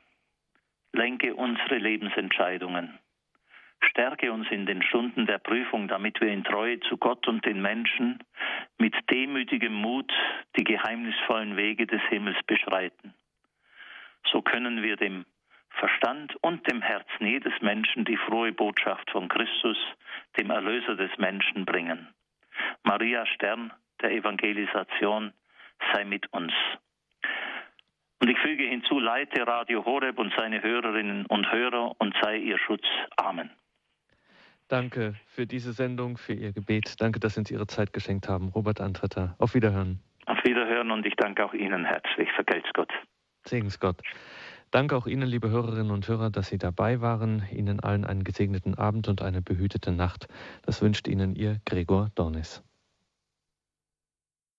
lenke 0.92 1.34
unsere 1.34 1.78
Lebensentscheidungen. 1.78 2.98
Stärke 3.80 4.32
uns 4.32 4.48
in 4.50 4.66
den 4.66 4.82
Stunden 4.82 5.26
der 5.26 5.38
Prüfung, 5.38 5.86
damit 5.88 6.20
wir 6.20 6.28
in 6.28 6.44
Treue 6.44 6.80
zu 6.80 6.96
Gott 6.96 7.28
und 7.28 7.44
den 7.44 7.62
Menschen 7.62 8.18
mit 8.78 8.94
demütigem 9.10 9.72
Mut 9.72 10.12
die 10.56 10.64
geheimnisvollen 10.64 11.56
Wege 11.56 11.86
des 11.86 12.02
Himmels 12.08 12.38
beschreiten. 12.46 13.14
So 14.30 14.42
können 14.42 14.82
wir 14.82 14.96
dem 14.96 15.24
Verstand 15.70 16.34
und 16.42 16.70
dem 16.70 16.82
Herzen 16.82 17.26
jedes 17.26 17.52
Menschen 17.60 18.04
die 18.04 18.16
frohe 18.16 18.52
Botschaft 18.52 19.10
von 19.10 19.28
Christus, 19.28 19.78
dem 20.38 20.50
Erlöser 20.50 20.96
des 20.96 21.16
Menschen, 21.18 21.64
bringen. 21.64 22.08
Maria 22.82 23.26
Stern 23.26 23.72
der 24.02 24.12
Evangelisation 24.12 25.32
sei 25.92 26.04
mit 26.04 26.32
uns. 26.32 26.52
Und 28.20 28.28
ich 28.28 28.38
füge 28.38 28.64
hinzu, 28.64 28.98
leite 28.98 29.46
Radio 29.46 29.84
Horeb 29.84 30.18
und 30.18 30.32
seine 30.36 30.62
Hörerinnen 30.62 31.26
und 31.26 31.50
Hörer 31.52 31.94
und 32.00 32.14
sei 32.20 32.38
ihr 32.38 32.58
Schutz. 32.58 32.84
Amen. 33.16 33.50
Danke 34.66 35.14
für 35.28 35.46
diese 35.46 35.72
Sendung, 35.72 36.18
für 36.18 36.34
Ihr 36.34 36.52
Gebet. 36.52 37.00
Danke, 37.00 37.20
dass 37.20 37.34
Sie 37.34 37.40
uns 37.40 37.50
Ihre 37.50 37.66
Zeit 37.66 37.92
geschenkt 37.92 38.28
haben. 38.28 38.48
Robert 38.48 38.80
Antretter, 38.80 39.34
auf 39.38 39.54
Wiederhören. 39.54 40.00
Auf 40.26 40.44
Wiederhören 40.44 40.90
und 40.90 41.06
ich 41.06 41.14
danke 41.16 41.44
auch 41.44 41.54
Ihnen 41.54 41.86
herzlich. 41.86 42.30
Vergelt's 42.32 42.68
Gott. 42.74 42.92
Segens 43.48 43.80
Gott. 43.80 44.02
Danke 44.70 44.96
auch 44.96 45.06
Ihnen, 45.06 45.26
liebe 45.26 45.48
Hörerinnen 45.48 45.90
und 45.90 46.06
Hörer, 46.06 46.30
dass 46.30 46.48
Sie 46.48 46.58
dabei 46.58 47.00
waren. 47.00 47.42
Ihnen 47.50 47.80
allen 47.80 48.04
einen 48.04 48.22
gesegneten 48.22 48.74
Abend 48.74 49.08
und 49.08 49.22
eine 49.22 49.40
behütete 49.40 49.92
Nacht. 49.92 50.28
Das 50.62 50.82
wünscht 50.82 51.08
Ihnen 51.08 51.34
Ihr 51.34 51.60
Gregor 51.64 52.10
Dornis. 52.14 52.62